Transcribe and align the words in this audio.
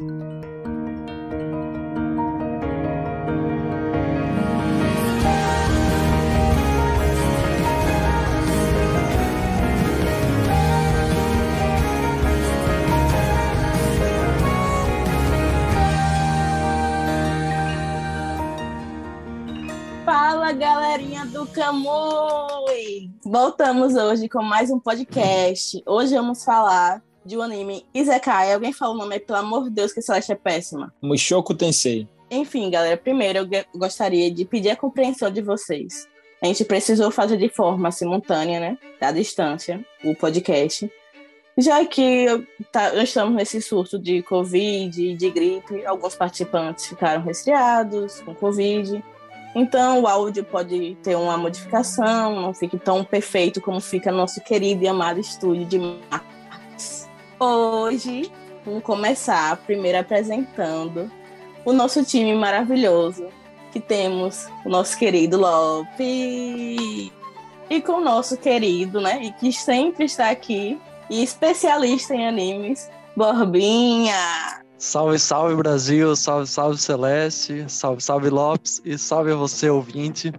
Fala, 0.00 0.08
galerinha 20.52 21.26
do 21.26 21.46
Camui! 21.48 23.10
Voltamos 23.22 23.94
hoje 23.94 24.30
com 24.30 24.42
mais 24.42 24.70
um 24.70 24.80
podcast. 24.80 25.82
Hoje 25.86 26.14
vamos 26.14 26.42
falar 26.42 27.02
de 27.24 27.36
um 27.36 27.42
anime 27.42 27.84
Izekai. 27.94 28.52
Alguém 28.52 28.72
fala 28.72 28.94
o 28.94 28.98
nome 28.98 29.14
aí, 29.14 29.20
pelo 29.20 29.38
amor 29.38 29.64
de 29.64 29.70
Deus, 29.70 29.92
que 29.92 30.00
lista 30.00 30.32
é 30.32 30.36
péssima. 30.36 30.92
Mushoku 31.02 31.54
Tensei. 31.54 32.08
Enfim, 32.30 32.70
galera, 32.70 32.96
primeiro 32.96 33.40
eu 33.40 33.64
gostaria 33.74 34.30
de 34.30 34.44
pedir 34.44 34.70
a 34.70 34.76
compreensão 34.76 35.30
de 35.30 35.42
vocês. 35.42 36.08
A 36.42 36.46
gente 36.46 36.64
precisou 36.64 37.10
fazer 37.10 37.36
de 37.36 37.48
forma 37.48 37.90
simultânea, 37.90 38.60
né? 38.60 38.78
Da 39.00 39.12
distância, 39.12 39.84
o 40.04 40.14
podcast. 40.14 40.90
Já 41.58 41.84
que 41.84 42.26
tá, 42.72 42.94
estamos 43.02 43.34
nesse 43.34 43.60
surto 43.60 43.98
de 43.98 44.22
Covid, 44.22 45.14
de 45.14 45.30
gripe, 45.30 45.84
alguns 45.84 46.14
participantes 46.14 46.86
ficaram 46.86 47.22
resfriados 47.22 48.20
com 48.20 48.34
Covid. 48.34 49.04
Então 49.54 50.00
o 50.00 50.06
áudio 50.06 50.44
pode 50.44 50.96
ter 51.02 51.16
uma 51.16 51.36
modificação, 51.36 52.40
não 52.40 52.54
fique 52.54 52.78
tão 52.78 53.04
perfeito 53.04 53.60
como 53.60 53.80
fica 53.80 54.12
nosso 54.12 54.40
querido 54.40 54.84
e 54.84 54.88
amado 54.88 55.18
estúdio 55.18 55.66
de 55.66 55.78
Marcos. 55.78 56.29
Hoje, 57.42 58.30
vamos 58.66 58.82
começar 58.82 59.56
primeiro 59.64 59.98
apresentando 59.98 61.10
o 61.64 61.72
nosso 61.72 62.04
time 62.04 62.34
maravilhoso, 62.34 63.28
que 63.72 63.80
temos 63.80 64.46
o 64.62 64.68
nosso 64.68 64.98
querido 64.98 65.38
Lope 65.38 67.10
e 67.70 67.80
com 67.80 67.92
o 67.92 68.04
nosso 68.04 68.36
querido, 68.36 69.00
né, 69.00 69.22
e 69.22 69.32
que 69.32 69.54
sempre 69.54 70.04
está 70.04 70.28
aqui, 70.28 70.78
e 71.08 71.22
especialista 71.22 72.14
em 72.14 72.28
animes, 72.28 72.90
Borbinha. 73.16 74.60
Salve, 74.76 75.18
salve 75.18 75.54
Brasil, 75.54 76.14
salve, 76.16 76.46
salve 76.46 76.76
Celeste, 76.76 77.64
salve, 77.68 78.02
salve 78.02 78.28
Lopes 78.28 78.82
e 78.84 78.98
salve 78.98 79.32
a 79.32 79.36
você, 79.36 79.70
ouvinte. 79.70 80.30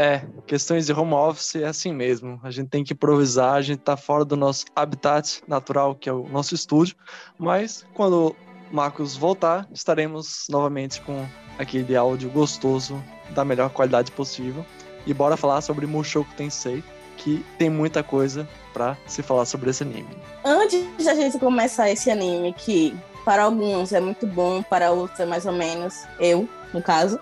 É, 0.00 0.22
questões 0.46 0.86
de 0.86 0.92
home 0.92 1.12
office 1.12 1.56
é 1.56 1.66
assim 1.66 1.92
mesmo. 1.92 2.38
A 2.44 2.52
gente 2.52 2.68
tem 2.68 2.84
que 2.84 2.92
improvisar, 2.92 3.54
a 3.54 3.60
gente 3.60 3.80
tá 3.80 3.96
fora 3.96 4.24
do 4.24 4.36
nosso 4.36 4.64
habitat 4.76 5.42
natural, 5.48 5.92
que 5.96 6.08
é 6.08 6.12
o 6.12 6.28
nosso 6.28 6.54
estúdio, 6.54 6.94
mas 7.36 7.84
quando 7.94 8.28
o 8.28 8.36
Marcos 8.70 9.16
voltar, 9.16 9.66
estaremos 9.72 10.46
novamente 10.48 11.00
com 11.00 11.26
aquele 11.58 11.96
áudio 11.96 12.30
gostoso 12.30 13.02
da 13.30 13.44
melhor 13.44 13.70
qualidade 13.70 14.12
possível. 14.12 14.64
E 15.04 15.12
bora 15.12 15.36
falar 15.36 15.62
sobre 15.62 15.84
Mushoku 15.84 16.32
Tensei, 16.36 16.84
que 17.16 17.44
tem 17.58 17.68
muita 17.68 18.00
coisa 18.00 18.48
para 18.72 18.96
se 19.04 19.20
falar 19.20 19.46
sobre 19.46 19.70
esse 19.70 19.82
anime. 19.82 20.16
Antes 20.44 21.04
da 21.04 21.14
gente 21.16 21.40
começar 21.40 21.90
esse 21.90 22.08
anime, 22.08 22.52
que 22.52 22.96
para 23.24 23.42
alguns 23.42 23.92
é 23.92 23.98
muito 23.98 24.28
bom, 24.28 24.62
para 24.62 24.92
outros 24.92 25.18
é 25.18 25.26
mais 25.26 25.44
ou 25.44 25.52
menos, 25.52 26.04
eu, 26.20 26.48
no 26.72 26.80
caso. 26.80 27.18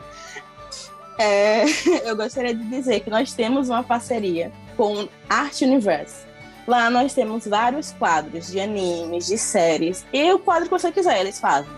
É, 1.19 1.65
eu 2.09 2.17
gostaria 2.17 2.55
de 2.55 2.65
dizer 2.65 3.01
que 3.01 3.11
nós 3.11 3.33
temos 3.33 3.69
uma 3.69 3.83
parceria 3.83 4.53
com 4.77 5.09
Arte 5.29 5.65
Universo. 5.65 6.27
Lá 6.67 6.91
nós 6.91 7.15
temos 7.15 7.47
vários 7.47 7.93
quadros 7.93 8.51
de 8.51 8.61
animes, 8.61 9.27
de 9.27 9.39
séries, 9.39 10.05
e 10.13 10.33
o 10.33 10.39
quadro 10.39 10.65
que 10.65 10.71
você 10.71 10.91
quiser 10.91 11.21
eles 11.21 11.39
fazem. 11.39 11.71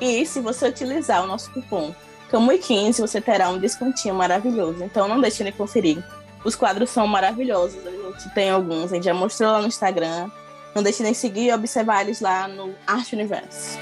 E 0.00 0.26
se 0.26 0.40
você 0.40 0.68
utilizar 0.68 1.22
o 1.22 1.26
nosso 1.26 1.50
cupom 1.52 1.94
CAMUI15, 2.32 3.00
você 3.00 3.20
terá 3.20 3.50
um 3.50 3.58
descontinho 3.58 4.14
maravilhoso. 4.14 4.82
Então 4.82 5.06
não 5.06 5.20
deixe 5.20 5.44
de 5.44 5.52
conferir. 5.52 6.02
Os 6.44 6.56
quadros 6.56 6.90
são 6.90 7.06
maravilhosos, 7.06 7.86
a 7.86 7.90
gente 7.90 8.34
tem 8.34 8.50
alguns, 8.50 8.90
a 8.90 8.96
gente 8.96 9.04
já 9.04 9.14
mostrou 9.14 9.52
lá 9.52 9.60
no 9.60 9.68
Instagram. 9.68 10.28
Não 10.74 10.82
deixe 10.82 11.04
de 11.04 11.14
seguir 11.14 11.48
e 11.48 11.52
observar 11.52 12.00
eles 12.00 12.20
lá 12.20 12.48
no 12.48 12.74
Arte 12.86 13.14
Universo. 13.14 13.78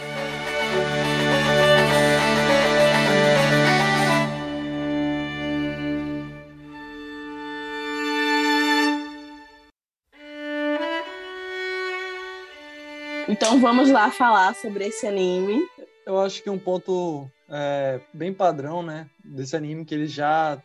Então 13.31 13.61
vamos 13.61 13.89
lá 13.91 14.11
falar 14.11 14.57
sobre 14.57 14.89
esse 14.89 15.07
anime. 15.07 15.65
Eu 16.05 16.21
acho 16.21 16.43
que 16.43 16.51
um 16.51 16.59
ponto 16.59 17.31
é, 17.49 18.01
bem 18.13 18.35
padrão, 18.35 18.83
né, 18.83 19.07
desse 19.25 19.55
anime 19.55 19.85
que 19.85 19.95
ele 19.95 20.09
já 20.09 20.61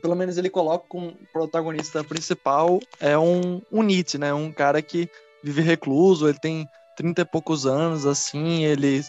pelo 0.00 0.16
menos 0.16 0.38
ele 0.38 0.48
coloca 0.48 0.86
como 0.88 1.14
protagonista 1.30 2.02
principal 2.02 2.80
é 2.98 3.16
um, 3.18 3.60
um 3.70 3.82
Nietzsche, 3.82 4.18
né? 4.18 4.32
Um 4.34 4.50
cara 4.50 4.82
que 4.82 5.08
vive 5.44 5.60
recluso, 5.60 6.26
ele 6.26 6.38
tem 6.38 6.66
30 6.96 7.20
e 7.20 7.24
poucos 7.24 7.66
anos, 7.66 8.04
assim, 8.04 8.64
ele. 8.64 9.04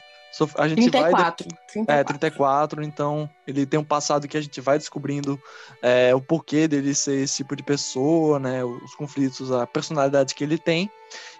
A 0.57 0.67
gente 0.67 0.89
34, 0.89 1.47
vai. 1.47 1.65
34. 1.67 1.95
É, 1.95 2.03
34, 2.03 2.83
então 2.83 3.29
ele 3.45 3.65
tem 3.65 3.79
um 3.79 3.83
passado 3.83 4.27
que 4.27 4.37
a 4.37 4.41
gente 4.41 4.59
vai 4.59 4.77
descobrindo 4.77 5.39
é, 5.81 6.13
o 6.15 6.21
porquê 6.21 6.67
dele 6.67 6.95
ser 6.95 7.21
esse 7.21 7.37
tipo 7.37 7.55
de 7.55 7.63
pessoa, 7.63 8.39
né? 8.39 8.63
Os 8.63 8.95
conflitos, 8.95 9.51
a 9.51 9.67
personalidade 9.67 10.33
que 10.33 10.43
ele 10.43 10.57
tem. 10.57 10.89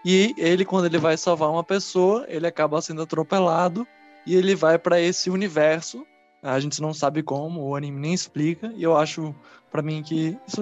E 0.05 0.35
ele, 0.37 0.63
quando 0.63 0.85
ele 0.85 0.97
vai 0.97 1.17
salvar 1.17 1.49
uma 1.49 1.63
pessoa, 1.63 2.25
ele 2.27 2.45
acaba 2.45 2.81
sendo 2.81 3.01
atropelado 3.01 3.87
e 4.25 4.35
ele 4.35 4.55
vai 4.55 4.77
para 4.77 4.99
esse 4.99 5.29
universo 5.29 6.05
a 6.43 6.59
gente 6.59 6.81
não 6.81 6.93
sabe 6.93 7.23
como, 7.23 7.61
o 7.61 7.73
anime 7.73 7.97
nem 7.97 8.13
explica, 8.13 8.71
e 8.75 8.83
eu 8.83 8.97
acho, 8.97 9.33
para 9.71 9.81
mim, 9.81 10.03
que 10.03 10.37
isso 10.45 10.61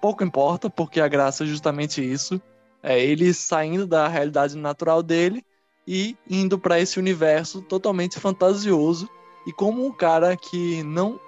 pouco 0.00 0.22
importa, 0.22 0.70
porque 0.70 1.00
a 1.00 1.08
graça 1.08 1.42
é 1.42 1.46
justamente 1.46 2.00
isso. 2.00 2.40
É 2.80 3.02
ele 3.02 3.34
saindo 3.34 3.84
da 3.84 4.06
realidade 4.06 4.56
natural 4.56 5.02
dele 5.02 5.44
e 5.90 6.14
indo 6.28 6.58
para 6.58 6.78
esse 6.78 6.98
universo 6.98 7.62
totalmente 7.62 8.20
fantasioso. 8.20 9.08
E 9.46 9.52
como 9.54 9.86
um 9.86 9.90
cara 9.90 10.36
que 10.36 10.82
não 10.82 11.18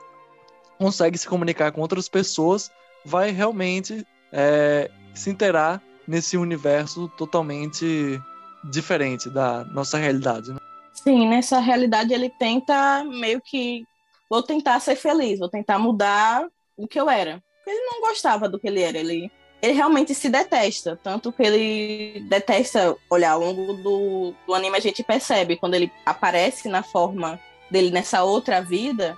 consegue 0.79 1.17
se 1.17 1.27
comunicar 1.27 1.73
com 1.73 1.81
outras 1.81 2.11
pessoas 2.11 2.71
vai 3.03 3.31
realmente 3.31 4.07
é, 4.31 4.91
se 5.15 5.31
interar 5.31 5.83
nesse 6.07 6.37
universo 6.37 7.09
totalmente 7.17 8.21
diferente 8.71 9.31
da 9.31 9.65
nossa 9.65 9.97
realidade. 9.97 10.53
Né? 10.53 10.59
Sim, 10.93 11.27
nessa 11.27 11.59
realidade 11.59 12.13
ele 12.13 12.29
tenta 12.29 13.03
meio 13.05 13.41
que 13.41 13.87
vou 14.29 14.43
tentar 14.43 14.79
ser 14.81 14.97
feliz, 14.97 15.39
vou 15.39 15.49
tentar 15.49 15.79
mudar 15.79 16.47
o 16.77 16.87
que 16.87 17.01
eu 17.01 17.09
era. 17.09 17.43
Ele 17.67 17.81
não 17.87 18.03
gostava 18.03 18.47
do 18.47 18.59
que 18.59 18.69
ele 18.69 18.83
era, 18.83 18.99
ele 18.99 19.33
ele 19.63 19.73
realmente 19.73 20.15
se 20.15 20.29
detesta, 20.29 20.99
tanto 21.03 21.33
que 21.33 21.43
ele 21.43 22.21
detesta 22.29 22.97
olhar 23.09 23.33
ao 23.33 23.41
longo 23.41 23.75
do, 23.75 24.35
do 24.47 24.55
anime 24.55 24.77
a 24.77 24.81
gente 24.81 25.03
percebe 25.03 25.57
quando 25.57 25.75
ele 25.75 25.93
aparece 26.05 26.69
na 26.69 26.83
forma 26.83 27.39
dele 27.71 27.91
nessa 27.91 28.23
outra 28.23 28.61
vida, 28.61 29.17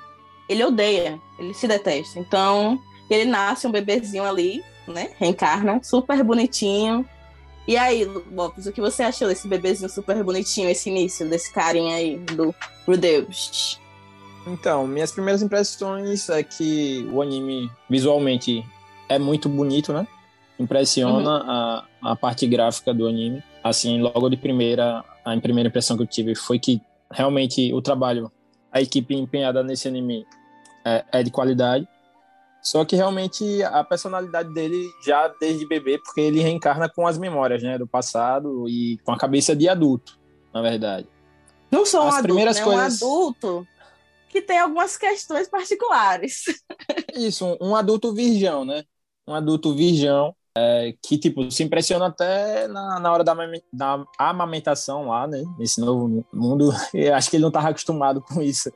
ele 0.49 0.65
odeia, 0.65 1.21
ele 1.39 1.55
se 1.55 1.67
detesta. 1.67 2.19
Então, 2.19 2.81
ele 3.09 3.25
nasce 3.25 3.67
um 3.67 3.71
bebezinho 3.71 4.25
ali, 4.25 4.63
né? 4.87 5.11
Reencarna, 5.19 5.81
super 5.83 6.23
bonitinho, 6.23 7.09
e 7.67 7.77
aí, 7.77 8.05
Lopes, 8.05 8.67
o 8.67 8.73
que 8.73 8.81
você 8.81 9.05
achou 9.05 9.29
desse 9.29 9.47
bebezinho 9.47 9.89
super 9.89 10.23
bonitinho, 10.25 10.69
esse 10.69 10.91
início 10.91 11.29
desse 11.29 11.53
carinha 11.53 11.97
aí 11.97 12.19
do 12.19 12.53
Rudeus? 12.87 13.81
Então, 14.47 14.87
minhas 14.87 15.13
primeiras 15.13 15.43
impressões 15.43 16.29
é 16.29 16.43
que 16.43 17.09
o 17.13 17.23
anime 17.23 17.71
visualmente 17.89 18.67
é 19.09 19.17
muito 19.19 19.49
bonito, 19.49 19.93
né? 19.93 20.07
Impressiona 20.59 21.43
uhum. 21.43 21.51
a, 21.51 21.87
a 22.03 22.17
parte 22.17 22.47
gráfica 22.47 22.93
do 22.93 23.07
anime. 23.07 23.43
Assim, 23.63 24.01
logo 24.01 24.29
de 24.29 24.37
primeira, 24.37 25.05
a 25.25 25.37
primeira 25.41 25.69
impressão 25.69 25.97
que 25.97 26.03
eu 26.03 26.07
tive 26.07 26.35
foi 26.35 26.59
que 26.59 26.81
realmente 27.11 27.73
o 27.73 27.81
trabalho, 27.81 28.31
a 28.71 28.81
equipe 28.81 29.15
empenhada 29.15 29.63
nesse 29.63 29.89
anime 29.89 30.27
é, 30.85 31.05
é 31.13 31.23
de 31.23 31.31
qualidade. 31.31 31.87
Só 32.63 32.85
que 32.85 32.95
realmente 32.95 33.63
a 33.65 33.83
personalidade 33.83 34.53
dele 34.55 34.89
já 35.05 35.27
desde 35.41 35.67
bebê, 35.67 35.99
porque 35.99 36.21
ele 36.21 36.41
reencarna 36.41 36.89
com 36.89 37.07
as 37.07 37.19
memórias, 37.19 37.63
né, 37.63 37.77
do 37.77 37.89
passado 37.89 38.69
e 38.69 38.99
com 39.05 39.11
a 39.11 39.19
cabeça 39.19 39.57
de 39.57 39.69
adulto, 39.69 40.19
na 40.55 40.63
verdade. 40.63 41.09
Não 41.71 41.85
sou 41.85 42.03
um 42.03 42.07
as 42.07 42.15
adulto, 42.15 42.29
primeiras 42.29 42.59
né? 42.59 42.65
coisas... 42.65 43.03
um 43.03 43.07
adulto 43.07 43.69
que 44.29 44.41
tem 44.41 44.59
algumas 44.59 44.97
questões 44.97 45.49
particulares. 45.49 46.45
Isso, 47.15 47.45
um, 47.61 47.71
um 47.71 47.77
adulto 47.77 48.15
virgão, 48.15 48.65
né? 48.65 48.85
Um 49.27 49.35
adulto 49.35 49.75
virgão 49.75 50.35
é, 50.57 50.95
que, 51.03 51.17
tipo, 51.17 51.51
se 51.51 51.63
impressiona 51.63 52.07
até 52.07 52.69
na, 52.69 53.01
na 53.01 53.13
hora 53.13 53.25
da, 53.25 53.35
da 53.73 54.05
amamentação 54.19 55.09
lá, 55.09 55.27
né? 55.27 55.43
Nesse 55.59 55.81
novo 55.81 56.25
mundo. 56.33 56.71
Eu 56.93 57.15
acho 57.15 57.31
que 57.31 57.37
ele 57.37 57.43
não 57.43 57.49
estava 57.49 57.71
acostumado 57.71 58.21
com 58.21 58.43
isso 58.43 58.71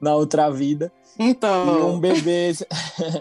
na 0.00 0.14
outra 0.14 0.50
vida. 0.50 0.92
Então. 1.18 1.78
E 1.78 1.82
um 1.82 2.00
bebê. 2.00 2.52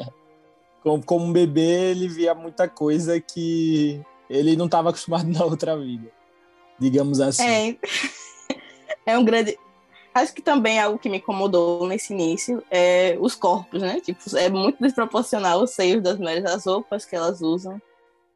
como, 0.82 1.04
como 1.04 1.26
um 1.26 1.32
bebê, 1.32 1.92
ele 1.92 2.08
via 2.08 2.34
muita 2.34 2.68
coisa 2.68 3.20
que 3.20 4.02
ele 4.30 4.56
não 4.56 4.66
estava 4.66 4.90
acostumado 4.90 5.28
na 5.30 5.44
outra 5.44 5.78
vida. 5.78 6.10
Digamos 6.80 7.20
assim. 7.20 7.44
É. 7.44 7.78
é 9.06 9.18
um 9.18 9.24
grande. 9.24 9.58
Acho 10.12 10.34
que 10.34 10.42
também 10.42 10.80
é 10.80 10.82
algo 10.82 10.98
que 10.98 11.08
me 11.08 11.18
incomodou 11.18 11.88
nesse 11.88 12.14
início 12.14 12.64
é 12.72 13.16
os 13.20 13.36
corpos, 13.36 13.80
né? 13.80 14.02
Tipo, 14.02 14.20
é 14.36 14.50
muito 14.50 14.82
desproporcional 14.82 15.62
os 15.62 15.70
seios 15.70 16.02
das 16.02 16.18
mulheres, 16.18 16.46
as 16.46 16.66
roupas 16.66 17.06
que 17.06 17.16
elas 17.16 17.42
usam. 17.42 17.80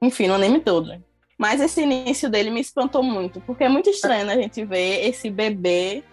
Enfim, 0.04 0.28
no 0.28 0.34
anime 0.34 0.60
todo. 0.60 1.02
Mas 1.38 1.62
esse 1.62 1.82
início 1.82 2.30
dele 2.30 2.50
me 2.50 2.60
espantou 2.60 3.02
muito, 3.02 3.40
porque 3.42 3.64
é 3.64 3.70
muito 3.70 3.90
estranho 3.90 4.30
a 4.30 4.36
gente 4.36 4.66
ver 4.66 5.08
esse 5.08 5.30
bebê 5.30 6.04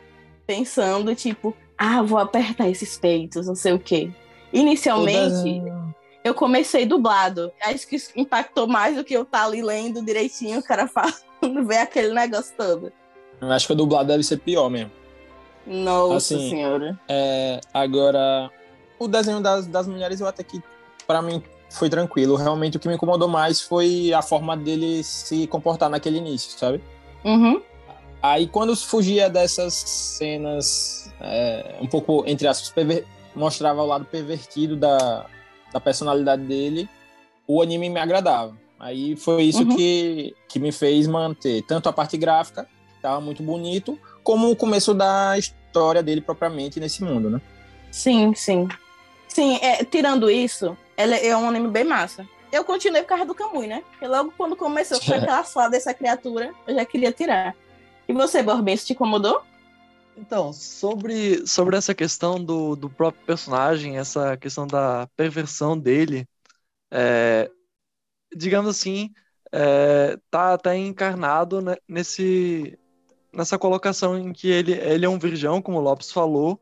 pensando, 0.47 1.13
tipo, 1.15 1.57
ah, 1.77 2.01
vou 2.01 2.19
apertar 2.19 2.69
esses 2.69 2.97
peitos, 2.97 3.49
não 3.49 3.57
sei 3.57 3.73
o 3.73 3.81
quê. 3.81 4.11
Inicialmente, 4.53 5.61
eu 6.23 6.35
comecei 6.35 6.87
dublado. 6.87 7.53
Acho 7.61 7.87
que 7.87 7.97
isso 7.97 8.13
impactou 8.15 8.69
mais 8.69 8.97
do 8.97 9.03
que 9.03 9.15
eu 9.15 9.23
estar 9.23 9.41
tá 9.41 9.45
ali 9.45 9.61
lendo 9.61 10.05
direitinho, 10.05 10.61
o 10.61 10.63
cara 10.63 10.87
falando, 10.89 11.67
ver 11.67 11.79
aquele 11.79 12.15
negócio 12.15 12.55
todo. 12.57 12.93
Eu 13.41 13.51
acho 13.51 13.67
que 13.67 13.73
o 13.73 13.77
dublado 13.77 14.07
deve 14.07 14.23
ser 14.23 14.39
pior 14.39 14.71
mesmo. 14.71 14.93
Nossa 15.67 16.37
assim, 16.37 16.51
senhora. 16.51 16.99
É, 17.09 17.61
agora, 17.75 18.51
o 19.01 19.09
desenho 19.09 19.41
das, 19.41 19.67
das 19.67 19.89
mulheres 19.89 20.21
eu 20.21 20.29
até 20.29 20.45
que, 20.45 20.63
para 21.07 21.21
mim, 21.21 21.43
foi 21.71 21.89
tranquilo. 21.89 22.37
Realmente 22.37 22.77
o 22.77 22.81
que 22.81 22.89
me 22.89 22.95
incomodou 22.95 23.29
mais 23.29 23.61
foi 23.61 24.13
a 24.13 24.23
forma 24.23 24.57
dele 24.57 25.03
se 25.03 25.47
comportar 25.47 25.89
naquele 25.89 26.19
início, 26.19 26.59
sabe? 26.59 26.83
Uhum. 27.25 27.63
Aí 28.23 28.47
quando 28.47 28.77
fugia 28.77 29.31
dessas 29.31 29.75
cenas, 29.75 31.11
é, 31.21 31.77
um 31.81 31.87
pouco, 31.87 32.25
entre 32.27 32.47
aspas, 32.47 32.75
mostrava 33.35 33.83
o 33.83 33.87
lado 33.87 34.05
pervertido 34.05 34.77
da, 34.77 35.27
da 35.73 35.81
personalidade 35.81 36.43
dele, 36.43 36.89
o 37.47 37.63
anime 37.63 37.89
me 37.89 37.99
agradava. 37.99 38.55
Aí 38.79 39.17
foi 39.17 39.45
isso 39.45 39.63
uhum. 39.63 39.77
que, 39.77 40.35
que 40.49 40.59
me 40.59 40.73
fez 40.73 41.07
manter 41.07 41.63
tanto 41.63 41.89
a 41.89 41.93
parte 41.93 42.17
gráfica, 42.17 42.65
que 42.65 42.97
estava 42.97 43.21
muito 43.21 43.43
bonito, 43.43 43.99
como 44.23 44.51
o 44.51 44.57
começo 44.57 44.93
da 44.93 45.39
história 45.39 46.03
dele 46.03 46.21
propriamente 46.21 46.81
nesse 46.81 47.03
mundo, 47.05 47.31
né? 47.31 47.41
Sim, 47.91 48.35
sim. 48.35 48.69
Sim, 49.33 49.59
é, 49.63 49.85
tirando 49.85 50.31
isso, 50.31 50.77
ela 50.97 51.17
é 51.17 51.37
um 51.37 51.49
anime 51.49 51.69
bem 51.69 51.85
massa. 51.85 52.29
Eu 52.53 52.65
continuei 52.65 53.03
por 53.03 53.09
causa 53.09 53.25
do 53.25 53.35
Kamui, 53.35 53.67
né? 53.67 53.83
Porque 53.91 54.07
logo 54.07 54.33
quando 54.37 54.57
começou 54.57 55.01
com 55.01 55.13
aquela 55.15 55.45
fala 55.45 55.71
dessa 55.71 55.95
criatura, 55.95 56.53
eu 56.67 56.75
já 56.75 56.85
queria 56.85 57.13
tirar. 57.13 57.55
E 58.09 58.13
você, 58.13 58.43
Borbem, 58.43 58.75
isso 58.75 58.87
te 58.87 58.93
incomodou? 58.93 59.43
Então, 60.17 60.53
sobre, 60.53 61.47
sobre 61.47 61.77
essa 61.77 61.95
questão 61.95 62.43
do, 62.43 62.75
do 62.75 62.91
próprio 62.91 63.25
personagem, 63.25 63.97
essa 63.97 64.37
questão 64.37 64.67
da 64.67 65.09
perversão 65.17 65.79
dele, 65.79 66.29
é, 66.91 67.49
digamos 68.35 68.69
assim, 68.69 69.11
é, 69.53 70.19
tá, 70.29 70.59
tá 70.59 70.77
encarnado 70.77 71.61
nesse, 71.89 72.79
nessa 73.33 73.59
colocação 73.59 74.19
em 74.19 74.33
que 74.33 74.49
ele, 74.49 74.73
ele 74.73 75.07
é 75.07 75.09
um 75.09 75.19
virgão, 75.19 75.63
como 75.63 75.79
o 75.79 75.81
Lopes 75.81 76.11
falou, 76.11 76.61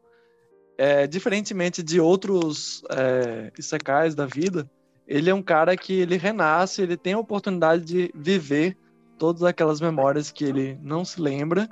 é, 0.79 1.09
diferentemente 1.09 1.83
de 1.83 2.01
outros 2.01 2.83
é, 2.91 3.53
isekais 3.59 4.15
da 4.15 4.25
vida, 4.25 4.71
ele 5.07 5.29
é 5.29 5.35
um 5.35 5.43
cara 5.43 5.77
que 5.77 5.93
ele 5.93 6.17
renasce, 6.17 6.81
ele 6.81 6.97
tem 6.97 7.15
a 7.15 7.19
oportunidade 7.19 7.85
de 7.85 8.11
viver 8.15 8.77
todas 9.19 9.43
aquelas 9.43 9.81
memórias 9.81 10.31
que 10.31 10.45
ele 10.45 10.79
não 10.81 11.05
se 11.05 11.21
lembra, 11.21 11.69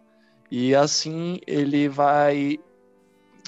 e 0.50 0.75
assim 0.75 1.38
ele 1.47 1.88
vai, 1.88 2.58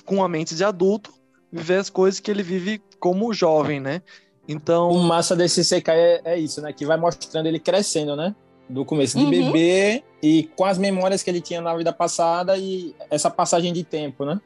com 0.04 0.22
a 0.22 0.28
mente 0.28 0.54
de 0.54 0.62
adulto, 0.62 1.12
viver 1.50 1.76
as 1.76 1.90
coisas 1.90 2.20
que 2.20 2.30
ele 2.30 2.42
vive 2.42 2.80
como 3.00 3.32
jovem, 3.34 3.80
né? 3.80 4.02
Então. 4.46 4.90
O 4.90 5.02
massa 5.02 5.34
desse 5.34 5.62
CK 5.62 5.88
é, 5.90 6.20
é 6.24 6.38
isso, 6.38 6.60
né? 6.60 6.72
Que 6.72 6.86
vai 6.86 6.96
mostrando 6.96 7.46
ele 7.46 7.58
crescendo, 7.58 8.14
né? 8.14 8.34
Do 8.68 8.84
começo 8.84 9.18
de 9.18 9.24
uhum. 9.24 9.30
bebê 9.30 10.04
e 10.22 10.50
com 10.54 10.64
as 10.64 10.78
memórias 10.78 11.22
que 11.22 11.30
ele 11.30 11.40
tinha 11.40 11.60
na 11.60 11.74
vida 11.74 11.92
passada 11.92 12.56
e 12.56 12.94
essa 13.10 13.30
passagem 13.30 13.72
de 13.72 13.82
tempo, 13.82 14.24
né? 14.24 14.40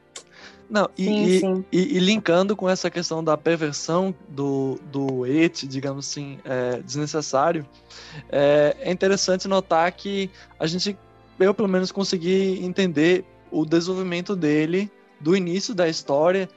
Não, 0.73 0.89
e, 0.97 1.05
sim, 1.05 1.25
e, 1.25 1.41
sim. 1.41 1.65
E, 1.71 1.97
e, 1.99 2.01
linkando 2.01 2.57
com 2.57 2.67
essa 2.67 2.91
questão 2.91 3.23
da 3.23 3.37
perversão 3.37 4.15
do, 4.27 4.81
do 4.91 5.27
et, 5.27 5.67
digamos 5.67 6.09
assim, 6.09 6.39
é, 6.47 6.81
desnecessário, 6.81 7.67
é, 8.31 8.75
é 8.81 8.91
interessante 8.91 9.47
notar 9.47 9.93
que 9.93 10.31
a 10.59 10.67
gente, 10.67 10.97
eu 11.39 11.53
pelo 11.53 11.69
menos 11.69 11.93
consegui 11.93 12.59
entender 12.65 13.23
o 13.51 13.67
desenvolvimento 13.67 14.35
dele 14.35 14.91
do 15.21 15.37
início 15.37 15.75
da 15.75 15.87
história, 15.87 16.49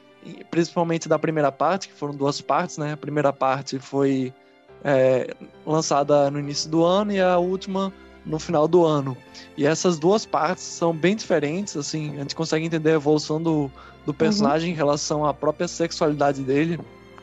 principalmente 0.50 1.10
da 1.10 1.20
primeira 1.20 1.52
parte, 1.52 1.90
que 1.90 1.94
foram 1.94 2.16
duas 2.16 2.40
partes, 2.40 2.78
né? 2.78 2.94
A 2.94 2.98
primeira 2.98 3.34
parte 3.34 3.80
foi 3.80 4.34
é, 4.82 5.36
lançada 5.66 6.32
no 6.32 6.40
início 6.40 6.72
do 6.72 6.86
ano 6.86 7.12
e 7.12 7.20
a 7.20 7.38
última 7.38 7.92
no 8.26 8.40
final 8.40 8.68
do 8.68 8.84
ano. 8.86 9.16
E 9.58 9.66
essas 9.66 10.00
duas 10.00 10.26
partes 10.26 10.64
são 10.64 10.94
bem 10.94 11.16
diferentes, 11.16 11.78
assim, 11.78 12.16
a 12.16 12.20
gente 12.20 12.36
consegue 12.36 12.66
entender 12.66 12.92
a 12.92 12.96
evolução 12.96 13.42
do, 13.42 13.72
do 14.06 14.14
personagem 14.14 14.70
uhum. 14.70 14.74
em 14.74 14.78
relação 14.78 15.26
à 15.26 15.34
própria 15.34 15.68
sexualidade 15.68 16.42
dele. 16.42 16.80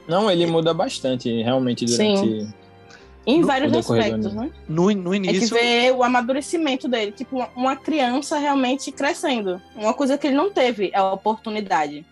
Não, 0.07 0.31
ele 0.31 0.47
muda 0.47 0.73
bastante, 0.73 1.31
realmente, 1.43 1.85
durante. 1.85 2.21
Sim. 2.21 2.53
Em 3.25 3.41
no, 3.41 3.47
vários 3.47 3.73
aspectos, 3.73 4.35
né? 4.35 4.51
No, 4.69 4.91
no 4.91 5.15
início. 5.15 5.57
É 5.57 5.61
que 5.61 5.67
vê 5.67 5.91
o 5.93 6.03
amadurecimento 6.03 6.89
dele, 6.89 7.13
tipo, 7.13 7.39
uma 7.55 7.77
criança 7.77 8.37
realmente 8.39 8.91
crescendo. 8.91 9.61
Uma 9.77 9.95
coisa 9.95 10.19
que 10.19 10.27
ele 10.27 10.37
não 10.37 10.51
teve 10.51 10.91
é 10.93 10.99
a 10.99 11.13
oportunidade. 11.13 12.05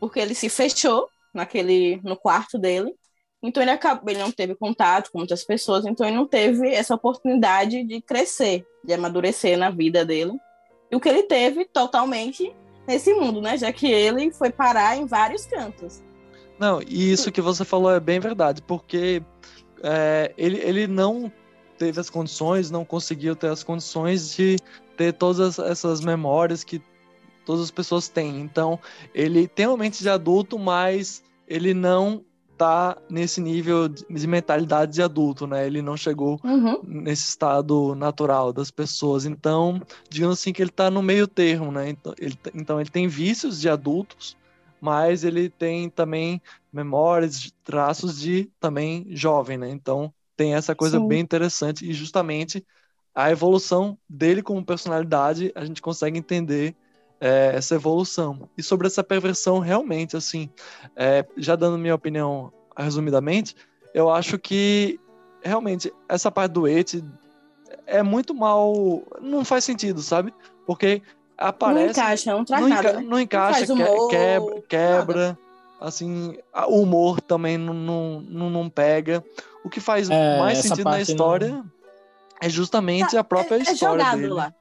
Porque 0.00 0.18
ele 0.18 0.34
se 0.34 0.48
fechou 0.48 1.08
naquele, 1.34 2.00
no 2.02 2.16
quarto 2.16 2.58
dele. 2.58 2.94
Então 3.46 3.62
ele 3.62 3.70
acabou, 3.70 4.08
ele 4.08 4.20
não 4.20 4.32
teve 4.32 4.54
contato 4.54 5.12
com 5.12 5.18
muitas 5.18 5.44
pessoas, 5.44 5.84
então 5.84 6.06
ele 6.06 6.16
não 6.16 6.26
teve 6.26 6.66
essa 6.66 6.94
oportunidade 6.94 7.84
de 7.84 8.00
crescer, 8.00 8.66
de 8.82 8.94
amadurecer 8.94 9.58
na 9.58 9.68
vida 9.68 10.02
dele. 10.02 10.32
E 10.90 10.96
o 10.96 11.00
que 11.00 11.10
ele 11.10 11.24
teve 11.24 11.66
totalmente 11.66 12.50
nesse 12.88 13.12
mundo, 13.12 13.42
né? 13.42 13.58
Já 13.58 13.70
que 13.70 13.86
ele 13.86 14.32
foi 14.32 14.50
parar 14.50 14.96
em 14.96 15.04
vários 15.04 15.44
cantos. 15.44 16.02
Não, 16.58 16.80
e 16.80 17.12
isso 17.12 17.30
que 17.30 17.42
você 17.42 17.66
falou 17.66 17.90
é 17.90 18.00
bem 18.00 18.18
verdade, 18.18 18.62
porque 18.62 19.22
é, 19.82 20.32
ele, 20.38 20.58
ele 20.60 20.86
não 20.86 21.30
teve 21.76 22.00
as 22.00 22.08
condições, 22.08 22.70
não 22.70 22.84
conseguiu 22.84 23.36
ter 23.36 23.48
as 23.48 23.62
condições 23.62 24.34
de 24.34 24.56
ter 24.96 25.12
todas 25.12 25.58
essas 25.58 26.00
memórias 26.00 26.64
que 26.64 26.80
todas 27.44 27.64
as 27.64 27.70
pessoas 27.70 28.08
têm. 28.08 28.40
Então, 28.40 28.78
ele 29.12 29.46
tem 29.46 29.66
uma 29.66 29.76
mente 29.76 30.00
de 30.00 30.08
adulto, 30.08 30.58
mas 30.58 31.22
ele 31.46 31.74
não 31.74 32.24
tá 32.56 32.96
nesse 33.10 33.40
nível 33.40 33.88
de 33.88 34.26
mentalidade 34.26 34.92
de 34.92 35.02
adulto, 35.02 35.46
né? 35.46 35.66
Ele 35.66 35.82
não 35.82 35.96
chegou 35.96 36.40
uhum. 36.44 36.80
nesse 36.82 37.24
estado 37.24 37.94
natural 37.94 38.52
das 38.52 38.70
pessoas. 38.70 39.24
Então, 39.24 39.80
digamos 40.08 40.38
assim 40.38 40.52
que 40.52 40.62
ele 40.62 40.70
tá 40.70 40.90
no 40.90 41.02
meio 41.02 41.26
termo, 41.26 41.70
né? 41.70 41.90
Então 41.90 42.14
ele, 42.18 42.38
então, 42.54 42.80
ele 42.80 42.90
tem 42.90 43.08
vícios 43.08 43.60
de 43.60 43.68
adultos, 43.68 44.36
mas 44.80 45.24
ele 45.24 45.48
tem 45.48 45.88
também 45.88 46.40
memórias, 46.72 47.52
traços 47.64 48.18
de 48.20 48.50
também 48.60 49.06
jovem, 49.10 49.58
né? 49.58 49.70
Então, 49.70 50.12
tem 50.36 50.54
essa 50.54 50.74
coisa 50.74 50.98
Sim. 50.98 51.08
bem 51.08 51.20
interessante 51.20 51.88
e 51.88 51.92
justamente 51.92 52.64
a 53.14 53.30
evolução 53.30 53.96
dele 54.08 54.42
como 54.42 54.64
personalidade, 54.64 55.52
a 55.54 55.64
gente 55.64 55.80
consegue 55.80 56.18
entender 56.18 56.74
é, 57.24 57.52
essa 57.56 57.74
evolução. 57.74 58.50
E 58.56 58.62
sobre 58.62 58.86
essa 58.86 59.02
perversão, 59.02 59.58
realmente, 59.58 60.14
assim, 60.14 60.50
é, 60.94 61.24
já 61.38 61.56
dando 61.56 61.78
minha 61.78 61.94
opinião 61.94 62.52
resumidamente, 62.76 63.56
eu 63.94 64.10
acho 64.10 64.38
que 64.38 65.00
realmente 65.42 65.90
essa 66.06 66.30
parte 66.30 66.52
do 66.52 66.68
et 66.68 67.02
é 67.86 68.02
muito 68.02 68.34
mal. 68.34 68.74
Não 69.22 69.42
faz 69.42 69.64
sentido, 69.64 70.02
sabe? 70.02 70.34
Porque 70.66 71.00
aparece. 71.38 71.84
Não 71.84 71.90
encaixa, 71.90 72.32
não 72.32 72.44
traz 72.44 72.62
não, 72.62 72.68
nada, 72.68 72.92
né? 72.92 73.00
não 73.00 73.18
encaixa, 73.18 73.74
não 73.74 73.74
humor, 73.74 74.10
quebra, 74.10 74.62
quebra 74.68 75.38
assim, 75.80 76.36
o 76.68 76.82
humor 76.82 77.22
também 77.22 77.56
não, 77.56 77.72
não, 78.20 78.50
não, 78.50 78.68
pega. 78.68 79.24
O 79.64 79.70
que 79.70 79.80
faz 79.80 80.10
é, 80.10 80.38
mais 80.38 80.58
sentido 80.58 80.84
na 80.84 81.00
história 81.00 81.48
não... 81.48 81.64
é 82.42 82.50
justamente 82.50 83.12
tá, 83.12 83.20
a 83.20 83.24
própria 83.24 83.56
é, 83.56 83.60
é 83.60 83.72
história 83.72 84.14
dele. 84.14 84.28
Lá 84.28 84.54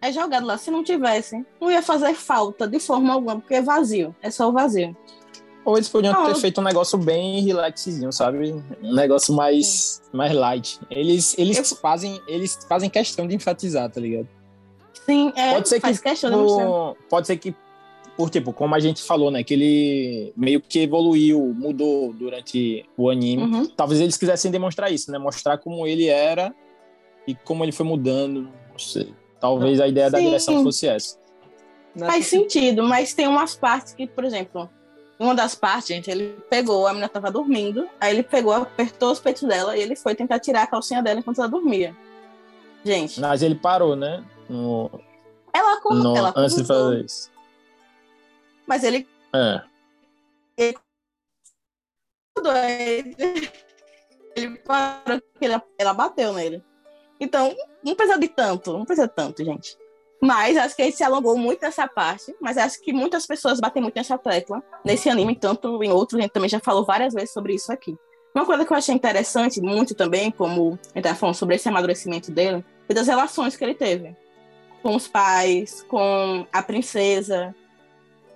é 0.00 0.12
jogado 0.12 0.46
lá. 0.46 0.56
Se 0.58 0.70
não 0.70 0.82
tivesse, 0.82 1.44
não 1.60 1.70
ia 1.70 1.82
fazer 1.82 2.14
falta 2.14 2.66
de 2.66 2.78
forma 2.78 3.12
alguma, 3.12 3.36
porque 3.36 3.54
é 3.54 3.62
vazio. 3.62 4.14
É 4.22 4.30
só 4.30 4.48
o 4.48 4.52
vazio. 4.52 4.96
Ou 5.64 5.76
eles 5.76 5.88
podiam 5.88 6.14
não, 6.14 6.26
ter 6.26 6.40
feito 6.40 6.60
um 6.60 6.64
negócio 6.64 6.96
bem 6.96 7.42
relaxzinho, 7.42 8.10
sabe? 8.10 8.52
Um 8.82 8.94
negócio 8.94 9.34
mais, 9.34 10.02
mais 10.12 10.32
light. 10.32 10.80
Eles, 10.90 11.36
eles, 11.36 11.58
eu... 11.58 11.76
fazem, 11.76 12.18
eles 12.26 12.58
fazem 12.66 12.88
questão 12.88 13.26
de 13.26 13.34
enfatizar, 13.34 13.90
tá 13.90 14.00
ligado? 14.00 14.26
Sim, 15.04 15.30
é, 15.36 15.54
pode 15.54 15.68
ser 15.68 15.80
faz 15.80 15.98
que, 15.98 16.08
questão 16.08 16.30
por, 16.30 16.96
Pode 17.10 17.26
ser 17.26 17.36
que, 17.36 17.54
por 18.16 18.30
tipo, 18.30 18.52
como 18.52 18.74
a 18.74 18.80
gente 18.80 19.02
falou, 19.02 19.30
né? 19.30 19.44
Que 19.44 19.54
ele 19.54 20.32
meio 20.36 20.60
que 20.60 20.80
evoluiu, 20.80 21.54
mudou 21.54 22.14
durante 22.14 22.84
o 22.96 23.10
anime. 23.10 23.42
Uhum. 23.42 23.66
Talvez 23.66 24.00
eles 24.00 24.16
quisessem 24.16 24.50
demonstrar 24.50 24.90
isso, 24.90 25.10
né? 25.10 25.18
Mostrar 25.18 25.58
como 25.58 25.86
ele 25.86 26.06
era 26.06 26.54
e 27.26 27.34
como 27.34 27.62
ele 27.62 27.72
foi 27.72 27.84
mudando. 27.84 28.48
Não 28.70 28.78
sei. 28.78 29.12
Talvez 29.40 29.80
a 29.80 29.86
ideia 29.88 30.06
Sim. 30.06 30.12
da 30.12 30.18
direção 30.20 30.62
fosse 30.62 30.88
essa. 30.88 31.18
Faz 31.98 32.26
sentido, 32.26 32.82
mas 32.82 33.14
tem 33.14 33.26
umas 33.26 33.56
partes 33.56 33.92
que, 33.92 34.06
por 34.06 34.24
exemplo, 34.24 34.70
uma 35.18 35.34
das 35.34 35.54
partes, 35.54 35.88
gente, 35.88 36.10
ele 36.10 36.36
pegou, 36.48 36.86
a 36.86 36.90
menina 36.90 37.08
tava 37.08 37.30
dormindo, 37.30 37.88
aí 38.00 38.12
ele 38.14 38.22
pegou, 38.22 38.52
apertou 38.52 39.10
os 39.10 39.18
peitos 39.18 39.42
dela 39.42 39.76
e 39.76 39.80
ele 39.80 39.96
foi 39.96 40.14
tentar 40.14 40.38
tirar 40.38 40.62
a 40.62 40.66
calcinha 40.66 41.02
dela 41.02 41.18
enquanto 41.18 41.38
ela 41.38 41.48
dormia. 41.48 41.96
Gente. 42.84 43.20
Mas 43.20 43.42
ele 43.42 43.56
parou, 43.56 43.96
né? 43.96 44.24
No... 44.48 44.88
Ela, 45.52 45.80
Não, 45.90 46.16
ela 46.16 46.32
antes 46.36 46.56
de 46.56 46.62
acordou. 46.62 46.90
fazer 46.92 47.04
isso. 47.04 47.30
Mas 48.66 48.84
ele 48.84 49.08
É. 49.34 49.62
acordou, 52.36 52.56
ele, 52.56 53.16
ele 54.36 54.58
parou 54.58 55.20
ela 55.78 55.92
bateu 55.94 56.32
nele. 56.32 56.62
Então, 57.20 57.54
não 57.82 57.94
precisa 57.94 58.18
de 58.18 58.28
tanto, 58.28 58.72
não 58.72 58.84
precisa 58.84 59.08
tanto, 59.08 59.44
gente. 59.44 59.76
Mas 60.20 60.56
acho 60.56 60.74
que 60.74 60.82
ele 60.82 60.92
se 60.92 61.04
alongou 61.04 61.36
muito 61.36 61.62
nessa 61.62 61.86
parte, 61.86 62.34
mas 62.40 62.58
acho 62.58 62.80
que 62.80 62.92
muitas 62.92 63.26
pessoas 63.26 63.60
batem 63.60 63.82
muito 63.82 63.94
nessa 63.94 64.18
tecla 64.18 64.62
nesse 64.84 65.08
anime, 65.08 65.36
tanto 65.36 65.82
em 65.82 65.92
outros, 65.92 66.18
a 66.18 66.22
gente 66.22 66.32
também 66.32 66.48
já 66.48 66.58
falou 66.58 66.84
várias 66.84 67.14
vezes 67.14 67.32
sobre 67.32 67.54
isso 67.54 67.72
aqui. 67.72 67.96
Uma 68.34 68.44
coisa 68.44 68.64
que 68.64 68.72
eu 68.72 68.76
achei 68.76 68.94
interessante 68.94 69.60
muito 69.60 69.94
também, 69.94 70.30
como 70.30 70.72
a 70.72 70.72
gente 70.72 70.96
estava 70.98 71.14
falando 71.14 71.34
sobre 71.34 71.54
esse 71.54 71.68
amadurecimento 71.68 72.30
dele, 72.32 72.64
foi 72.86 72.94
das 72.94 73.06
relações 73.06 73.56
que 73.56 73.64
ele 73.64 73.74
teve 73.74 74.16
com 74.82 74.94
os 74.94 75.08
pais, 75.08 75.82
com 75.88 76.46
a 76.52 76.62
princesa, 76.62 77.54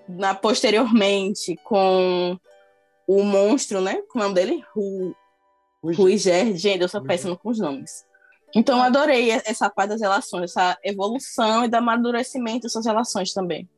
na, 0.09 0.35
posteriormente 0.35 1.57
com 1.65 2.39
o 3.07 3.23
monstro, 3.23 3.81
né? 3.81 4.03
Como 4.09 4.23
é 4.23 4.27
o 4.27 4.31
nome 4.31 4.41
dele? 4.41 4.65
Ru, 4.75 5.15
Rui 5.83 6.17
Gerd. 6.17 6.57
Gente, 6.57 6.83
eu 6.83 6.89
sou 6.89 7.03
péssima 7.03 7.37
com 7.37 7.51
os 7.51 7.59
nomes. 7.59 8.05
Então, 8.55 8.79
eu 8.79 8.85
adorei 8.85 9.31
essa 9.31 9.71
parte 9.71 9.91
das 9.91 10.01
relações, 10.01 10.51
essa 10.51 10.79
evolução 10.85 11.65
e 11.65 11.69
do 11.69 11.75
amadurecimento 11.75 12.63
dessas 12.63 12.85
relações 12.85 13.33
também. 13.33 13.69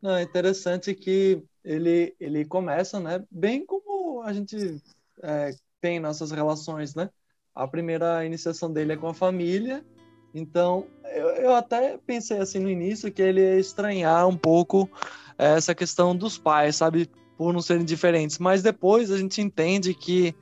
Não, 0.00 0.16
é 0.16 0.22
interessante 0.22 0.94
que 0.94 1.42
ele, 1.64 2.14
ele 2.18 2.44
começa, 2.44 3.00
né? 3.00 3.22
Bem 3.30 3.66
como 3.66 4.22
a 4.22 4.32
gente 4.32 4.80
é, 5.22 5.54
tem 5.80 6.00
nossas 6.00 6.30
relações, 6.30 6.94
né? 6.94 7.10
A 7.54 7.66
primeira 7.66 8.24
iniciação 8.24 8.72
dele 8.72 8.92
é 8.92 8.96
com 8.96 9.08
a 9.08 9.14
família, 9.14 9.84
então 10.32 10.86
eu, 11.14 11.28
eu 11.30 11.54
até 11.54 11.98
pensei 12.06 12.38
assim 12.38 12.58
no 12.60 12.70
início 12.70 13.10
que 13.10 13.20
ele 13.20 13.40
ia 13.40 13.58
estranhar 13.58 14.28
um 14.28 14.36
pouco 14.36 14.88
essa 15.36 15.74
questão 15.74 16.14
dos 16.14 16.38
pais, 16.38 16.76
sabe? 16.76 17.10
Por 17.36 17.52
não 17.52 17.60
serem 17.60 17.84
diferentes, 17.84 18.38
mas 18.38 18.62
depois 18.62 19.10
a 19.10 19.18
gente 19.18 19.40
entende 19.40 19.94
que 19.94 20.34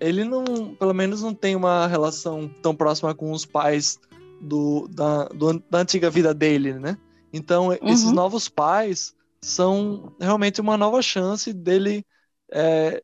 ele 0.00 0.24
não, 0.24 0.74
pelo 0.76 0.94
menos 0.94 1.22
não 1.22 1.34
tem 1.34 1.56
uma 1.56 1.86
relação 1.86 2.48
tão 2.62 2.74
próxima 2.74 3.14
com 3.14 3.32
os 3.32 3.44
pais 3.44 3.98
do, 4.40 4.88
da, 4.88 5.24
do, 5.26 5.58
da 5.70 5.78
antiga 5.80 6.10
vida 6.10 6.32
dele, 6.34 6.74
né? 6.74 6.96
Então, 7.32 7.72
esses 7.86 8.10
Uhum. 8.10 8.12
novos 8.12 8.48
pais 8.48 9.14
são 9.42 10.12
realmente 10.20 10.60
uma 10.60 10.76
nova 10.76 11.02
chance 11.02 11.52
dele 11.52 12.04
é, 12.52 13.02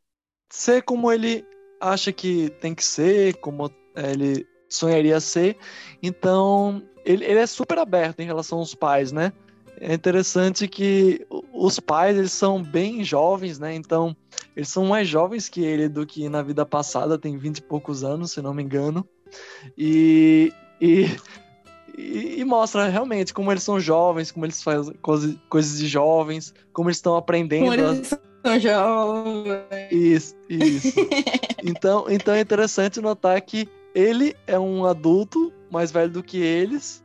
ser 0.51 0.81
como 0.83 1.11
ele 1.11 1.45
acha 1.79 2.11
que 2.11 2.49
tem 2.61 2.73
que 2.73 2.83
ser, 2.83 3.35
como 3.37 3.69
é, 3.95 4.11
ele 4.11 4.47
sonharia 4.69 5.19
ser. 5.19 5.57
Então, 6.01 6.81
ele, 7.05 7.25
ele 7.25 7.39
é 7.39 7.47
super 7.47 7.77
aberto 7.77 8.19
em 8.21 8.25
relação 8.25 8.59
aos 8.59 8.73
pais, 8.75 9.11
né? 9.11 9.31
É 9.79 9.93
interessante 9.93 10.67
que 10.67 11.25
os 11.53 11.79
pais, 11.79 12.17
eles 12.17 12.31
são 12.31 12.61
bem 12.61 13.03
jovens, 13.03 13.59
né? 13.59 13.73
Então, 13.75 14.15
eles 14.55 14.69
são 14.69 14.85
mais 14.85 15.07
jovens 15.07 15.49
que 15.49 15.63
ele 15.63 15.89
do 15.89 16.05
que 16.05 16.29
na 16.29 16.41
vida 16.41 16.65
passada, 16.65 17.17
tem 17.17 17.37
20 17.37 17.57
e 17.57 17.61
poucos 17.61 18.03
anos, 18.03 18.31
se 18.31 18.41
não 18.41 18.53
me 18.53 18.63
engano. 18.63 19.07
E, 19.77 20.53
e, 20.79 21.05
e, 21.97 22.39
e 22.39 22.45
mostra 22.45 22.87
realmente 22.87 23.33
como 23.33 23.51
eles 23.51 23.63
são 23.63 23.79
jovens, 23.79 24.31
como 24.31 24.45
eles 24.45 24.61
fazem 24.63 24.93
coisa- 25.01 25.39
coisas 25.49 25.77
de 25.77 25.87
jovens, 25.87 26.53
como 26.71 26.89
eles 26.89 26.97
estão 26.97 27.15
aprendendo. 27.15 27.65
Como 27.65 27.73
eles 27.73 28.07
são 28.07 28.59
jovens. 28.59 29.91
Isso, 29.91 30.35
isso. 30.49 30.93
então, 31.63 32.05
então 32.09 32.33
é 32.33 32.39
interessante 32.39 33.01
notar 33.01 33.41
que 33.41 33.67
ele 33.93 34.35
é 34.47 34.59
um 34.59 34.85
adulto 34.85 35.51
mais 35.71 35.91
velho 35.91 36.11
do 36.11 36.23
que 36.23 36.37
eles. 36.37 37.03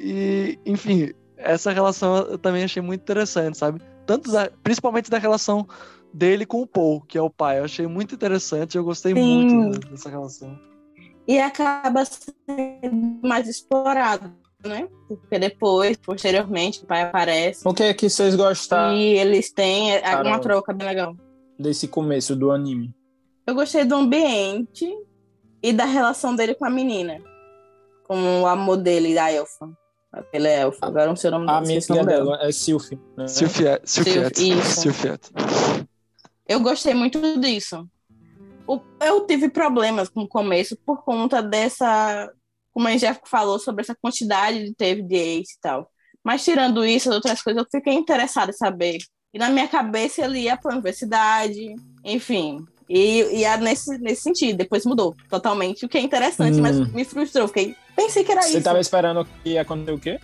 E, 0.00 0.58
enfim, 0.64 1.12
essa 1.42 1.70
relação 1.72 2.16
eu 2.18 2.38
também 2.38 2.64
achei 2.64 2.82
muito 2.82 3.00
interessante, 3.02 3.58
sabe? 3.58 3.80
Tanto 4.06 4.30
da- 4.30 4.50
principalmente 4.62 5.10
da 5.10 5.18
relação 5.18 5.66
dele 6.12 6.44
com 6.44 6.60
o 6.62 6.66
Paul, 6.66 7.00
que 7.02 7.16
é 7.16 7.22
o 7.22 7.30
pai. 7.30 7.58
Eu 7.60 7.64
achei 7.64 7.86
muito 7.86 8.14
interessante, 8.14 8.76
eu 8.76 8.84
gostei 8.84 9.14
Sim. 9.14 9.22
muito 9.22 9.78
dessa 9.88 10.08
relação. 10.08 10.58
E 11.28 11.38
acaba 11.38 12.04
sendo 12.04 13.20
mais 13.22 13.46
explorado, 13.48 14.32
né? 14.64 14.88
Porque 15.06 15.38
depois, 15.38 15.96
posteriormente, 15.96 16.82
o 16.82 16.86
pai 16.86 17.02
aparece 17.02 17.62
O 17.66 17.72
que 17.72 17.84
é 17.84 17.94
que 17.94 18.08
vocês 18.10 18.34
gostaram 18.34 18.96
e 18.96 19.16
eles 19.18 19.52
têm 19.52 19.92
é, 19.92 20.00
Caramba. 20.00 20.28
uma 20.30 20.38
troca 20.40 20.72
bem 20.72 20.88
legal. 20.88 21.14
desse 21.58 21.86
começo 21.86 22.34
do 22.34 22.50
anime? 22.50 22.92
Eu 23.46 23.54
gostei 23.54 23.84
do 23.84 23.94
ambiente 23.94 24.88
e 25.62 25.72
da 25.72 25.84
relação 25.84 26.34
dele 26.34 26.54
com 26.54 26.64
a 26.64 26.70
menina. 26.70 27.20
Com 28.08 28.42
o 28.42 28.46
amor 28.46 28.76
dele, 28.78 29.14
da 29.14 29.30
elfa. 29.30 29.70
Aquele 30.12 30.48
é 30.48 30.60
elfa. 30.62 30.86
Agora 30.86 31.06
não 31.06 31.16
sei 31.16 31.28
o 31.28 31.32
nome 31.32 31.46
A 31.50 31.60
minha 31.60 31.80
filha 31.80 32.02
nome 32.02 32.12
dela. 32.12 32.38
é 32.42 32.50
Sylphie. 32.52 32.98
Né? 33.16 33.28
Silfiet. 33.28 33.80
Silfiet. 33.84 34.38
isso. 34.40 34.80
Silfiet. 34.82 35.20
Eu 36.48 36.60
gostei 36.60 36.94
muito 36.94 37.20
disso. 37.38 37.86
Eu 39.00 39.26
tive 39.26 39.48
problemas 39.48 40.08
com 40.08 40.22
o 40.22 40.28
começo 40.28 40.76
por 40.84 41.02
conta 41.04 41.42
dessa. 41.42 42.30
Como 42.72 42.86
a 42.86 42.90
gente 42.92 43.00
já 43.00 43.16
falou 43.24 43.58
sobre 43.58 43.82
essa 43.82 43.96
quantidade 44.00 44.62
de 44.64 44.74
teve 44.74 45.02
de 45.02 45.16
ace 45.16 45.54
e 45.56 45.60
tal. 45.60 45.90
Mas 46.22 46.44
tirando 46.44 46.84
isso, 46.84 47.08
as 47.08 47.14
outras 47.16 47.42
coisas, 47.42 47.62
eu 47.62 47.68
fiquei 47.70 47.94
interessada 47.94 48.50
em 48.50 48.54
saber. 48.54 48.98
E 49.32 49.38
na 49.38 49.48
minha 49.48 49.66
cabeça 49.68 50.22
ele 50.24 50.40
ia 50.40 50.56
para 50.56 50.72
a 50.72 50.74
universidade, 50.74 51.74
enfim. 52.04 52.64
E 52.88 53.38
ia 53.40 53.56
nesse, 53.56 53.96
nesse 53.98 54.22
sentido. 54.22 54.58
Depois 54.58 54.84
mudou 54.84 55.14
totalmente, 55.28 55.84
o 55.84 55.88
que 55.88 55.98
é 55.98 56.00
interessante, 56.00 56.60
mas 56.60 56.78
Hum. 56.78 56.86
me 56.92 57.04
frustrou. 57.04 57.48
Fiquei, 57.48 57.74
pensei 58.04 58.24
que 58.24 58.32
era 58.32 58.42
Você 58.42 58.54
isso. 58.58 58.62
tava 58.62 58.80
esperando 58.80 59.26
que 59.42 59.50
ia 59.50 59.62
acontecer 59.62 59.92
o 59.92 59.98
quê? 59.98 60.20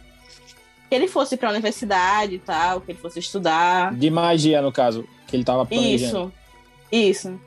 Que 0.88 0.94
ele 0.94 1.08
fosse 1.08 1.36
para 1.36 1.48
a 1.48 1.52
universidade 1.52 2.34
e 2.36 2.38
tal, 2.38 2.80
que 2.80 2.92
ele 2.92 2.98
fosse 2.98 3.18
estudar. 3.18 3.94
De 3.94 4.10
magia, 4.10 4.62
no 4.62 4.72
caso, 4.72 5.06
que 5.26 5.36
ele 5.36 5.44
tava 5.44 5.66
planejando. 5.66 6.32
Isso, 6.90 7.28
isso. 7.28 7.40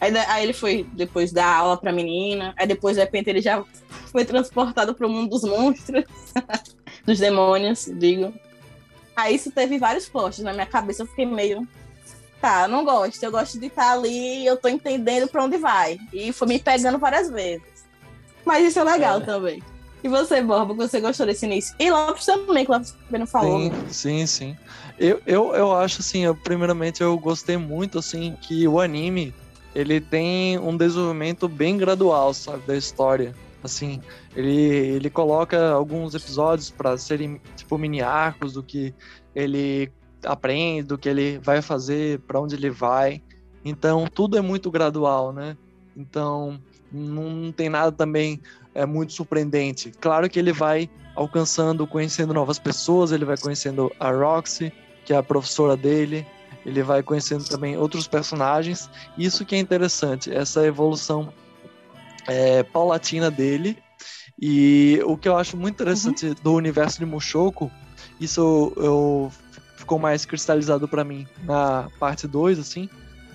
Aí, 0.00 0.16
aí 0.16 0.42
ele 0.42 0.52
foi 0.52 0.84
depois 0.92 1.30
dar 1.30 1.46
aula 1.46 1.76
pra 1.76 1.92
menina, 1.92 2.52
aí 2.56 2.66
depois 2.66 2.96
de 2.96 3.02
repente 3.02 3.30
ele 3.30 3.40
já 3.40 3.62
foi 4.10 4.24
transportado 4.24 4.94
pro 4.94 5.08
mundo 5.08 5.30
dos 5.30 5.44
monstros, 5.44 6.04
dos 7.06 7.18
demônios, 7.20 7.88
digo. 7.94 8.34
Aí 9.14 9.36
isso 9.36 9.52
teve 9.52 9.78
vários 9.78 10.08
plots 10.08 10.40
na 10.40 10.52
minha 10.52 10.66
cabeça, 10.66 11.02
eu 11.02 11.06
fiquei 11.06 11.24
meio. 11.24 11.66
Tá, 12.40 12.66
não 12.66 12.84
gosto, 12.84 13.22
eu 13.22 13.30
gosto 13.30 13.60
de 13.60 13.66
estar 13.66 13.92
ali 13.92 14.42
e 14.42 14.46
eu 14.46 14.56
tô 14.56 14.66
entendendo 14.68 15.28
pra 15.28 15.44
onde 15.44 15.56
vai. 15.56 15.96
E 16.12 16.32
foi 16.32 16.48
me 16.48 16.58
pegando 16.58 16.98
várias 16.98 17.30
vezes. 17.30 17.62
Mas 18.44 18.66
isso 18.66 18.78
é 18.78 18.84
legal 18.84 19.18
É. 19.18 19.20
também. 19.20 19.62
E 20.04 20.08
você, 20.08 20.42
Borba, 20.42 20.74
você 20.74 21.00
gostou 21.00 21.26
desse 21.26 21.46
início? 21.46 21.76
E 21.78 21.88
Lopes 21.90 22.26
também, 22.26 22.64
que 22.64 22.70
o 22.72 22.74
Lopes 22.74 22.90
também 23.06 23.20
não 23.20 23.26
falou. 23.26 23.60
Sim, 23.60 23.72
sim, 23.88 24.26
sim. 24.26 24.56
Eu, 24.98 25.22
eu, 25.24 25.54
eu 25.54 25.72
acho 25.72 26.00
assim, 26.00 26.24
eu, 26.24 26.34
primeiramente 26.34 27.00
eu 27.02 27.16
gostei 27.16 27.56
muito 27.56 28.00
assim 28.00 28.36
que 28.42 28.66
o 28.66 28.80
anime 28.80 29.32
ele 29.74 30.00
tem 30.00 30.58
um 30.58 30.76
desenvolvimento 30.76 31.48
bem 31.48 31.76
gradual, 31.78 32.34
sabe, 32.34 32.66
da 32.66 32.76
história. 32.76 33.34
Assim, 33.62 34.02
ele, 34.34 34.50
ele 34.50 35.08
coloca 35.08 35.70
alguns 35.70 36.14
episódios 36.14 36.68
para 36.68 36.98
serem 36.98 37.40
tipo 37.56 37.78
mini 37.78 38.02
arcos 38.02 38.54
do 38.54 38.62
que 38.62 38.92
ele 39.34 39.90
aprende, 40.24 40.82
do 40.88 40.98
que 40.98 41.08
ele 41.08 41.38
vai 41.38 41.62
fazer, 41.62 42.20
para 42.26 42.40
onde 42.40 42.56
ele 42.56 42.70
vai. 42.70 43.22
Então, 43.64 44.06
tudo 44.12 44.36
é 44.36 44.40
muito 44.40 44.68
gradual, 44.70 45.32
né? 45.32 45.56
Então, 45.96 46.60
não, 46.92 47.52
tem 47.52 47.68
nada 47.68 47.92
também 47.92 48.40
é 48.74 48.86
muito 48.86 49.12
surpreendente. 49.12 49.92
Claro 50.00 50.28
que 50.28 50.38
ele 50.38 50.52
vai 50.52 50.88
alcançando, 51.14 51.86
conhecendo 51.86 52.32
novas 52.32 52.58
pessoas, 52.58 53.12
ele 53.12 53.24
vai 53.24 53.36
conhecendo 53.36 53.92
a 54.00 54.10
Roxy, 54.10 54.72
que 55.04 55.12
é 55.12 55.16
a 55.16 55.22
professora 55.22 55.76
dele, 55.76 56.26
ele 56.64 56.82
vai 56.82 57.02
conhecendo 57.02 57.44
também 57.44 57.76
outros 57.76 58.06
personagens. 58.06 58.88
Isso 59.18 59.44
que 59.44 59.54
é 59.54 59.58
interessante, 59.58 60.32
essa 60.32 60.64
evolução 60.64 61.32
é, 62.26 62.62
paulatina 62.62 63.30
dele. 63.30 63.76
E 64.40 65.00
o 65.04 65.16
que 65.16 65.28
eu 65.28 65.36
acho 65.36 65.56
muito 65.56 65.74
interessante 65.74 66.34
do 66.42 66.54
universo 66.54 66.98
de 66.98 67.06
Mushoku, 67.06 67.70
isso 68.20 68.72
eu, 68.76 69.30
ficou 69.76 69.98
mais 69.98 70.24
cristalizado 70.24 70.88
para 70.88 71.04
mim 71.04 71.26
na 71.44 71.88
parte 71.98 72.26
2, 72.26 72.58
assim, 72.58 72.88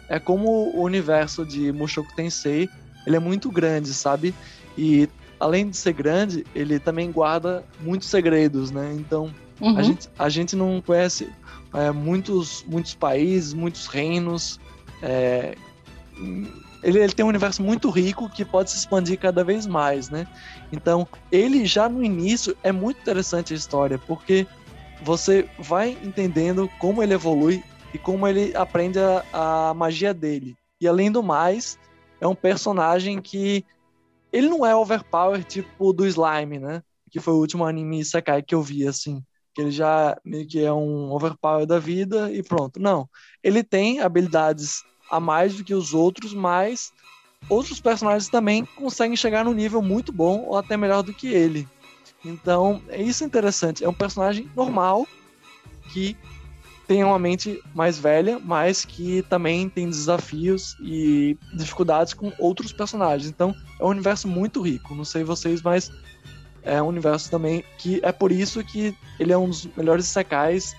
é 0.10 0.20
como 0.20 0.48
o 0.76 0.82
universo 0.82 1.46
de 1.46 1.72
Mushoku 1.72 2.16
Tensei, 2.16 2.70
ele 3.08 3.16
é 3.16 3.20
muito 3.20 3.50
grande, 3.50 3.94
sabe? 3.94 4.36
E 4.78 5.08
além 5.40 5.70
de 5.70 5.78
ser 5.78 5.94
grande, 5.94 6.46
ele 6.54 6.78
também 6.78 7.10
guarda 7.10 7.64
muitos 7.80 8.10
segredos, 8.10 8.70
né? 8.70 8.94
Então, 9.00 9.34
Uhum. 9.62 9.76
a, 9.76 9.82
gente, 9.82 10.10
a 10.20 10.30
gente 10.30 10.56
não 10.56 10.80
conhece 10.86 11.28
é, 11.74 11.90
muitos, 11.90 12.64
muitos 12.68 12.94
países, 12.94 13.54
muitos 13.54 13.88
reinos. 13.88 14.60
é, 15.02 15.56
ele, 16.84 17.00
ele 17.00 17.14
tem 17.14 17.26
um 17.26 17.30
universo 17.30 17.64
muito 17.64 17.90
rico 17.90 18.30
que 18.30 18.46
pode 18.46 18.70
se 18.72 18.78
expandir 18.78 19.18
cada 19.18 19.44
vez 19.44 19.66
mais, 19.66 20.10
né? 20.10 20.28
Então, 20.72 21.08
ele 21.32 21.66
já 21.66 21.88
no 21.90 22.04
início 22.04 22.56
é 22.62 22.72
muito 22.72 23.00
interessante 23.00 23.54
a 23.54 23.58
história, 23.58 23.98
porque 23.98 24.46
você 25.02 25.48
vai 25.58 25.98
entendendo 26.04 26.70
como 26.80 27.02
ele 27.02 27.14
evolui 27.14 27.64
e 27.94 27.98
como 27.98 28.28
ele 28.28 28.56
aprende 28.56 29.00
a, 29.00 29.24
a 29.70 29.74
magia 29.74 30.14
dele. 30.14 30.56
E 30.80 30.88
além 30.88 31.12
do 31.12 31.24
mais, 31.24 31.78
é 32.20 32.28
um 32.28 32.36
personagem 32.36 33.22
que 33.22 33.66
ele 34.32 34.50
não 34.50 34.66
é 34.66 34.76
overpower 34.76 35.44
tipo 35.44 35.94
do 35.94 36.06
Slime, 36.06 36.60
né? 36.60 36.84
Que 37.10 37.20
foi 37.20 37.34
o 37.34 37.38
último 37.38 37.66
anime 37.66 38.00
Isekai 38.00 38.44
que 38.44 38.56
eu 38.56 38.62
vi, 38.62 38.88
assim. 38.88 39.24
que 39.54 39.62
ele 39.62 39.72
já 39.72 40.16
meio 40.24 40.48
que 40.48 40.60
é 40.64 40.72
um 40.72 41.12
overpower 41.12 41.66
da 41.66 41.80
vida 41.80 42.32
e 42.32 42.44
pronto. 42.44 42.80
Não. 42.80 43.10
Ele 43.44 43.64
tem 43.64 44.02
habilidades 44.02 44.84
a 45.10 45.20
mais 45.20 45.56
do 45.56 45.64
que 45.64 45.74
os 45.74 45.94
outros, 45.94 46.34
mas 46.34 46.92
outros 47.50 47.80
personagens 47.80 48.30
também 48.30 48.66
conseguem 48.76 49.16
chegar 49.16 49.46
num 49.46 49.54
nível 49.54 49.82
muito 49.82 50.12
bom 50.12 50.44
ou 50.44 50.58
até 50.58 50.78
melhor 50.78 51.02
do 51.02 51.14
que 51.14 51.28
ele. 51.28 51.68
Então, 52.24 52.82
é 52.90 53.02
isso 53.02 53.24
interessante. 53.24 53.84
É 53.84 53.90
um 53.90 53.94
personagem 53.94 54.50
normal 54.56 55.08
que 55.92 56.16
tem 56.88 57.04
uma 57.04 57.20
mente 57.20 57.62
mais 57.76 58.00
velha, 58.00 58.40
mas 58.40 58.86
que 58.86 59.22
também 59.24 59.68
tem 59.68 59.90
desafios 59.90 60.76
e 60.82 61.38
dificuldades 61.54 62.14
com 62.14 62.32
outros 62.40 62.72
personagens. 62.72 63.30
Então, 63.30 63.54
é 63.80 63.84
um 63.84 63.90
universo 63.90 64.28
muito 64.28 64.62
rico. 64.62 64.96
Não 64.96 65.04
sei 65.04 65.24
vocês, 65.24 65.62
mas 65.62 65.92
é 66.64 66.82
um 66.82 66.88
universo 66.88 67.30
também 67.30 67.64
que 67.78 68.00
é 68.04 68.12
por 68.12 68.32
isso 68.32 68.64
que 68.64 68.96
ele 69.20 69.34
é 69.34 69.38
um 69.38 69.50
dos 69.50 69.68
melhores 69.76 70.06
secais 70.06 70.76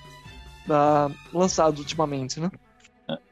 uh, 0.67 1.15
lançados 1.33 1.79
ultimamente, 1.79 2.41
né? 2.41 2.51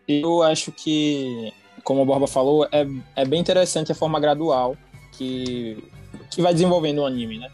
Eu 0.06 0.42
acho 0.42 0.70
que, 0.70 1.52
como 1.82 2.02
o 2.02 2.06
Borba 2.06 2.26
falou, 2.26 2.68
é, 2.70 2.86
é 3.16 3.24
bem 3.24 3.40
interessante 3.40 3.90
a 3.90 3.94
forma 3.94 4.20
gradual 4.20 4.76
que, 5.12 5.82
que 6.30 6.40
vai 6.40 6.52
desenvolvendo 6.52 6.98
o 6.98 7.06
anime, 7.06 7.38
né? 7.38 7.50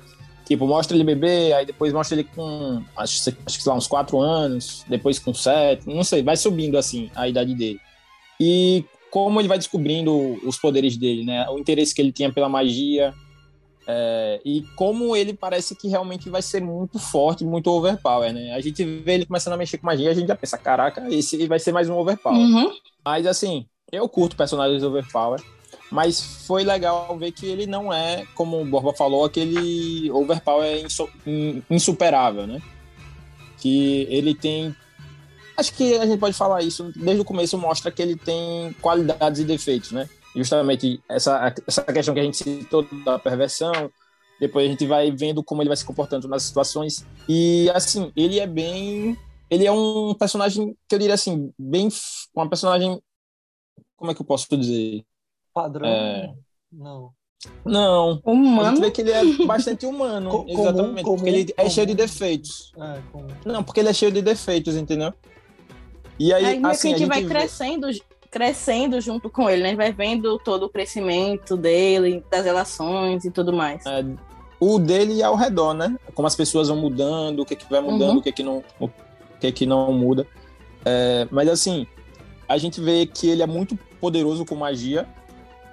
Tipo, 0.53 0.67
mostra 0.67 0.95
ele 0.95 1.03
bebê, 1.03 1.55
aí 1.55 1.65
depois 1.65 1.95
mostra 1.95 2.15
ele 2.15 2.25
com, 2.25 2.83
acho, 2.95 3.31
acho 3.47 3.59
que 3.59 3.67
lá, 3.67 3.75
uns 3.75 3.87
4 3.87 4.21
anos, 4.21 4.85
depois 4.87 5.19
com 5.19 5.33
7, 5.33 5.89
não 5.89 6.05
sei, 6.05 6.23
vai 6.23 6.37
subindo 6.37 6.77
assim 6.77 7.11
a 7.15 7.27
idade 7.27 7.55
dele. 7.55 7.81
E 8.39 8.85
como 9.11 9.41
ele 9.41 9.49
vai 9.49 9.57
descobrindo 9.57 10.39
os 10.47 10.59
poderes 10.59 10.99
dele, 10.99 11.25
né? 11.25 11.49
O 11.49 11.59
interesse 11.59 11.95
que 11.95 12.03
ele 12.03 12.13
tinha 12.13 12.31
pela 12.31 12.51
magia, 12.51 13.15
é, 13.87 14.43
e 14.45 14.61
como 14.77 15.17
ele 15.17 15.33
parece 15.33 15.75
que 15.75 15.89
realmente 15.89 16.29
vai 16.29 16.43
ser 16.43 16.61
muito 16.61 16.99
forte, 16.99 17.47
muito 17.47 17.71
overpower, 17.71 18.31
né? 18.31 18.53
A 18.53 18.61
gente 18.61 18.85
vê 18.85 19.15
ele 19.15 19.25
começando 19.25 19.55
a 19.55 19.57
mexer 19.57 19.79
com 19.79 19.87
magia, 19.87 20.11
a 20.11 20.15
gente 20.15 20.29
já 20.29 20.37
pensa, 20.37 20.59
caraca, 20.59 21.03
esse 21.09 21.47
vai 21.47 21.59
ser 21.59 21.73
mais 21.73 21.89
um 21.89 21.97
overpower. 21.97 22.39
Uhum. 22.39 22.73
Mas 23.03 23.27
assim, 23.27 23.65
eu 23.91 24.07
curto 24.07 24.37
personagens 24.37 24.83
overpower, 24.83 25.43
mas 25.93 26.21
foi 26.47 26.65
legal 26.65 27.17
ver 27.19 27.31
que 27.31 27.47
ele 27.47 27.67
não 27.67 27.93
é, 27.93 28.27
como 28.35 28.61
o 28.61 28.65
Borba 28.65 28.93
falou, 28.93 29.25
aquele 29.25 30.11
overpower 30.11 30.85
insu 30.85 31.09
insuperável, 31.71 32.47
né? 32.47 32.61
Que 33.59 34.07
ele 34.11 34.35
tem 34.35 34.75
acho 35.57 35.75
que 35.75 35.95
a 35.95 36.07
gente 36.07 36.19
pode 36.19 36.35
falar 36.35 36.63
isso 36.63 36.91
desde 36.97 37.21
o 37.21 37.25
começo 37.25 37.57
mostra 37.59 37.93
que 37.93 38.03
ele 38.03 38.17
tem 38.17 38.75
qualidades 38.81 39.41
e 39.41 39.45
defeitos, 39.45 39.93
né? 39.93 40.09
justamente 40.35 41.03
essa, 41.09 41.55
essa 41.67 41.83
questão 41.85 42.15
que 42.15 42.21
a 42.21 42.25
gente 42.25 42.37
citou 42.37 42.87
da 43.05 43.19
perversão, 43.19 43.91
depois 44.41 44.67
a 44.67 44.71
gente 44.71 44.87
vai 44.87 45.11
vendo 45.11 45.45
como 45.45 45.63
ele 45.63 45.69
vai 45.69 45.77
se 45.77 45.85
comportando 45.85 46.27
nas 46.27 46.43
situações. 46.43 47.07
E, 47.29 47.71
assim, 47.75 48.13
ele 48.17 48.41
é 48.41 48.47
bem. 48.47 49.17
Ele 49.51 49.67
é 49.67 49.73
um 49.73 50.15
personagem 50.15 50.77
que 50.89 50.95
eu 50.95 50.99
diria 50.99 51.15
assim, 51.15 51.53
bem. 51.59 51.89
Uma 52.35 52.49
personagem. 52.49 53.01
Como 53.97 54.11
é 54.11 54.15
que 54.15 54.23
eu 54.23 54.27
posso 54.27 54.49
dizer? 54.57 55.05
Padrão? 55.53 55.89
É... 55.89 56.33
Não. 56.73 57.11
Não. 57.65 58.21
Humano? 58.25 58.63
A 58.63 58.71
gente 58.71 58.81
vê 58.81 58.91
que 58.91 59.01
ele 59.01 59.13
é 59.13 59.47
bastante 59.47 59.87
humano. 59.87 60.45
exatamente. 60.49 61.03
Comum, 61.05 61.17
porque 61.17 61.29
ele 61.29 61.53
comum. 61.53 61.67
é 61.67 61.71
cheio 61.71 61.87
de 61.87 61.95
defeitos. 61.95 62.73
É, 62.79 63.01
não, 63.45 63.63
porque 63.65 63.81
ele 63.81 63.89
é 63.89 63.93
cheio 63.93 64.13
de 64.13 64.23
defeitos, 64.23 64.77
entendeu? 64.77 65.13
E 66.19 66.33
aí, 66.33 66.45
aí 66.45 66.61
assim, 66.65 66.95
a 66.95 66.99
gente 66.99 67.09
vai 67.09 67.23
vê... 67.23 67.29
crescendo 67.29 67.89
crescendo 68.31 68.99
junto 68.99 69.29
com 69.29 69.49
ele, 69.51 69.63
né? 69.63 69.77
Vai 69.77 69.93
vendo 69.93 70.39
todo 70.39 70.65
o 70.65 70.69
crescimento 70.71 71.55
dele, 71.55 72.25
das 72.31 72.47
relações 72.47 73.27
e 73.27 73.31
tudo 73.31 73.53
mais. 73.53 73.85
É, 73.85 74.03
o 74.59 74.79
dele 74.79 75.23
ao 75.23 75.37
redor, 75.37 75.75
né? 75.75 75.95
Como 76.15 76.27
as 76.27 76.35
pessoas 76.35 76.69
vão 76.69 76.79
mudando, 76.79 77.41
o 77.41 77.45
que, 77.45 77.53
é 77.53 77.57
que 77.57 77.69
vai 77.69 77.83
mudando, 77.83 78.13
uhum. 78.13 78.17
o 78.19 78.23
que, 78.23 78.31
é 78.31 78.33
que 78.33 78.43
não, 78.43 78.65
o 78.81 78.89
que, 79.39 79.47
é 79.49 79.53
que 79.53 79.67
não 79.67 79.93
muda. 79.93 80.27
É, 80.83 81.29
mas 81.31 81.47
assim, 81.47 81.87
a 82.49 82.57
gente 82.57 82.81
vê 82.81 83.05
que 83.05 83.29
ele 83.29 83.43
é 83.43 83.47
muito 83.47 83.79
poderoso 84.01 84.47
com 84.47 84.55
magia 84.55 85.07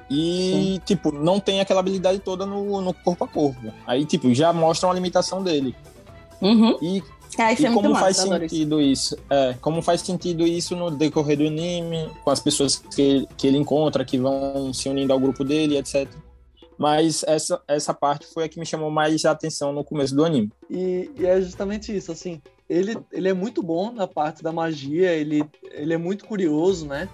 e, 0.10 0.52
Sim. 0.52 0.82
tipo, 0.86 1.12
não 1.12 1.40
tem 1.40 1.62
aquela 1.62 1.80
habilidade 1.80 2.20
toda 2.20 2.46
no, 2.46 2.82
no 2.82 2.94
corpo 2.94 3.24
a 3.24 3.28
corpo. 3.28 3.74
Aí, 3.86 4.06
tipo, 4.06 4.34
já 4.34 4.52
mostra 4.52 4.88
uma 4.88 4.96
limitação 4.96 5.44
dele. 5.44 5.76
Uhum. 6.42 6.78
E 6.82 7.04
ah, 7.38 7.54
e 7.54 7.66
é 7.66 7.72
como 7.72 7.96
faz 7.96 8.18
sentido 8.18 8.82
isso? 8.82 9.18
É, 9.30 9.56
como 9.62 9.82
faz 9.82 10.02
sentido 10.02 10.48
isso 10.48 10.76
no 10.76 10.90
decorrer 10.90 11.38
do 11.38 11.48
anime, 11.48 12.10
com 12.24 12.32
as 12.32 12.40
pessoas 12.40 12.78
que, 12.78 13.28
que 13.38 13.48
ele 13.48 13.58
encontra, 13.58 14.04
que 14.04 14.18
vão 14.18 14.74
se 14.74 14.90
unindo 14.90 15.14
ao 15.14 15.20
grupo 15.20 15.44
dele, 15.44 15.78
etc. 15.78 16.10
Mas 16.78 17.24
essa, 17.28 17.62
essa 17.68 17.94
parte 17.94 18.26
foi 18.34 18.46
a 18.46 18.50
que 18.50 18.60
me 18.60 18.66
chamou 18.66 18.90
mais 18.90 19.26
a 19.26 19.32
atenção 19.32 19.72
no 19.72 19.84
começo 19.84 20.16
do 20.16 20.26
anime. 20.26 20.52
E, 20.70 21.12
e 21.18 21.26
é 21.26 21.40
justamente 21.40 21.96
isso, 21.96 22.12
assim, 22.12 22.42
ele, 22.70 22.98
ele 23.12 23.30
é 23.30 23.34
muito 23.34 23.62
bom 23.62 23.92
na 23.92 24.08
parte 24.08 24.42
da 24.42 24.52
magia, 24.52 25.12
ele, 25.12 25.44
ele 25.72 25.94
é 25.94 25.98
muito 25.98 26.26
curioso, 26.26 26.88
né? 26.88 27.10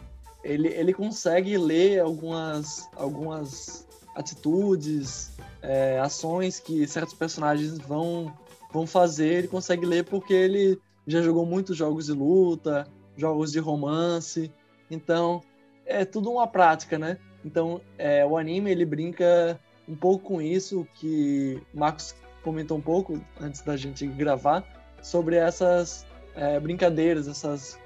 Ele, 0.45 0.67
ele 0.67 0.93
consegue 0.93 1.57
ler 1.57 1.99
algumas, 1.99 2.87
algumas 2.95 3.87
atitudes, 4.15 5.35
é, 5.61 5.99
ações 5.99 6.59
que 6.59 6.87
certos 6.87 7.15
personagens 7.15 7.77
vão 7.79 8.31
vão 8.71 8.85
fazer, 8.85 9.35
ele 9.35 9.47
consegue 9.47 9.85
ler 9.85 10.03
porque 10.03 10.33
ele 10.33 10.77
já 11.07 11.21
jogou 11.21 11.45
muitos 11.45 11.77
jogos 11.77 12.07
de 12.07 12.11
luta, 12.11 12.85
jogos 13.15 13.53
de 13.53 13.59
romance, 13.59 14.51
então 14.91 15.41
é 15.85 16.03
tudo 16.03 16.29
uma 16.29 16.45
prática, 16.45 16.99
né? 16.99 17.17
Então 17.43 17.79
é, 17.97 18.25
o 18.25 18.37
anime 18.37 18.71
ele 18.71 18.85
brinca 18.85 19.57
um 19.87 19.95
pouco 19.95 20.25
com 20.25 20.41
isso 20.41 20.85
que 20.95 21.61
Marcos 21.73 22.13
comentou 22.43 22.77
um 22.77 22.81
pouco 22.81 23.21
antes 23.39 23.61
da 23.61 23.77
gente 23.77 24.05
gravar 24.07 24.63
sobre 25.01 25.37
essas 25.37 26.05
é, 26.35 26.59
brincadeiras, 26.59 27.29
essas 27.29 27.79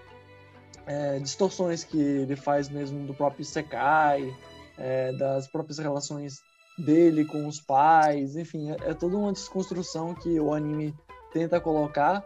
é, 0.90 1.20
distorções 1.20 1.84
que 1.84 2.00
ele 2.00 2.36
faz 2.36 2.68
mesmo 2.68 3.06
do 3.06 3.14
próprio 3.14 3.46
Sekai, 3.46 4.36
é, 4.76 5.12
das 5.14 5.48
próprias 5.48 5.78
relações 5.78 6.42
dele 6.80 7.26
com 7.26 7.46
os 7.46 7.62
pais, 7.62 8.36
enfim, 8.36 8.72
é, 8.72 8.78
é 8.90 8.94
toda 8.96 9.16
uma 9.16 9.32
desconstrução 9.32 10.16
que 10.16 10.40
o 10.40 10.52
anime 10.52 10.96
tenta 11.32 11.60
colocar 11.60 12.26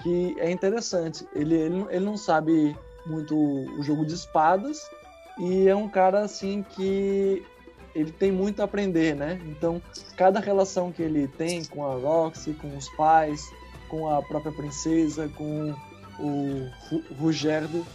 que 0.00 0.36
é 0.38 0.48
interessante. 0.48 1.26
Ele, 1.34 1.56
ele, 1.56 1.86
ele 1.90 2.04
não 2.04 2.16
sabe 2.16 2.76
muito 3.04 3.34
o 3.36 3.82
jogo 3.82 4.06
de 4.06 4.14
espadas 4.14 4.88
e 5.36 5.66
é 5.66 5.74
um 5.74 5.88
cara 5.88 6.20
assim 6.20 6.62
que 6.62 7.44
ele 7.96 8.12
tem 8.12 8.30
muito 8.30 8.60
a 8.60 8.64
aprender, 8.64 9.16
né? 9.16 9.40
Então, 9.46 9.82
cada 10.16 10.38
relação 10.38 10.92
que 10.92 11.02
ele 11.02 11.26
tem 11.26 11.64
com 11.64 11.84
a 11.84 11.94
Roxy, 11.96 12.52
com 12.52 12.76
os 12.76 12.88
pais, 12.90 13.42
com 13.88 14.08
a 14.08 14.22
própria 14.22 14.52
princesa, 14.52 15.28
com 15.30 15.74
o 16.18 16.70
Rugerdo 17.18 17.86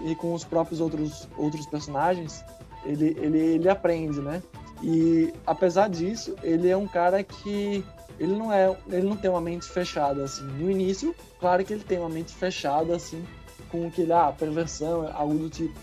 e 0.00 0.14
com 0.14 0.34
os 0.34 0.44
próprios 0.44 0.80
outros, 0.80 1.28
outros 1.36 1.66
personagens, 1.66 2.44
ele, 2.84 3.16
ele, 3.20 3.38
ele 3.38 3.68
aprende, 3.68 4.20
né? 4.20 4.42
E 4.82 5.32
apesar 5.46 5.88
disso, 5.88 6.34
ele 6.42 6.68
é 6.68 6.76
um 6.76 6.88
cara 6.88 7.22
que 7.22 7.84
ele 8.18 8.34
não 8.34 8.52
é, 8.52 8.76
ele 8.88 9.06
não 9.06 9.16
tem 9.16 9.30
uma 9.30 9.40
mente 9.40 9.66
fechada 9.66 10.24
assim. 10.24 10.44
No 10.44 10.70
início, 10.70 11.14
claro 11.38 11.64
que 11.64 11.72
ele 11.72 11.84
tem 11.84 11.98
uma 11.98 12.08
mente 12.08 12.32
fechada 12.32 12.94
assim, 12.94 13.24
com 13.70 13.90
que 13.90 14.02
ele 14.02 14.12
ah, 14.12 14.34
perversão, 14.36 15.08
algo 15.14 15.34
do 15.38 15.50
tipo. 15.50 15.74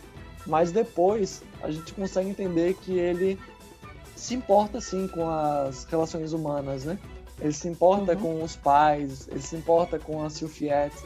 Mas 0.45 0.71
depois 0.71 1.43
a 1.61 1.71
gente 1.71 1.93
consegue 1.93 2.29
entender 2.29 2.73
que 2.75 2.97
ele 2.97 3.39
se 4.15 4.35
importa 4.35 4.81
sim 4.81 5.07
com 5.07 5.29
as 5.29 5.85
relações 5.85 6.33
humanas, 6.33 6.83
né? 6.83 6.99
Ele 7.39 7.53
se 7.53 7.67
importa 7.69 8.13
uhum. 8.13 8.19
com 8.19 8.43
os 8.43 8.55
pais, 8.55 9.27
ele 9.29 9.41
se 9.41 9.55
importa 9.55 9.97
com 9.97 10.23
a 10.23 10.29
Sylphiette. 10.29 10.97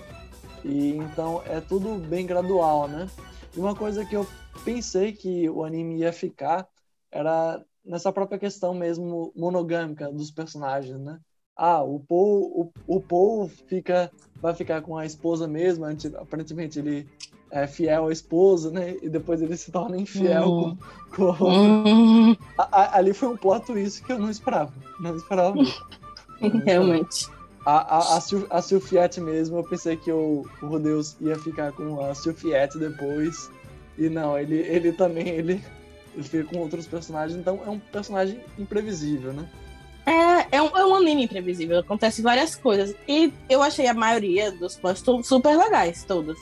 E 0.63 0.97
então 0.97 1.41
é 1.45 1.59
tudo 1.59 1.95
bem 1.95 2.25
gradual, 2.25 2.87
né? 2.87 3.07
E 3.55 3.59
uma 3.59 3.75
coisa 3.75 4.05
que 4.05 4.15
eu 4.15 4.25
pensei 4.63 5.11
que 5.11 5.49
o 5.49 5.63
anime 5.63 5.99
ia 5.99 6.13
ficar 6.13 6.67
era 7.11 7.63
nessa 7.85 8.11
própria 8.11 8.39
questão 8.39 8.73
mesmo 8.73 9.31
monogâmica 9.35 10.11
dos 10.11 10.31
personagens, 10.31 10.99
né? 10.99 11.19
Ah, 11.55 11.83
o 11.83 11.99
Paul, 11.99 12.71
o, 12.87 12.95
o 12.95 13.01
Paul 13.01 13.47
fica, 13.47 14.11
vai 14.41 14.55
ficar 14.55 14.81
com 14.81 14.97
a 14.97 15.05
esposa 15.05 15.47
mesmo, 15.47 15.85
aparentemente 16.17 16.79
ele 16.79 17.07
é 17.51 17.67
fiel 17.67 18.07
à 18.07 18.11
esposa, 18.11 18.71
né? 18.71 18.97
E 19.01 19.07
depois 19.07 19.39
ele 19.39 19.55
se 19.55 19.71
torna 19.71 19.95
infiel 19.95 20.49
uhum. 20.49 20.77
com, 21.15 21.33
com... 21.35 21.45
Uhum. 21.45 22.35
A, 22.57 22.81
a, 22.81 22.97
ali 22.97 23.13
foi 23.13 23.29
um 23.29 23.37
plot 23.37 23.67
twist 23.67 24.03
que 24.03 24.11
eu 24.11 24.17
não 24.17 24.31
esperava. 24.31 24.73
Não 24.99 25.15
esperava 25.15 25.55
Realmente. 26.65 27.29
A, 27.65 27.97
a, 27.97 28.17
a, 28.17 28.57
a 28.57 28.61
Sylphiette 28.61 29.21
mesmo, 29.21 29.57
eu 29.57 29.63
pensei 29.63 29.95
que 29.95 30.11
o, 30.11 30.45
o 30.61 30.65
Rodeus 30.65 31.15
ia 31.21 31.37
ficar 31.39 31.71
com 31.71 32.03
a 32.03 32.13
Sylphiette 32.13 32.77
depois. 32.77 33.49
E 33.97 34.09
não, 34.09 34.37
ele, 34.37 34.57
ele 34.57 34.91
também, 34.91 35.29
ele 35.29 35.63
ele 36.15 36.23
fica 36.23 36.43
com 36.43 36.59
outros 36.59 36.85
personagens, 36.87 37.37
então 37.37 37.59
é 37.65 37.69
um 37.69 37.79
personagem 37.79 38.39
imprevisível, 38.57 39.33
né? 39.33 39.47
É, 40.05 40.57
é 40.57 40.61
um, 40.61 40.77
é 40.77 40.85
um 40.85 40.95
anime 40.95 41.23
imprevisível, 41.23 41.79
acontece 41.79 42.21
várias 42.21 42.55
coisas. 42.55 42.95
E 43.07 43.33
eu 43.49 43.61
achei 43.61 43.87
a 43.87 43.93
maioria 43.93 44.51
dos 44.51 44.75
planos 44.75 45.03
super 45.23 45.57
legais, 45.57 46.03
todos. 46.03 46.37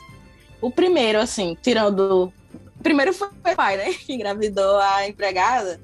O 0.59 0.71
primeiro, 0.71 1.19
assim, 1.19 1.57
tirando. 1.61 2.33
O 2.79 2.83
primeiro 2.83 3.13
foi 3.13 3.27
o 3.27 3.55
pai, 3.55 3.77
né? 3.77 3.93
Que 4.05 4.13
engravidou 4.13 4.77
a 4.77 5.07
empregada. 5.07 5.79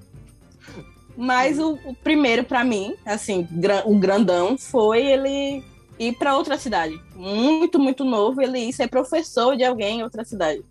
Mas 1.18 1.58
o, 1.58 1.80
o 1.84 1.96
primeiro, 1.96 2.44
para 2.44 2.64
mim, 2.64 2.96
assim, 3.04 3.48
o 3.86 3.98
grandão, 3.98 4.56
foi 4.56 5.04
ele 5.04 5.64
ir 5.98 6.14
para 6.14 6.38
outra 6.38 6.60
cidade. 6.60 6.94
Muito, 7.16 7.80
muito 7.80 8.06
novo, 8.06 8.40
ele 8.40 8.60
ir 8.60 8.74
ser 8.74 8.88
professor 8.88 9.58
de 9.58 9.64
alguém 9.64 10.00
em 10.00 10.04
outra 10.04 10.24
cidade. 10.24 10.64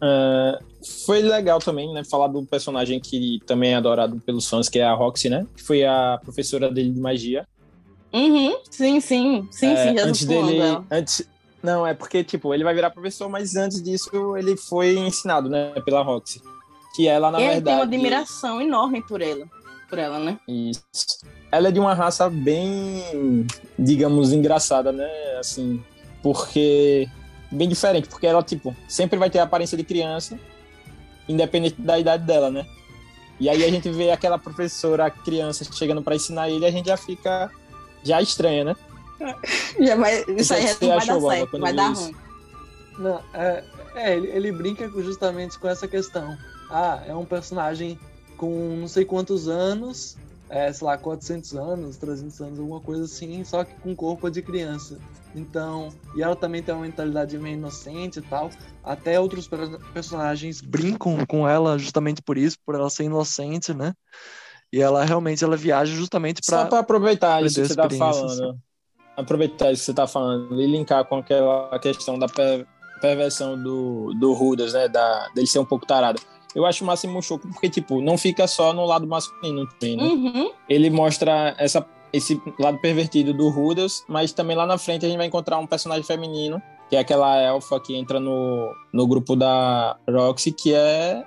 Uh, 0.00 0.64
foi 1.04 1.22
legal 1.22 1.58
também, 1.58 1.92
né? 1.92 2.04
Falar 2.04 2.28
do 2.28 2.44
personagem 2.44 3.00
que 3.00 3.40
também 3.44 3.72
é 3.72 3.74
adorado 3.74 4.22
pelos 4.24 4.48
fãs, 4.48 4.68
que 4.68 4.78
é 4.78 4.84
a 4.84 4.94
Roxy, 4.94 5.28
né? 5.28 5.44
Que 5.56 5.62
foi 5.62 5.84
a 5.84 6.20
professora 6.22 6.70
dele 6.70 6.90
de 6.90 7.00
magia. 7.00 7.48
Uhum, 8.12 8.56
sim, 8.70 9.00
sim. 9.00 9.48
Sim, 9.50 9.72
é, 9.72 9.76
sim, 9.76 9.98
antes 9.98 10.24
dele. 10.24 10.60
Antes, 10.88 11.28
não, 11.60 11.84
é 11.84 11.94
porque, 11.94 12.22
tipo, 12.22 12.54
ele 12.54 12.62
vai 12.62 12.74
virar 12.74 12.90
professor, 12.90 13.28
mas 13.28 13.56
antes 13.56 13.82
disso 13.82 14.36
ele 14.36 14.56
foi 14.56 14.96
ensinado, 14.96 15.48
né? 15.48 15.72
Pela 15.84 16.02
Roxy. 16.02 16.40
Que 16.98 17.06
ela, 17.06 17.30
na 17.30 17.38
ele 17.38 17.46
verdade. 17.46 17.64
tem 17.64 17.74
uma 17.74 17.84
admiração 17.84 18.60
enorme 18.60 19.00
por 19.06 19.22
ela. 19.22 19.46
Por 19.88 20.00
ela, 20.00 20.18
né? 20.18 20.36
Isso. 20.48 21.20
Ela 21.52 21.68
é 21.68 21.70
de 21.70 21.78
uma 21.78 21.94
raça 21.94 22.28
bem, 22.28 23.46
digamos, 23.78 24.32
engraçada, 24.32 24.90
né? 24.90 25.08
Assim, 25.38 25.80
porque 26.24 27.08
bem 27.52 27.68
diferente, 27.68 28.08
porque 28.08 28.26
ela, 28.26 28.42
tipo, 28.42 28.74
sempre 28.88 29.16
vai 29.16 29.30
ter 29.30 29.38
a 29.38 29.44
aparência 29.44 29.78
de 29.78 29.84
criança, 29.84 30.36
independente 31.28 31.80
da 31.80 32.00
idade 32.00 32.24
dela, 32.24 32.50
né? 32.50 32.66
E 33.38 33.48
aí 33.48 33.64
a 33.64 33.70
gente 33.70 33.88
vê 33.90 34.10
aquela 34.10 34.36
professora, 34.36 35.08
criança, 35.08 35.64
chegando 35.72 36.02
para 36.02 36.16
ensinar 36.16 36.50
ele, 36.50 36.66
a 36.66 36.70
gente 36.72 36.86
já 36.86 36.96
fica 36.96 37.48
já 38.02 38.20
estranha, 38.20 38.64
né? 38.64 38.76
Já 39.78 39.94
vai, 39.94 40.24
isso 40.36 40.52
aí 40.52 40.64
não 40.80 40.96
vai 40.96 41.06
dar 41.06 41.20
certo, 41.20 41.60
vai 41.60 41.72
dar 41.72 41.92
ruim. 41.92 42.14
Não, 42.98 43.20
é, 43.34 43.64
é 43.94 44.16
ele, 44.16 44.26
ele 44.28 44.52
brinca 44.52 44.88
justamente 44.88 45.56
com 45.60 45.68
essa 45.68 45.86
questão. 45.86 46.36
Ah, 46.70 47.02
é 47.06 47.14
um 47.14 47.24
personagem 47.24 47.98
com 48.36 48.76
não 48.76 48.88
sei 48.88 49.04
quantos 49.04 49.48
anos, 49.48 50.16
é, 50.48 50.72
sei 50.72 50.86
lá, 50.86 50.96
400 50.96 51.54
anos, 51.54 51.96
300 51.96 52.40
anos, 52.40 52.58
alguma 52.58 52.80
coisa 52.80 53.04
assim, 53.04 53.44
só 53.44 53.64
que 53.64 53.74
com 53.74 53.94
corpo 53.94 54.30
de 54.30 54.40
criança. 54.42 54.98
Então, 55.34 55.90
e 56.16 56.22
ela 56.22 56.34
também 56.34 56.62
tem 56.62 56.74
uma 56.74 56.84
mentalidade 56.84 57.36
meio 57.38 57.54
inocente 57.54 58.18
e 58.18 58.22
tal. 58.22 58.50
Até 58.82 59.20
outros 59.20 59.48
personagens 59.92 60.60
brincam 60.60 61.24
com 61.26 61.46
ela 61.46 61.78
justamente 61.78 62.22
por 62.22 62.38
isso, 62.38 62.56
por 62.64 62.74
ela 62.74 62.88
ser 62.88 63.04
inocente, 63.04 63.74
né? 63.74 63.92
E 64.72 64.80
ela 64.80 65.04
realmente 65.04 65.44
ela 65.44 65.56
viaja 65.56 65.94
justamente 65.94 66.40
para 66.44 66.62
Só 66.62 66.66
para 66.66 66.78
aproveitar 66.78 67.42
isso 67.44 67.60
que 67.60 67.68
você 67.68 67.76
tá 67.76 67.90
falando. 67.90 68.58
Aproveitar 69.16 69.72
isso 69.72 69.82
que 69.82 69.86
você 69.86 69.94
tá 69.94 70.06
falando 70.06 70.60
e 70.60 70.66
linkar 70.66 71.04
com 71.04 71.18
aquela 71.18 71.78
questão 71.78 72.18
da 72.18 72.26
per 72.26 72.66
perversão 73.00 73.56
do, 73.60 74.12
do 74.14 74.32
Rudas, 74.32 74.72
né? 74.72 74.88
Da, 74.88 75.28
dele 75.28 75.46
ser 75.46 75.60
um 75.60 75.64
pouco 75.64 75.86
tarado. 75.86 76.20
Eu 76.54 76.64
acho 76.64 76.82
o 76.82 76.86
Máximo 76.86 77.22
Choco 77.22 77.46
porque, 77.48 77.68
tipo, 77.68 78.00
não 78.00 78.16
fica 78.16 78.46
só 78.46 78.72
no 78.72 78.84
lado 78.84 79.06
masculino 79.06 79.66
também, 79.66 79.96
né? 79.96 80.04
Uhum. 80.04 80.50
Ele 80.68 80.90
mostra 80.90 81.54
essa 81.58 81.86
esse 82.12 82.40
lado 82.58 82.78
pervertido 82.78 83.34
do 83.34 83.48
Rudas, 83.48 84.04
mas 84.08 84.32
também 84.32 84.56
lá 84.56 84.66
na 84.66 84.78
frente 84.78 85.04
a 85.04 85.08
gente 85.08 85.18
vai 85.18 85.26
encontrar 85.26 85.58
um 85.58 85.66
personagem 85.66 86.04
feminino, 86.04 86.60
que 86.88 86.96
é 86.96 87.00
aquela 87.00 87.40
elfa 87.40 87.78
que 87.80 87.94
entra 87.94 88.18
no, 88.18 88.74
no 88.92 89.06
grupo 89.06 89.36
da 89.36 89.96
Roxy, 90.08 90.52
que 90.52 90.74
é 90.74 91.22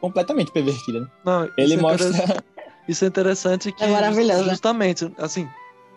completamente 0.00 0.52
pervertida. 0.52 1.00
Né? 1.00 1.06
Não, 1.24 1.50
Ele 1.56 1.74
é 1.74 1.76
mostra. 1.76 2.08
Isso 2.86 3.04
é 3.04 3.08
interessante 3.08 3.72
que. 3.72 3.84
É 3.84 3.88
maravilhoso. 3.88 4.44
Né? 4.44 4.50
Justamente, 4.50 5.12
assim, 5.18 5.48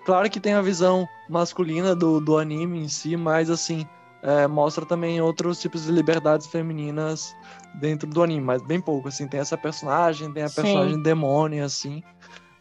claro 0.05 0.29
que 0.29 0.39
tem 0.39 0.53
a 0.53 0.62
visão 0.62 1.07
masculina 1.29 1.95
do, 1.95 2.19
do 2.19 2.38
anime 2.38 2.79
em 2.79 2.88
si, 2.88 3.15
mas 3.15 3.49
assim. 3.49 3.86
É, 4.23 4.45
mostra 4.45 4.86
também 4.86 5.19
outros 5.19 5.60
tipos 5.60 5.86
de 5.86 5.91
liberdades 5.91 6.45
femininas 6.45 7.36
dentro 7.75 8.07
do 8.07 8.21
anime, 8.21 8.45
mas 8.45 8.62
bem 8.62 8.79
pouco, 8.79 9.07
assim, 9.07 9.27
tem 9.27 9.39
essa 9.39 9.57
personagem, 9.57 10.31
tem 10.31 10.43
a 10.43 10.49
personagem 10.49 10.95
Sim. 10.95 11.01
demônio, 11.01 11.65
assim, 11.65 12.03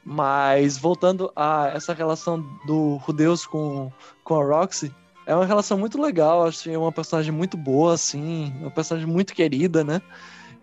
mas 0.04 0.78
voltando 0.78 1.30
a 1.36 1.70
essa 1.74 1.92
relação 1.92 2.44
do 2.64 2.96
Rudeus 2.96 3.44
com, 3.44 3.92
com 4.24 4.40
a 4.40 4.44
Roxy, 4.44 4.94
é 5.26 5.34
uma 5.34 5.44
relação 5.44 5.78
muito 5.78 6.00
legal, 6.00 6.46
acho 6.46 6.62
que 6.62 6.70
é 6.70 6.78
uma 6.78 6.90
personagem 6.90 7.32
muito 7.32 7.56
boa, 7.56 7.94
assim, 7.94 8.52
uma 8.58 8.70
personagem 8.70 9.08
muito 9.08 9.34
querida, 9.34 9.84
né? 9.84 10.00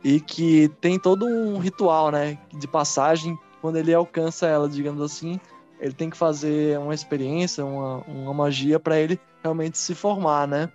E 0.04 0.20
que 0.20 0.70
tem 0.82 1.00
todo 1.00 1.26
um 1.26 1.58
ritual, 1.58 2.12
né, 2.12 2.38
de 2.54 2.68
passagem, 2.68 3.38
quando 3.62 3.78
ele 3.78 3.94
alcança 3.94 4.48
ela, 4.48 4.68
digamos 4.68 5.02
assim, 5.02 5.40
ele 5.80 5.94
tem 5.94 6.10
que 6.10 6.18
fazer 6.18 6.78
uma 6.80 6.94
experiência, 6.94 7.64
uma, 7.66 7.98
uma 8.08 8.34
magia 8.34 8.80
para 8.80 9.00
ele 9.00 9.20
realmente 9.44 9.78
se 9.78 9.94
formar, 9.94 10.48
né? 10.48 10.70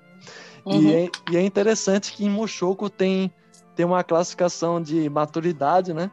Uhum. 0.65 0.81
E, 0.83 0.95
é, 0.95 1.11
e, 1.31 1.37
é, 1.37 1.43
interessante 1.43 2.13
que 2.13 2.25
em 2.25 2.31
Mushoku 2.31 2.89
tem, 2.89 3.33
tem 3.75 3.85
uma 3.85 4.05
classificação 4.05 4.81
de 4.81 5.09
maturidade, 5.11 5.93
né? 5.93 6.11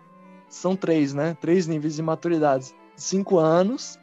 são 0.50 0.76
três, 0.76 1.14
né? 1.14 1.38
Três 1.40 1.68
níveis 1.68 1.96
de 1.96 2.02
maturidade. 2.02 2.74
Cinco 2.96 3.38
anos, 3.38 3.98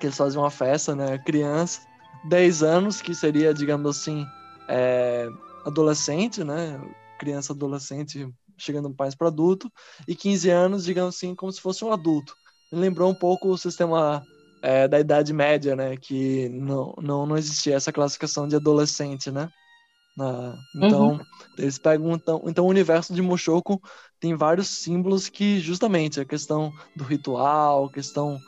que 0.00 0.06
eles 0.06 0.16
fazem 0.16 0.40
uma 0.40 0.50
festa, 0.50 0.94
né? 0.94 1.18
Criança. 1.18 1.80
Dez 2.24 2.62
anos, 2.62 3.02
que 3.02 3.14
seria, 3.14 3.52
digamos 3.52 3.98
assim, 3.98 4.24
é, 4.68 5.28
adolescente, 5.66 6.42
né? 6.42 6.80
Criança, 7.18 7.52
adolescente, 7.52 8.26
chegando 8.56 8.94
mais 8.96 9.14
para 9.14 9.28
adulto. 9.28 9.70
E 10.08 10.14
15 10.14 10.48
anos, 10.48 10.84
digamos 10.84 11.16
assim, 11.16 11.34
como 11.34 11.52
se 11.52 11.60
fosse 11.60 11.84
um 11.84 11.92
adulto. 11.92 12.34
Me 12.72 12.78
lembrou 12.78 13.10
um 13.10 13.14
pouco 13.14 13.48
o 13.48 13.58
sistema 13.58 14.24
é, 14.62 14.88
da 14.88 14.98
Idade 14.98 15.32
Média, 15.32 15.76
né? 15.76 15.96
Que 15.96 16.48
não, 16.48 16.94
não, 16.98 17.26
não 17.26 17.36
existia 17.36 17.74
essa 17.74 17.92
classificação 17.92 18.48
de 18.48 18.56
adolescente, 18.56 19.30
né? 19.30 19.50
Ah, 20.18 20.56
então, 20.76 21.12
uhum. 21.12 21.20
eles 21.58 21.78
pegam. 21.78 22.12
Então, 22.12 22.42
então, 22.46 22.66
o 22.66 22.68
universo 22.70 23.12
de 23.12 23.20
Mushoku 23.20 23.80
tem 24.20 24.34
vários 24.34 24.68
símbolos 24.68 25.28
que, 25.28 25.58
justamente, 25.58 26.20
a 26.20 26.24
questão 26.24 26.72
do 26.94 27.04
ritual, 27.04 27.86
a 27.86 27.92
questão 27.92 28.38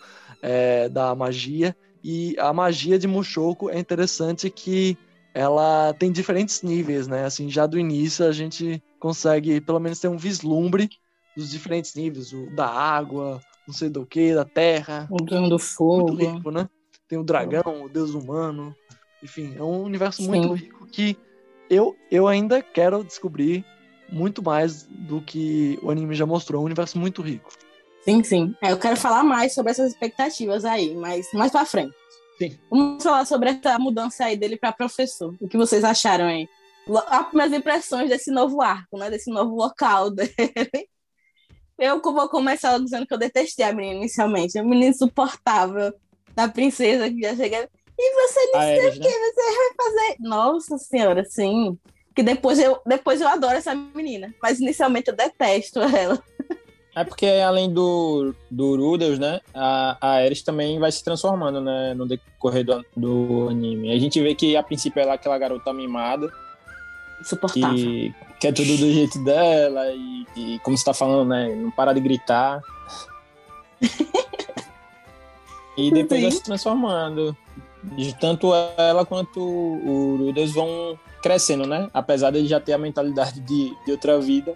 é, 0.41 0.89
da 0.89 1.15
magia. 1.15 1.77
E 2.05 2.37
a 2.39 2.53
magia 2.53 2.99
de 2.99 3.09
Mushoku 3.09 3.69
é 3.69 3.79
interessante 3.79 4.49
que 4.49 4.97
ela 5.35 5.93
tem 5.95 6.13
diferentes 6.13 6.63
níveis, 6.63 7.09
né? 7.09 7.25
Assim, 7.25 7.51
já 7.51 7.67
do 7.67 7.79
início 7.79 8.25
a 8.25 8.33
gente 8.33 8.83
consegue, 9.01 9.61
pelo 9.61 9.81
menos, 9.81 9.99
ter 9.99 10.09
um 10.09 10.17
vislumbre 10.17 10.89
dos 11.37 11.51
diferentes 11.51 11.95
níveis: 11.95 12.33
o 12.33 12.49
da 12.55 12.69
água, 12.69 13.41
não 13.67 13.75
sei 13.75 13.91
do 13.91 14.07
que, 14.07 14.35
da 14.35 14.45
terra. 14.45 15.09
O 15.11 15.17
do 15.17 15.59
fogo. 15.59 16.13
Muito 16.13 16.37
rico, 16.37 16.51
né? 16.51 16.69
Tem 17.09 17.19
o 17.19 17.25
dragão, 17.25 17.85
o 17.85 17.89
deus 17.89 18.15
humano. 18.15 18.75
Enfim, 19.23 19.55
é 19.57 19.63
um 19.63 19.83
universo 19.83 20.23
Sim. 20.23 20.29
muito 20.29 20.53
rico 20.53 20.87
que 20.87 21.17
eu, 21.69 21.97
eu 22.11 22.27
ainda 22.27 22.63
quero 22.63 23.03
descobrir 23.05 23.65
muito 24.09 24.43
mais 24.43 24.85
do 24.85 25.21
que 25.21 25.79
o 25.83 25.91
anime 25.91 26.15
já 26.15 26.27
mostrou. 26.27 26.61
É 26.61 26.63
um 26.63 26.67
universo 26.67 26.99
muito 26.99 27.23
rico. 27.23 27.53
Sim, 28.05 28.23
sim. 28.23 28.55
É, 28.63 28.71
eu 28.71 28.79
quero 28.79 28.97
falar 28.97 29.25
mais 29.25 29.53
sobre 29.53 29.73
essas 29.73 29.91
expectativas 29.91 30.65
aí, 30.65 30.95
mas 30.95 31.27
mais 31.33 31.51
pra 31.51 31.65
frente. 31.65 31.95
Sim. 32.39 32.57
Vamos 32.71 33.03
falar 33.03 33.25
sobre 33.25 33.51
essa 33.51 33.79
mudança 33.79 34.27
aí 34.27 34.37
dele 34.37 34.57
para 34.57 34.73
professor. 34.73 35.35
O 35.41 35.49
que 35.49 35.57
vocês 35.57 35.83
acharam 35.83 36.27
aí? 36.27 36.49
As 37.09 37.33
minhas 37.33 37.53
impressões 37.53 38.09
desse 38.09 38.31
novo 38.31 38.63
arco, 38.63 38.97
né? 38.97 39.11
Desse 39.11 39.31
novo 39.31 39.57
local 39.57 40.11
dele. 40.13 40.89
Eu 41.79 42.01
vou 42.01 42.29
começar 42.29 42.79
dizendo 42.79 43.07
que 43.07 43.13
eu 43.13 43.19
detestei 43.19 43.65
a 43.65 43.73
menina 43.73 43.97
inicialmente. 43.97 44.59
A 44.59 44.63
menina 44.63 44.87
insuportável 44.87 45.93
da 46.35 46.47
princesa 46.49 47.11
que 47.11 47.21
já 47.21 47.35
chega. 47.35 47.69
E 47.99 48.15
você 48.15 48.41
não 48.53 48.61
sei 48.61 48.89
o 48.89 48.93
que 48.93 48.99
né? 48.99 49.09
você 49.09 49.43
vai 49.43 49.75
fazer. 49.77 50.17
Nossa 50.21 50.79
senhora, 50.79 51.25
sim. 51.25 51.79
Que 52.15 52.23
depois 52.23 52.59
eu, 52.59 52.81
depois 52.87 53.21
eu 53.21 53.29
adoro 53.29 53.57
essa 53.57 53.75
menina. 53.75 54.35
Mas 54.43 54.61
inicialmente 54.61 55.09
eu 55.09 55.17
detesto 55.17 55.81
ela. 55.81 56.23
É 56.95 57.05
porque 57.05 57.27
além 57.27 57.71
do, 57.71 58.35
do 58.51 58.77
Rudels, 58.77 59.19
né? 59.19 59.41
A, 59.55 59.99
a 60.01 60.11
Ares 60.13 60.43
também 60.43 60.79
vai 60.79 60.91
se 60.91 61.05
transformando, 61.05 61.61
né? 61.61 61.93
No 61.95 62.07
decorrer 62.07 62.65
do, 62.65 62.85
do 62.97 63.49
anime. 63.51 63.93
A 63.93 63.99
gente 63.99 64.21
vê 64.23 64.35
que 64.35 64.57
a 64.57 64.63
princípio 64.63 65.01
ela 65.01 65.13
é 65.13 65.15
aquela 65.15 65.39
garota 65.39 65.73
mimada. 65.73 66.33
Suportável. 67.23 67.77
Que 67.77 68.15
quer 68.41 68.53
tudo 68.53 68.77
do 68.79 68.93
jeito 68.93 69.23
dela. 69.25 69.91
E, 69.91 70.27
e 70.37 70.59
como 70.61 70.77
você 70.77 70.85
tá 70.85 70.95
falando, 70.95 71.29
né? 71.29 71.55
Não 71.55 71.71
para 71.71 71.93
de 71.93 72.01
gritar. 72.01 72.63
e 75.77 75.91
depois 75.91 76.21
Sim. 76.21 76.27
vai 76.29 76.33
se 76.33 76.43
transformando 76.43 77.37
de 77.95 78.19
tanto 78.19 78.53
ela 78.77 79.05
quanto 79.05 79.41
o 79.41 80.17
Rudas 80.17 80.53
vão 80.53 80.99
crescendo, 81.23 81.67
né? 81.67 81.89
Apesar 81.93 82.31
de 82.31 82.39
ele 82.39 82.49
já 82.49 82.61
ter 82.61 82.73
a 82.73 82.79
mentalidade 82.79 83.41
de, 83.41 83.75
de 83.85 83.93
outra 83.93 84.19
vida. 84.21 84.55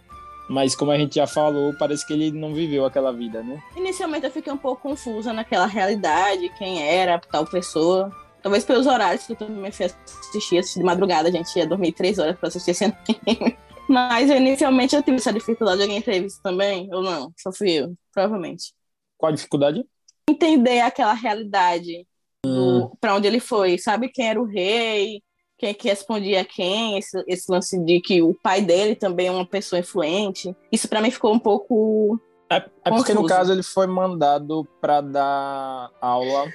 Mas 0.48 0.74
como 0.74 0.90
a 0.90 0.98
gente 0.98 1.14
já 1.14 1.28
falou, 1.28 1.72
parece 1.78 2.04
que 2.04 2.12
ele 2.12 2.32
não 2.32 2.52
viveu 2.52 2.84
aquela 2.84 3.12
vida, 3.12 3.42
né? 3.42 3.62
Inicialmente 3.76 4.26
eu 4.26 4.32
fiquei 4.32 4.52
um 4.52 4.56
pouco 4.56 4.82
confusa 4.82 5.32
naquela 5.32 5.66
realidade, 5.66 6.52
quem 6.58 6.82
era 6.82 7.20
tal 7.20 7.46
pessoa. 7.46 8.10
Talvez 8.42 8.64
pelos 8.64 8.86
horários 8.86 9.26
que 9.26 9.32
eu 9.32 9.36
também 9.36 9.70
fui 9.70 9.86
assistir, 9.86 10.58
assistir 10.58 10.80
de 10.80 10.84
madrugada, 10.84 11.28
a 11.28 11.32
gente 11.32 11.54
ia 11.56 11.66
dormir 11.66 11.92
três 11.92 12.18
horas 12.18 12.36
para 12.36 12.48
assistir 12.48 12.72
esse 12.72 12.82
anime. 12.84 13.56
Mas 13.88 14.28
inicialmente 14.28 14.96
eu 14.96 15.02
tive 15.02 15.18
essa 15.18 15.32
dificuldade. 15.32 15.82
Alguém 15.82 16.02
teve 16.02 16.26
isso 16.26 16.40
também? 16.42 16.92
Ou 16.92 17.02
não? 17.02 17.32
Só 17.36 17.52
fui 17.52 17.70
eu, 17.70 17.94
provavelmente. 18.12 18.72
Qual 19.16 19.30
a 19.30 19.34
dificuldade? 19.34 19.84
Entender 20.28 20.80
aquela 20.80 21.12
realidade 21.12 22.06
hum. 22.46 22.90
para 23.00 23.14
onde 23.14 23.26
ele 23.26 23.40
foi, 23.40 23.78
sabe 23.78 24.08
quem 24.08 24.28
era 24.28 24.40
o 24.40 24.46
rei, 24.46 25.22
quem 25.58 25.74
que 25.74 25.88
respondia 25.88 26.40
a 26.40 26.44
quem, 26.44 26.98
esse, 26.98 27.22
esse 27.26 27.50
lance 27.50 27.78
de 27.78 28.00
que 28.00 28.22
o 28.22 28.34
pai 28.34 28.62
dele 28.62 28.94
também 28.94 29.26
é 29.26 29.30
uma 29.30 29.46
pessoa 29.46 29.78
influente. 29.78 30.54
Isso 30.72 30.88
para 30.88 31.02
mim 31.02 31.10
ficou 31.10 31.32
um 31.32 31.38
pouco 31.38 32.18
é, 32.50 32.56
é 32.84 32.90
porque 32.90 33.14
no 33.14 33.24
caso 33.26 33.52
ele 33.52 33.62
foi 33.62 33.86
mandado 33.86 34.66
para 34.80 35.00
dar 35.00 35.90
aula 36.00 36.52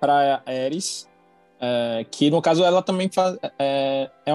para 0.00 0.42
Ares, 0.44 1.08
é, 1.60 2.04
que 2.10 2.28
no 2.30 2.42
caso 2.42 2.64
ela 2.64 2.82
também 2.82 3.08
faz, 3.08 3.38
é, 3.58 4.10
é 4.26 4.32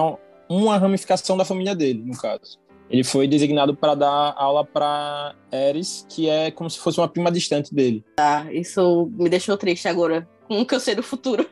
uma 0.48 0.78
ramificação 0.78 1.36
da 1.36 1.44
família 1.44 1.74
dele, 1.74 2.02
no 2.02 2.16
caso. 2.16 2.58
Ele 2.88 3.04
foi 3.04 3.28
designado 3.28 3.74
para 3.74 3.94
dar 3.94 4.34
aula 4.36 4.64
para 4.64 5.34
Ares, 5.52 6.06
que 6.08 6.28
é 6.28 6.50
como 6.50 6.68
se 6.70 6.78
fosse 6.78 6.98
uma 6.98 7.08
prima 7.08 7.30
distante 7.30 7.74
dele. 7.74 8.04
Tá, 8.16 8.46
isso 8.50 9.10
me 9.12 9.28
deixou 9.28 9.56
triste 9.56 9.88
agora, 9.88 10.26
que 10.66 10.74
eu 10.74 10.80
sei 10.80 10.94
do 10.94 11.02
futuro. 11.02 11.48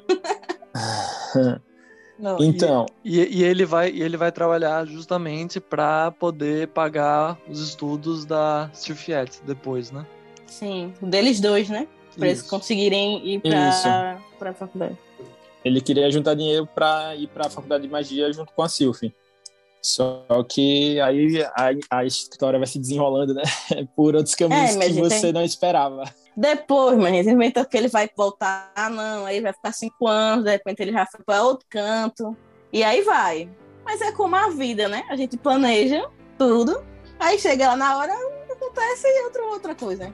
Não, 2.19 2.37
então. 2.43 2.85
E, 3.03 3.19
e, 3.19 3.39
e, 3.39 3.45
ele 3.45 3.65
vai, 3.65 3.91
e 3.91 4.03
ele 4.03 4.17
vai 4.17 4.31
trabalhar 4.31 4.87
justamente 4.87 5.59
para 5.59 6.11
poder 6.11 6.69
pagar 6.69 7.39
os 7.49 7.61
estudos 7.61 8.27
da 8.27 8.71
Sylphiette 8.75 9.41
depois, 9.47 9.91
né? 9.91 10.07
Sim, 10.47 10.93
deles 11.01 11.41
dois, 11.41 11.71
né? 11.71 11.89
Para 12.15 12.29
eles 12.29 12.43
conseguirem 12.43 13.27
ir 13.27 13.41
para 13.41 14.51
a 14.51 14.53
faculdade. 14.53 14.99
Ele 15.65 15.81
queria 15.81 16.11
juntar 16.11 16.35
dinheiro 16.35 16.67
para 16.67 17.17
ir 17.17 17.29
para 17.29 17.47
a 17.47 17.51
faculdade 17.51 17.85
de 17.85 17.89
magia 17.89 18.31
junto 18.33 18.53
com 18.53 18.63
a 18.63 18.69
Sylphie. 18.69 19.15
Só 19.83 20.27
que 20.47 21.01
aí 21.01 21.43
a, 21.43 21.99
a, 21.99 22.05
história 22.05 22.59
vai 22.59 22.67
se 22.67 22.79
desenrolando, 22.79 23.33
né? 23.33 23.43
Por 23.97 24.15
outros 24.15 24.35
caminhos 24.35 24.77
é, 24.77 24.89
que 24.89 24.93
você 25.01 25.21
tem... 25.23 25.33
não 25.33 25.43
esperava. 25.43 26.05
Depois, 26.37 26.97
mas 26.97 27.07
a 27.07 27.17
gente 27.17 27.31
inventou 27.31 27.65
que 27.65 27.77
ele 27.77 27.89
vai 27.89 28.09
voltar, 28.17 28.73
ah, 28.75 28.89
não, 28.89 29.27
aí 29.27 29.41
vai 29.41 29.53
ficar 29.53 29.73
cinco 29.73 30.07
anos, 30.07 30.45
de 30.45 30.51
repente 30.51 30.81
ele 30.81 30.93
já 30.93 31.07
foi 31.07 31.21
para 31.25 31.43
outro 31.43 31.67
canto, 31.69 32.37
e 32.73 32.83
aí 32.83 33.03
vai. 33.03 33.49
Mas 33.85 34.01
é 34.01 34.13
como 34.13 34.37
a 34.37 34.49
vida, 34.49 34.89
né? 34.89 35.05
A 35.11 35.17
gente 35.17 35.37
planeja 35.37 36.09
tudo, 36.39 36.83
aí 37.19 37.39
chega 37.39 37.69
lá 37.69 37.77
na 37.77 37.99
hora, 37.99 38.13
acontece 38.51 39.07
outra, 39.25 39.43
outra 39.45 39.75
coisa. 39.75 40.13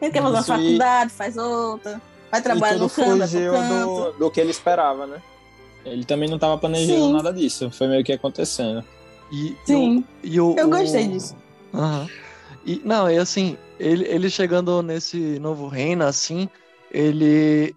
A 0.00 0.04
gente 0.04 0.12
quer 0.12 0.22
fazer 0.22 0.36
uma 0.36 0.42
faculdade, 0.42 1.12
faz 1.12 1.36
outra, 1.36 2.00
vai 2.30 2.42
trabalhar 2.42 2.78
no 2.78 2.90
canto, 2.90 3.22
fugiu 3.22 3.52
do, 3.52 4.12
do 4.12 4.30
que 4.30 4.40
ele 4.40 4.50
esperava, 4.50 5.06
né? 5.06 5.22
Ele 5.84 6.04
também 6.04 6.28
não 6.28 6.36
estava 6.36 6.56
planejando 6.58 7.06
Sim. 7.06 7.12
nada 7.12 7.32
disso, 7.32 7.70
foi 7.70 7.88
meio 7.88 8.04
que 8.04 8.12
acontecendo. 8.12 8.84
E, 9.32 9.56
Sim, 9.64 10.04
e 10.22 10.40
o, 10.40 10.54
eu 10.58 10.68
gostei 10.68 11.08
disso. 11.08 11.36
Uhum. 11.72 12.08
E, 12.64 12.80
não, 12.84 13.10
e 13.10 13.18
assim, 13.18 13.58
ele, 13.78 14.04
ele 14.06 14.30
chegando 14.30 14.82
nesse 14.82 15.38
novo 15.38 15.68
reino, 15.68 16.04
assim, 16.04 16.48
ele. 16.90 17.74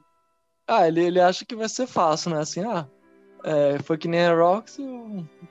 Ah, 0.68 0.88
ele, 0.88 1.04
ele 1.04 1.22
acha 1.22 1.46
que 1.46 1.56
vai 1.56 1.70
ser 1.70 1.88
fácil, 1.88 2.32
né? 2.32 2.40
Assim, 2.40 2.64
ah, 2.64 2.88
é, 3.44 3.80
foi 3.80 3.98
que 3.98 4.08
nem 4.08 4.26
a 4.26 4.36
Rox, 4.36 4.78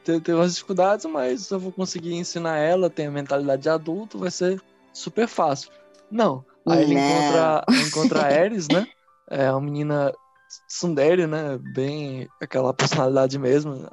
teve, 0.04 0.34
umas 0.34 0.54
dificuldades, 0.54 1.06
mas 1.06 1.50
eu 1.50 1.58
vou 1.58 1.72
conseguir 1.72 2.14
ensinar 2.14 2.58
ela, 2.58 2.90
tem 2.90 3.06
a 3.06 3.10
mentalidade 3.10 3.62
de 3.62 3.68
adulto, 3.68 4.18
vai 4.18 4.30
ser 4.30 4.60
super 4.92 5.26
fácil. 5.26 5.70
Não. 6.10 6.44
Aí 6.68 6.82
ele 6.82 6.94
encontra, 6.94 7.64
encontra 7.86 8.20
a 8.20 8.26
Ares, 8.26 8.68
né? 8.68 8.86
É 9.30 9.50
uma 9.50 9.60
menina 9.60 10.12
Sundere, 10.68 11.26
né? 11.26 11.58
Bem 11.58 12.28
aquela 12.40 12.72
personalidade 12.74 13.38
mesmo, 13.38 13.88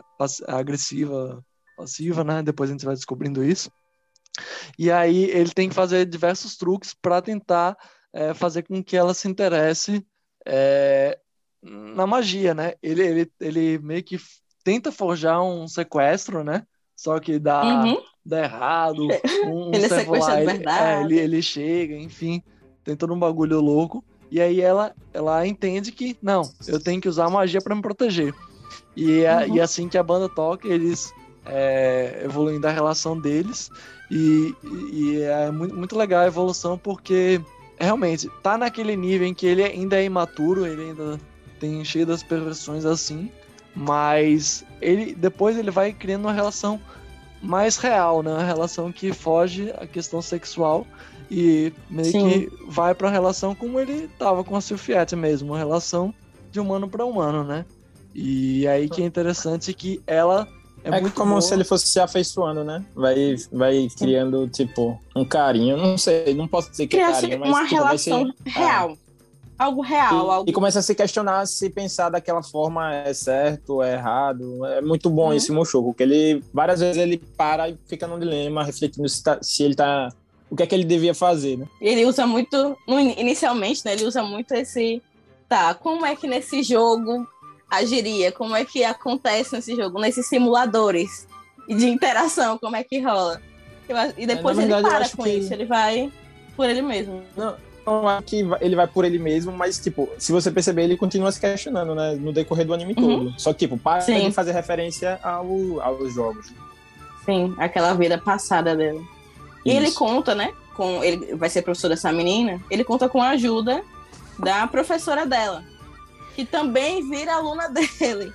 agressiva, 0.48 1.44
passiva, 1.78 2.24
né? 2.24 2.44
Depois 2.44 2.70
a 2.70 2.74
gente 2.74 2.86
vai 2.86 2.96
descobrindo 2.96 3.44
isso. 3.44 3.72
E 4.78 4.92
aí 4.92 5.26
ele 5.26 5.52
tem 5.52 5.70
que 5.70 5.76
fazer 5.76 6.06
diversos 6.06 6.58
truques 6.58 6.94
para 6.94 7.22
tentar 7.22 7.78
é, 8.12 8.34
fazer 8.34 8.64
com 8.64 8.84
que 8.84 8.98
ela 8.98 9.14
se 9.14 9.28
interesse 9.28 10.06
é, 10.46 11.18
na 11.62 12.06
magia, 12.06 12.54
né? 12.54 12.74
Ele, 12.82 13.02
ele, 13.02 13.32
ele 13.40 13.80
meio 13.80 14.04
que 14.04 14.18
tenta 14.64 14.92
forjar 14.92 15.44
um 15.44 15.68
sequestro, 15.68 16.44
né? 16.44 16.66
Só 16.96 17.20
que 17.20 17.40
dá, 17.40 17.64
uhum. 17.64 18.02
dá 18.26 18.44
errado. 18.44 19.08
Um, 19.44 19.74
ele 19.74 19.86
é 19.86 19.90
sequestrado 19.90 20.40
de 20.40 20.46
verdade. 20.46 20.84
É, 20.84 21.02
ele, 21.04 21.20
ele 21.20 21.42
chega, 21.42 21.96
enfim, 21.96 22.42
tem 22.82 22.96
todo 22.96 23.14
um 23.14 23.20
bagulho 23.20 23.60
louco. 23.60 24.04
E 24.32 24.40
aí 24.40 24.62
ela, 24.62 24.96
ela 25.14 25.46
entende 25.46 25.92
que, 25.92 26.18
não, 26.22 26.50
eu 26.66 26.80
tenho 26.80 27.02
que 27.02 27.10
usar 27.10 27.30
magia 27.30 27.60
para 27.62 27.76
me 27.76 27.82
proteger. 27.82 28.34
E, 28.96 29.22
é, 29.22 29.46
uhum. 29.46 29.56
e 29.56 29.62
assim 29.62 29.90
que 29.90 29.98
a 29.98 30.04
banda 30.04 30.30
toca, 30.30 30.66
eles 30.68 31.14
é, 31.46 32.22
evoluindo 32.24 32.68
a 32.68 32.72
relação 32.72 33.20
deles. 33.20 33.70
E, 34.10 34.54
e 34.92 35.22
é 35.22 35.52
muito, 35.52 35.76
muito 35.76 35.98
legal 35.98 36.24
a 36.24 36.28
evolução, 36.28 36.78
porque 36.78 37.42
realmente 37.80 38.30
tá 38.42 38.58
naquele 38.58 38.96
nível 38.96 39.28
em 39.28 39.34
que 39.34 39.46
ele 39.46 39.64
ainda 39.64 39.98
é 40.00 40.06
imaturo, 40.06 40.66
ele 40.66 40.90
ainda 40.90 41.20
tem 41.60 41.84
cheio 41.84 42.06
das 42.06 42.22
perversões 42.22 42.86
assim, 42.86 43.32
mas 43.76 44.64
ele 44.82 45.16
depois 45.16 45.58
ele 45.58 45.72
vai 45.72 45.94
criando 45.94 46.26
uma 46.26 46.34
relação 46.34 46.80
mais 47.42 47.78
real, 47.78 48.24
né? 48.24 48.32
Uma 48.32 48.44
relação 48.44 48.92
que 48.92 49.12
foge 49.12 49.74
a 49.78 49.86
questão 49.86 50.22
sexual 50.22 50.86
e 51.30 51.74
meio 51.90 52.12
Sim. 52.12 52.30
que 52.30 52.52
vai 52.68 52.94
para 52.94 53.10
a 53.10 53.12
relação 53.12 53.56
como 53.56 53.80
ele 53.80 54.08
tava 54.20 54.44
com 54.44 54.56
a 54.56 54.62
Sylphiette 54.62 55.16
mesmo, 55.16 55.52
uma 55.52 55.58
relação 55.58 56.14
de 56.52 56.60
humano 56.60 56.88
para 56.88 57.04
humano, 57.04 57.44
né? 57.44 57.66
E 58.14 58.68
aí 58.68 58.88
que 58.88 59.02
é 59.02 59.06
interessante 59.06 59.74
que 59.74 60.02
ela 60.06 60.48
é, 60.84 60.98
é 60.98 61.02
muito 61.02 61.14
como 61.14 61.32
boa. 61.32 61.42
se 61.42 61.54
ele 61.54 61.64
fosse 61.64 61.88
se 61.88 62.00
afeiçoando, 62.00 62.64
né? 62.64 62.84
Vai, 62.94 63.36
vai 63.52 63.88
criando, 63.98 64.48
tipo, 64.48 65.00
um 65.16 65.24
carinho. 65.24 65.78
Não 65.78 65.98
sei, 65.98 66.34
não 66.34 66.48
posso 66.48 66.70
dizer 66.70 66.88
que 66.88 66.98
é 66.98 67.12
carinho, 67.12 67.40
mas 67.40 67.50
uma 67.50 67.64
tipo, 67.64 67.76
relação 67.76 68.26
ser, 68.26 68.50
real. 68.50 68.92
É. 68.92 69.04
Algo 69.58 69.82
real. 69.82 70.14
E, 70.14 70.30
algo... 70.30 70.50
e, 70.50 70.54
começa 70.54 70.80
a 70.80 70.82
se 70.82 70.94
questionar 70.94 71.46
se 71.46 71.70
pensar 71.70 72.10
daquela 72.10 72.44
forma 72.44 72.94
é 72.94 73.14
certo, 73.14 73.82
é 73.82 73.94
errado. 73.94 74.66
É 74.66 74.82
muito 74.82 75.10
bom 75.10 75.28
uhum. 75.28 75.34
esse 75.34 75.52
Mushoku, 75.52 75.90
porque 75.90 76.04
ele, 76.04 76.44
várias 76.54 76.80
vezes 76.82 76.98
ele 76.98 77.18
para 77.18 77.70
e 77.70 77.78
fica 77.88 78.06
num 78.06 78.20
dilema, 78.20 78.64
refletindo 78.64 79.08
se, 79.08 79.24
tá, 79.24 79.38
se 79.42 79.64
ele 79.64 79.76
tá 79.76 80.10
o 80.50 80.56
que 80.56 80.64
é 80.64 80.68
que 80.68 80.76
ele 80.76 80.84
devia 80.84 81.16
fazer, 81.16 81.58
né? 81.58 81.66
Ele 81.82 82.06
usa 82.06 82.28
muito, 82.28 82.78
inicialmente, 83.18 83.82
né? 83.86 83.94
Ele 83.94 84.06
usa 84.06 84.22
muito 84.22 84.54
esse. 84.54 85.02
Tá, 85.50 85.74
como 85.74 86.06
é 86.06 86.16
que 86.16 86.28
nesse 86.28 86.62
jogo 86.62 87.28
agiria? 87.76 88.32
Como 88.32 88.56
é 88.56 88.66
que 88.66 88.84
acontece 88.84 89.56
nesse 89.56 89.76
jogo, 89.76 90.00
nesses 90.00 90.28
simuladores 90.28 91.28
de 91.68 91.88
interação? 91.88 92.58
Como 92.58 92.76
é 92.76 92.84
que 92.84 93.00
rola? 93.00 93.42
E 94.18 94.26
depois 94.26 94.58
verdade, 94.58 94.86
ele 94.86 94.96
para 94.96 95.10
com 95.10 95.24
que... 95.24 95.30
isso, 95.30 95.54
ele 95.54 95.66
vai 95.66 96.12
por 96.56 96.70
ele 96.70 96.82
mesmo. 96.82 97.22
Não, 97.36 97.56
não 97.86 98.08
acho 98.08 98.24
que 98.24 98.48
ele 98.62 98.76
vai 98.76 98.88
por 98.88 99.06
ele 99.06 99.20
mesmo, 99.20 99.52
mas, 99.52 99.78
tipo, 99.80 100.10
se 100.18 100.32
você 100.32 100.50
perceber, 100.50 100.84
ele 100.84 100.98
continua 100.98 101.32
se 101.32 101.40
questionando, 101.40 101.94
né? 101.94 102.16
No 102.16 102.32
decorrer 102.32 102.66
do 102.66 102.74
anime 102.74 102.94
uhum. 102.98 103.26
todo. 103.26 103.40
Só 103.40 103.52
que, 103.52 103.60
tipo, 103.60 103.78
para 103.78 104.02
Sim. 104.02 104.30
de 104.30 104.32
fazer 104.32 104.52
referência 104.54 105.20
ao, 105.22 105.82
aos 105.82 106.14
jogos. 106.14 106.52
Sim, 107.26 107.54
aquela 107.58 107.94
vida 107.94 108.18
passada 108.18 108.76
dele. 108.76 109.06
E 109.66 109.72
ele 109.72 109.92
conta, 109.92 110.34
né? 110.34 110.54
Com, 110.76 111.04
ele 111.04 111.36
vai 111.36 111.50
ser 111.50 111.62
professor 111.62 111.90
dessa 111.90 112.12
menina. 112.12 112.62
Ele 112.70 112.84
conta 112.84 113.08
com 113.08 113.22
a 113.22 113.30
ajuda 113.30 113.84
da 114.40 114.66
professora 114.68 115.26
dela, 115.26 115.64
que 116.36 116.46
também 116.46 117.08
vira 117.10 117.36
aluna 117.36 117.68
dele. 117.70 118.34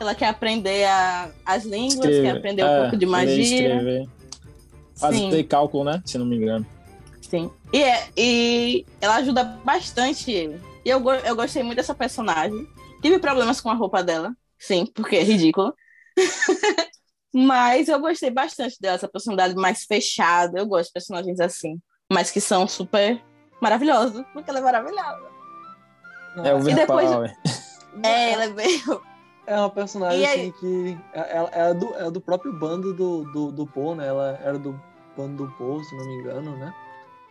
Ela 0.00 0.14
quer 0.14 0.28
aprender 0.28 0.84
a, 0.84 1.30
as 1.44 1.64
línguas, 1.64 2.06
quer 2.06 2.36
aprender 2.36 2.64
um 2.64 2.68
é, 2.68 2.80
pouco 2.82 2.96
de 2.96 3.06
magia. 3.06 4.08
Fazer 4.94 5.44
cálculo, 5.44 5.84
né? 5.84 6.02
Se 6.04 6.18
não 6.18 6.26
me 6.26 6.36
engano. 6.36 6.66
Sim. 7.20 7.50
E, 7.72 7.82
é, 7.82 8.08
e 8.16 8.86
ela 9.00 9.16
ajuda 9.16 9.44
bastante 9.44 10.30
ele. 10.30 10.60
E 10.84 10.88
eu, 10.88 11.02
eu 11.10 11.36
gostei 11.36 11.62
muito 11.62 11.76
dessa 11.76 11.94
personagem. 11.94 12.66
Tive 13.02 13.18
problemas 13.18 13.60
com 13.60 13.70
a 13.70 13.74
roupa 13.74 14.02
dela. 14.02 14.34
Sim, 14.58 14.86
porque 14.94 15.16
é 15.16 15.22
ridícula. 15.22 15.74
Mas 17.32 17.88
eu 17.88 18.00
gostei 18.00 18.30
bastante 18.30 18.76
dela, 18.80 18.96
essa 18.96 19.08
personalidade 19.08 19.54
mais 19.54 19.84
fechada. 19.84 20.58
Eu 20.58 20.66
gosto 20.66 20.86
de 20.86 20.94
personagens 20.94 21.38
assim, 21.40 21.78
mas 22.10 22.30
que 22.30 22.40
são 22.40 22.66
super 22.66 23.22
maravilhosos, 23.60 24.24
porque 24.32 24.48
ela 24.48 24.60
é 24.60 24.62
maravilhosa. 24.62 25.37
É 26.36 26.54
o 26.54 26.68
e 26.68 26.74
depois 26.74 27.10
É, 28.02 28.32
ela 28.32 28.44
é 28.44 28.48
meio. 28.48 29.02
É 29.46 29.56
uma 29.56 29.70
personagem 29.70 30.24
assim, 30.24 30.52
que. 30.52 30.98
Ela 31.12 31.50
é 31.52 31.74
do, 31.74 31.94
é 31.94 32.10
do 32.10 32.20
próprio 32.20 32.52
bando 32.52 32.92
do, 32.92 33.24
do, 33.32 33.50
do 33.50 33.66
Paul, 33.66 33.96
né? 33.96 34.06
Ela 34.06 34.38
era 34.42 34.58
do 34.58 34.78
bando 35.16 35.46
do 35.46 35.52
Paul, 35.52 35.82
se 35.82 35.96
não 35.96 36.06
me 36.06 36.14
engano, 36.20 36.56
né? 36.56 36.72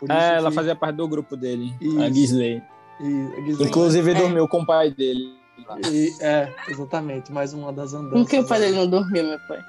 é, 0.09 0.35
ela 0.35 0.49
que... 0.49 0.55
fazia 0.55 0.75
parte 0.75 0.95
do 0.95 1.07
grupo 1.07 1.37
dele, 1.37 1.73
Isso. 1.79 2.01
a 2.01 2.09
Gisley. 2.09 2.63
E, 2.99 3.27
a 3.37 3.41
Gisley 3.45 3.67
Inclusive 3.67 4.11
é. 4.11 4.13
dormiu 4.15 4.47
com 4.47 4.61
o 4.61 4.65
pai 4.65 4.91
dele. 4.91 5.35
E, 5.91 6.13
é, 6.21 6.53
exatamente, 6.67 7.31
mais 7.31 7.53
uma 7.53 7.71
das 7.71 7.93
andanças. 7.93 8.19
Por 8.19 8.29
que 8.29 8.39
o 8.39 8.47
pai 8.47 8.59
dele 8.59 8.77
não 8.77 8.87
dormiu, 8.87 9.23
meu 9.23 9.39
pai? 9.47 9.59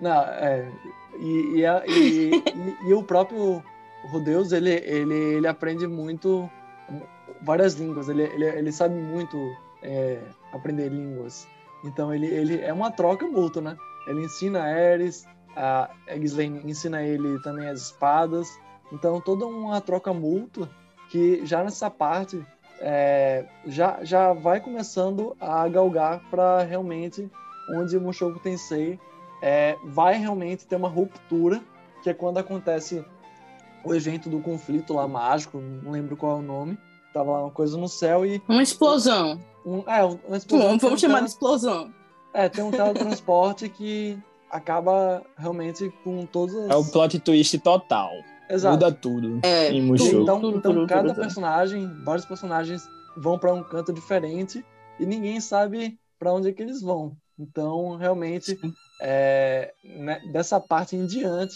Não, 0.00 0.22
é. 0.22 0.70
E, 1.18 1.60
e, 1.60 1.64
e, 1.88 2.34
e, 2.36 2.88
e 2.88 2.94
o 2.94 3.02
próprio 3.02 3.62
Rodeus, 4.10 4.52
ele, 4.52 4.70
ele, 4.70 5.14
ele 5.14 5.46
aprende 5.48 5.86
muito 5.86 6.48
várias 7.42 7.74
línguas, 7.74 8.08
ele, 8.08 8.22
ele, 8.22 8.44
ele 8.44 8.72
sabe 8.72 8.94
muito 8.94 9.36
é, 9.82 10.20
aprender 10.52 10.88
línguas. 10.88 11.46
Então 11.84 12.12
ele, 12.14 12.26
ele 12.26 12.60
é 12.60 12.72
uma 12.72 12.90
troca 12.90 13.26
mútua, 13.26 13.62
né? 13.62 13.76
Ele 14.06 14.24
ensina 14.24 14.62
Ares, 14.62 15.26
a 15.56 15.90
Ghislaine 16.16 16.60
ensina 16.64 17.02
ele 17.02 17.40
também 17.42 17.68
as 17.68 17.82
espadas. 17.82 18.48
Então 18.92 19.20
toda 19.20 19.46
uma 19.46 19.80
troca 19.80 20.12
mútua 20.12 20.68
que 21.10 21.44
já 21.44 21.64
nessa 21.64 21.90
parte 21.90 22.44
é, 22.80 23.44
já, 23.66 24.02
já 24.02 24.32
vai 24.32 24.60
começando 24.60 25.36
a 25.40 25.68
galgar 25.68 26.20
para 26.30 26.62
realmente 26.62 27.30
onde 27.74 27.96
o 27.96 28.00
Mushoku 28.00 28.38
Tensei 28.40 28.98
é, 29.42 29.76
vai 29.84 30.18
realmente 30.18 30.66
ter 30.66 30.76
uma 30.76 30.88
ruptura, 30.88 31.60
que 32.02 32.10
é 32.10 32.14
quando 32.14 32.38
acontece 32.38 33.04
o 33.84 33.94
evento 33.94 34.28
do 34.28 34.40
conflito 34.40 34.94
lá 34.94 35.06
mágico, 35.06 35.58
não 35.58 35.92
lembro 35.92 36.16
qual 36.16 36.36
é 36.36 36.40
o 36.40 36.42
nome. 36.42 36.78
Tava 37.12 37.30
lá 37.32 37.42
uma 37.44 37.50
coisa 37.50 37.76
no 37.76 37.88
céu 37.88 38.24
e. 38.24 38.42
Uma 38.48 38.62
explosão. 38.62 39.40
Um, 39.66 39.78
é, 39.90 40.04
uma 40.04 40.36
explosão. 40.36 40.66
Vamos, 40.68 40.82
vamos 40.82 40.98
um 40.98 41.06
chamar 41.06 41.20
de 41.20 41.26
explosão. 41.26 41.92
É, 42.32 42.48
tem 42.48 42.62
um 42.62 42.70
teletransporte 42.70 43.68
que 43.68 44.18
acaba 44.50 45.22
realmente 45.36 45.92
com 46.04 46.24
todas 46.26 46.54
as... 46.54 46.70
É 46.70 46.76
o 46.76 46.84
plot 46.84 47.18
twist 47.20 47.58
total. 47.58 48.10
Exato. 48.48 48.74
Muda 48.74 48.92
tudo 48.92 49.40
É, 49.44 49.70
em 49.70 49.82
Mushoku. 49.82 50.22
Então, 50.22 50.40
Tudo, 50.40 50.58
então 50.58 50.74
tudo, 50.74 50.86
cada 50.86 51.02
tudo, 51.02 51.14
tudo. 51.14 51.22
personagem, 51.22 51.88
vários 52.04 52.24
personagens 52.26 52.82
vão 53.16 53.38
para 53.38 53.52
um 53.52 53.62
canto 53.62 53.92
diferente 53.92 54.64
e 54.98 55.06
ninguém 55.06 55.40
sabe 55.40 55.98
para 56.18 56.32
onde 56.32 56.48
é 56.48 56.52
que 56.52 56.62
eles 56.62 56.80
vão. 56.82 57.16
Então, 57.38 57.96
realmente, 57.96 58.58
é, 59.00 59.72
né, 59.84 60.20
dessa 60.32 60.60
parte 60.60 60.94
em 60.96 61.06
diante, 61.06 61.54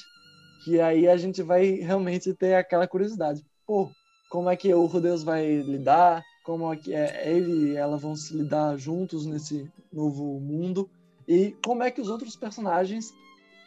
que 0.64 0.80
aí 0.80 1.06
a 1.08 1.16
gente 1.16 1.42
vai 1.42 1.66
realmente 1.72 2.32
ter 2.32 2.54
aquela 2.54 2.86
curiosidade. 2.86 3.44
Pô, 3.66 3.90
como 4.28 4.50
é 4.50 4.56
que 4.56 4.72
o 4.72 4.87
Rudeus 4.87 5.22
vai 5.22 5.60
lidar? 5.62 6.22
Como 6.44 6.72
é 6.72 6.76
que 6.76 6.94
é, 6.94 7.30
ele 7.30 7.72
e 7.72 7.76
ela 7.76 7.96
vão 7.96 8.14
se 8.14 8.37
lidar 8.37 8.76
juntos 8.76 9.24
nesse 9.26 9.70
novo 9.92 10.40
mundo? 10.40 10.88
E 11.26 11.56
como 11.64 11.82
é 11.82 11.90
que 11.90 12.00
os 12.00 12.08
outros 12.08 12.37
personagens 12.37 13.12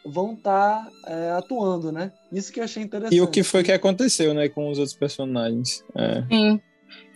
vão 0.04 0.34
estar 0.34 0.88
atuando, 1.36 1.90
né? 1.90 2.12
Isso 2.32 2.52
que 2.52 2.60
eu 2.60 2.64
achei 2.64 2.82
interessante. 2.82 3.16
E 3.16 3.20
o 3.20 3.26
que 3.26 3.42
foi 3.42 3.62
que 3.62 3.72
aconteceu, 3.72 4.32
né, 4.32 4.48
com 4.48 4.70
os 4.70 4.78
outros 4.78 4.96
personagens? 4.96 5.84
É. 5.94 6.22
Sim. 6.28 6.60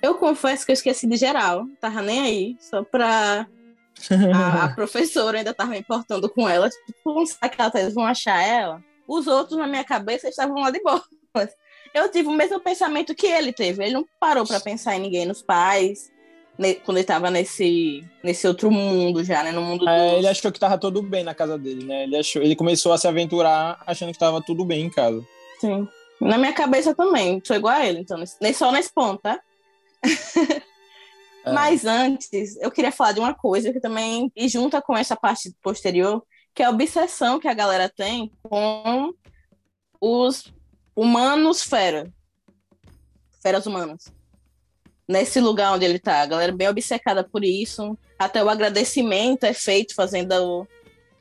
Eu 0.03 0.17
confesso 0.17 0.67
que 0.67 0.73
eu 0.73 0.75
esqueci 0.75 1.07
de 1.07 1.17
geral. 1.17 1.65
Tava 1.81 2.03
nem 2.03 2.21
aí. 2.21 2.57
Só 2.61 2.83
pra. 2.83 3.47
A, 4.35 4.65
a 4.65 4.75
professora 4.75 5.39
ainda 5.39 5.55
tava 5.55 5.71
me 5.71 5.79
importando 5.79 6.29
com 6.29 6.49
ela. 6.49 6.69
Tipo, 6.69 7.25
será 7.25 7.49
que 7.49 7.61
elas 7.61 7.95
vão 7.95 8.05
achar 8.05 8.43
ela? 8.43 8.83
Os 9.07 9.27
outros, 9.27 9.57
na 9.57 9.67
minha 9.67 9.85
cabeça, 9.85 10.29
estavam 10.29 10.57
lá 10.57 10.71
de 10.71 10.83
boa. 10.83 11.05
Eu 11.95 12.11
tive 12.11 12.29
o 12.29 12.33
mesmo 12.33 12.59
pensamento 12.61 13.15
que 13.15 13.27
ele 13.27 13.53
teve. 13.53 13.85
Ele 13.85 13.95
não 13.95 14.07
parou 14.19 14.47
pra 14.47 14.61
pensar 14.61 14.97
em 14.97 15.01
ninguém, 15.01 15.27
nos 15.27 15.43
pais, 15.43 16.11
ne- 16.59 16.75
quando 16.75 16.97
ele 16.99 17.07
tava 17.07 17.31
nesse, 17.31 18.03
nesse 18.23 18.47
outro 18.47 18.71
mundo 18.71 19.23
já, 19.23 19.43
né? 19.43 19.53
No 19.53 19.63
mundo 19.63 19.89
É, 19.89 20.09
dos... 20.11 20.19
ele 20.19 20.29
achou 20.29 20.51
que 20.51 20.59
tava 20.61 20.79
tudo 20.79 21.03
bem 21.03 21.23
na 21.23 21.35
casa 21.35 21.59
dele, 21.59 21.85
né? 21.85 22.05
Ele, 22.05 22.17
achou, 22.17 22.43
ele 22.43 22.57
começou 22.57 22.93
a 22.93 22.99
se 22.99 23.07
aventurar 23.07 23.83
achando 23.87 24.13
que 24.13 24.19
tava 24.19 24.41
tudo 24.41 24.65
bem 24.65 24.87
em 24.87 24.91
casa. 24.91 25.23
Sim. 25.61 25.87
Na 26.21 26.39
minha 26.39 26.53
cabeça 26.53 26.95
também. 26.95 27.41
Sou 27.45 27.57
igual 27.57 27.75
a 27.75 27.85
ele, 27.87 28.01
então. 28.01 28.23
Nem 28.41 28.53
só 28.53 28.71
nesse 28.73 28.93
ponto, 28.93 29.21
tá? 29.23 29.41
É. 31.45 31.53
Mas 31.53 31.85
antes, 31.85 32.57
eu 32.61 32.71
queria 32.71 32.93
falar 32.93 33.11
de 33.11 33.19
uma 33.19 33.35
coisa 33.35 33.73
que 33.73 33.81
também, 33.81 34.31
e 34.37 34.49
junta 34.49 34.81
com 34.81 34.97
essa 34.97 35.17
parte 35.17 35.53
posterior, 35.61 36.23
que 36.55 36.63
é 36.63 36.67
a 36.67 36.71
obsessão 36.71 37.41
que 37.41 37.49
a 37.49 37.53
galera 37.53 37.89
tem 37.89 38.31
com 38.45 39.13
os 40.01 40.45
humanos 40.97 41.63
fera. 41.63 42.11
Feras 43.43 43.67
humanas. 43.67 44.13
Nesse 45.09 45.41
lugar 45.41 45.73
onde 45.73 45.85
ele 45.85 45.99
tá. 45.99 46.23
A 46.23 46.27
galera 46.27 46.53
é 46.53 46.55
bem 46.55 46.69
obcecada 46.69 47.25
por 47.25 47.45
isso. 47.45 47.99
Até 48.19 48.43
o 48.43 48.49
agradecimento 48.49 49.45
é 49.45 49.53
feito 49.53 49.95
fazendo 49.95 50.33
o. 50.33 50.67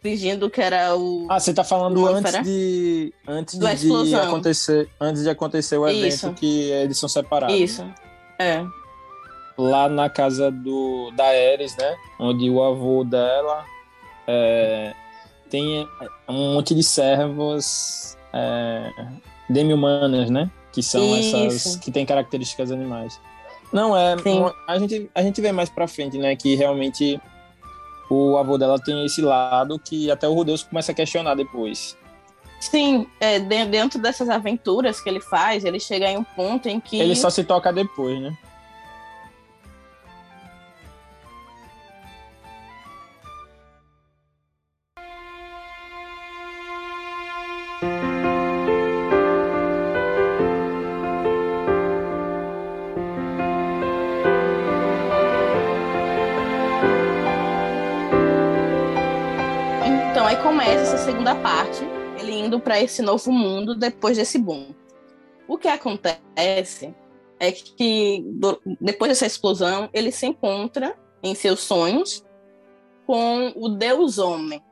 fingindo 0.02 0.50
que 0.50 0.62
era 0.62 0.96
o. 0.96 1.26
Ah, 1.30 1.40
você 1.40 1.54
tá 1.54 1.64
falando 1.64 2.06
antes 2.08 2.32
fera? 2.32 2.44
de 2.44 3.14
antes 3.28 3.58
Da 3.58 3.74
de 3.74 3.88
explosão. 3.88 4.24
acontecer, 4.24 4.90
antes 5.00 5.24
de 5.24 5.30
acontecer 5.30 5.78
o 5.78 5.88
evento 5.88 6.08
Isso. 6.14 6.34
que 6.34 6.70
eles 6.70 6.98
são 7.00 7.10
separados. 7.10 7.56
Isso. 7.56 7.84
É. 8.40 8.64
Lá 9.58 9.90
na 9.90 10.10
casa 10.10 10.50
do 10.52 11.12
da 11.12 11.26
Ares, 11.26 11.76
né? 11.76 11.96
Onde 12.20 12.50
o 12.50 12.64
avô 12.64 13.04
dela 13.04 13.66
é, 14.28 14.94
tem 15.50 15.88
um 16.30 16.54
monte 16.54 16.74
de 16.74 16.84
servos 16.84 18.16
é, 18.34 18.92
demi-humanas, 19.50 20.30
né? 20.30 20.50
Que 20.72 20.82
são 20.82 21.16
essas 21.16 21.54
Isso. 21.66 21.80
que 21.80 21.92
têm 21.92 22.06
características 22.06 22.72
animais. 22.72 23.20
Não 23.74 23.96
é, 23.96 24.16
uma- 24.26 24.54
a 24.68 24.78
gente 24.80 25.10
a 25.16 25.22
gente 25.22 25.40
vê 25.42 25.52
mais 25.52 25.70
pra 25.70 25.88
frente, 25.88 26.18
né? 26.18 26.36
Que 26.36 26.56
realmente 26.56 27.20
o 28.10 28.38
avô 28.38 28.58
dela 28.58 28.78
tem 28.80 29.06
esse 29.06 29.22
lado 29.22 29.80
que 29.80 30.12
até 30.12 30.28
o 30.28 30.34
Rudeus 30.34 30.64
começa 30.64 30.92
a 30.92 30.96
questionar 30.96 31.36
depois. 31.36 31.98
Sim, 32.60 33.08
é, 33.20 33.40
de- 33.40 33.66
dentro 33.66 34.00
dessas 34.00 34.30
aventuras 34.30 35.02
que 35.02 35.10
ele 35.10 35.20
faz, 35.22 35.64
ele 35.66 35.80
chega 35.80 36.10
em 36.10 36.18
um 36.18 36.24
ponto 36.24 36.68
em 36.70 36.80
que. 36.80 37.00
Ele 37.00 37.16
só 37.16 37.30
se 37.30 37.44
toca 37.44 37.72
depois, 37.74 38.22
né? 38.22 38.38
Para 62.72 62.80
esse 62.80 63.02
novo 63.02 63.34
mundo 63.34 63.76
depois 63.76 64.16
desse 64.16 64.40
boom. 64.40 64.74
O 65.46 65.58
que 65.58 65.68
acontece 65.68 66.96
é 67.38 67.52
que 67.52 68.24
depois 68.80 69.10
dessa 69.10 69.26
explosão, 69.26 69.90
ele 69.92 70.10
se 70.10 70.26
encontra 70.26 70.96
em 71.22 71.36
seus 71.36 71.60
sonhos 71.60 72.24
com 73.06 73.52
o 73.58 73.68
Deus 73.68 74.18
Homem, 74.18 74.64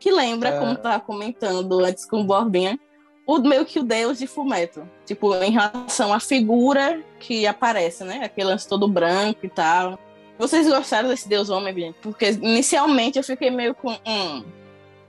que 0.00 0.10
lembra, 0.10 0.48
É. 0.48 0.58
como 0.58 0.72
estava 0.72 0.98
comentando 0.98 1.78
antes 1.78 2.04
com 2.04 2.22
o 2.22 2.24
Borbinha, 2.24 2.76
o 3.24 3.38
meio 3.38 3.64
que 3.64 3.78
o 3.78 3.84
Deus 3.84 4.18
de 4.18 4.26
Fumeto. 4.26 4.84
Tipo, 5.06 5.32
em 5.36 5.52
relação 5.52 6.12
à 6.12 6.18
figura 6.18 7.00
que 7.20 7.46
aparece, 7.46 8.02
né? 8.02 8.24
Aquele 8.24 8.48
lance 8.48 8.66
todo 8.66 8.88
branco 8.88 9.46
e 9.46 9.48
tal. 9.48 9.96
Vocês 10.36 10.66
gostaram 10.68 11.08
desse 11.08 11.28
Deus 11.28 11.50
Homem, 11.50 11.72
gente? 11.72 11.98
Porque 12.02 12.30
inicialmente 12.30 13.16
eu 13.16 13.22
fiquei 13.22 13.48
meio 13.48 13.76
com. 13.76 13.92
Hum, 14.04 14.44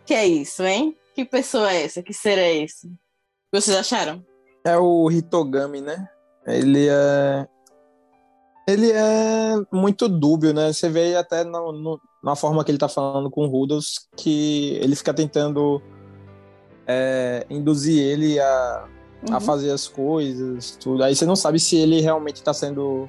que 0.05 0.13
é 0.13 0.27
isso, 0.27 0.63
hein? 0.63 0.95
Que 1.15 1.23
pessoa 1.25 1.71
é 1.71 1.83
essa? 1.85 2.03
Que 2.03 2.13
ser 2.13 2.37
é 2.37 2.53
esse? 2.63 2.91
Vocês 3.53 3.75
acharam? 3.77 4.23
É 4.65 4.77
o 4.77 5.09
Hitogami, 5.09 5.79
né? 5.81 6.07
Ele 6.45 6.87
é. 6.89 7.47
Ele 8.67 8.91
é 8.91 9.53
muito 9.71 10.09
dúbio, 10.09 10.53
né? 10.53 10.73
Você 10.73 10.89
vê 10.89 11.15
até 11.15 11.43
no, 11.43 11.71
no- 11.71 12.01
na 12.23 12.35
forma 12.35 12.63
que 12.63 12.71
ele 12.71 12.77
tá 12.79 12.89
falando 12.89 13.29
com 13.29 13.45
o 13.45 13.47
Rudolph 13.49 13.85
que 14.17 14.73
ele 14.81 14.95
fica 14.95 15.13
tentando 15.13 15.81
é, 16.87 17.45
induzir 17.49 17.99
ele 18.03 18.39
a, 18.39 18.87
a 19.29 19.33
Uhum. 19.35 19.39
fazer 19.41 19.71
as 19.71 19.87
coisas, 19.87 20.75
tudo. 20.79 21.03
Aí 21.03 21.15
você 21.15 21.25
não 21.25 21.35
sabe 21.35 21.59
se 21.59 21.75
ele 21.77 22.01
realmente 22.01 22.43
tá 22.43 22.53
sendo 22.53 23.07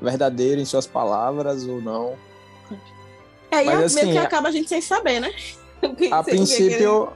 verdadeiro 0.00 0.60
em 0.60 0.64
suas 0.64 0.86
palavras 0.86 1.66
ou 1.66 1.80
não. 1.82 2.14
É, 3.50 3.62
Mas, 3.64 3.80
a- 3.80 3.84
assim, 3.84 3.94
meio 4.02 4.12
que 4.12 4.18
a- 4.18 4.22
acaba 4.24 4.48
a 4.48 4.52
gente 4.52 4.68
sem 4.68 4.80
saber, 4.80 5.20
né? 5.20 5.32
A 6.10 6.22
princípio, 6.22 7.08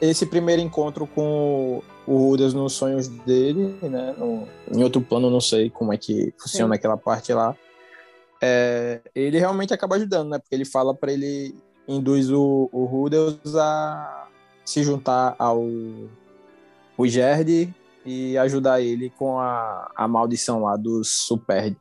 esse 0.00 0.26
primeiro 0.26 0.60
encontro 0.62 1.06
com 1.06 1.82
o 2.06 2.16
Rudas 2.18 2.52
nos 2.52 2.74
sonhos 2.74 3.08
dele, 3.08 3.76
né? 3.82 4.14
no- 4.18 4.46
em 4.70 4.82
outro 4.82 5.00
plano, 5.00 5.30
não 5.30 5.40
sei 5.40 5.70
como 5.70 5.92
é 5.92 5.96
que 5.96 6.32
funciona 6.38 6.74
Sim. 6.74 6.78
aquela 6.78 6.96
parte 6.96 7.32
lá. 7.32 7.56
é, 8.42 9.00
ele 9.14 9.38
realmente 9.38 9.72
acaba 9.72 9.96
ajudando, 9.96 10.28
né? 10.30 10.38
Porque 10.38 10.54
ele 10.54 10.66
fala 10.66 10.94
para 10.94 11.10
ele, 11.12 11.54
induz 11.88 12.30
o, 12.30 12.68
o 12.72 12.84
Rudeus 12.84 13.38
a 13.56 14.26
se 14.64 14.82
juntar 14.82 15.34
ao 15.38 15.62
o 16.96 17.06
Gerd 17.06 17.74
e 18.04 18.36
ajudar 18.38 18.80
ele 18.82 19.08
com 19.10 19.38
a, 19.38 19.90
a 19.96 20.06
maldição 20.06 20.62
lá 20.62 20.76
dos 20.76 21.08
Super. 21.10 21.74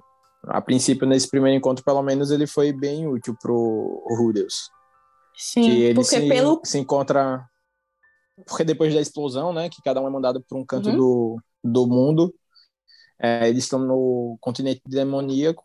A 0.45 0.62
princípio, 0.62 1.05
nesse 1.07 1.29
primeiro 1.29 1.57
encontro, 1.57 1.83
pelo 1.83 2.01
menos, 2.01 2.31
ele 2.31 2.47
foi 2.47 2.71
bem 2.71 3.07
útil 3.07 3.36
pro 3.41 4.03
Rudeus 4.17 4.69
Sim, 5.36 5.62
que 5.63 5.82
ele 5.82 5.96
porque 5.96 6.19
se, 6.19 6.30
pelo. 6.30 6.62
se 6.63 6.78
encontra 6.80 7.48
porque 8.48 8.63
depois 8.63 8.93
da 8.93 9.02
explosão, 9.02 9.54
né, 9.54 9.69
que 9.69 9.82
cada 9.82 10.02
um 10.02 10.08
é 10.08 10.10
mandado 10.10 10.41
para 10.43 10.58
um 10.58 10.65
canto 10.65 10.89
Uhum. 10.89 10.98
do, 10.98 11.41
do 11.63 11.88
mundo, 11.88 12.34
é, 13.20 13.49
eles 13.49 13.64
estão 13.66 13.80
no 13.80 14.38
continente 14.41 14.82
demoníaco 14.86 15.64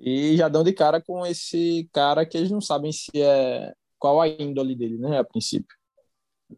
e 0.00 0.36
já 0.36 0.48
dão 0.48 0.64
de 0.64 0.72
cara 0.72 1.00
com 1.02 1.26
esse 1.26 1.88
cara 1.92 2.26
que 2.26 2.36
eles 2.38 2.50
não 2.50 2.60
sabem 2.60 2.92
se 2.92 3.10
é 3.16 3.72
qual 3.98 4.20
a 4.20 4.28
índole 4.28 4.76
dele, 4.76 4.98
né, 4.98 5.18
a 5.18 5.24
princípio. 5.24 5.76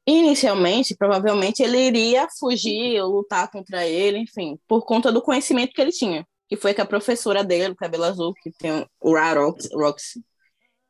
Inicialmente, 0.06 0.96
provavelmente 0.96 1.62
ele 1.62 1.78
iria 1.78 2.26
fugir 2.38 3.00
ou 3.02 3.10
lutar 3.18 3.50
contra 3.50 3.86
ele, 3.86 4.18
enfim, 4.18 4.58
por 4.66 4.84
conta 4.84 5.12
do 5.12 5.22
conhecimento 5.22 5.72
que 5.72 5.80
ele 5.80 5.92
tinha. 5.92 6.26
Que 6.48 6.56
foi 6.56 6.74
que 6.74 6.80
a 6.80 6.86
professora 6.86 7.44
dele, 7.44 7.72
o 7.72 7.76
cabelo 7.76 8.04
azul, 8.04 8.34
que 8.42 8.50
tem 8.52 8.86
o 9.00 9.14
Rarox, 9.14 9.68
Roxy, 9.72 10.22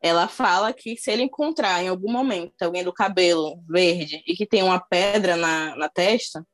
ela 0.02 0.26
fala 0.26 0.72
que 0.72 0.96
se 0.96 1.10
ele 1.12 1.22
encontrar 1.22 1.82
em 1.82 1.88
algum 1.88 2.10
momento 2.10 2.60
alguém 2.62 2.82
do 2.82 2.92
cabelo 2.92 3.62
verde 3.68 4.22
e 4.26 4.34
que 4.34 4.44
tem 4.44 4.62
uma 4.62 4.80
pedra 4.80 5.36
na, 5.36 5.76
na 5.76 5.88
testa, 5.88 6.44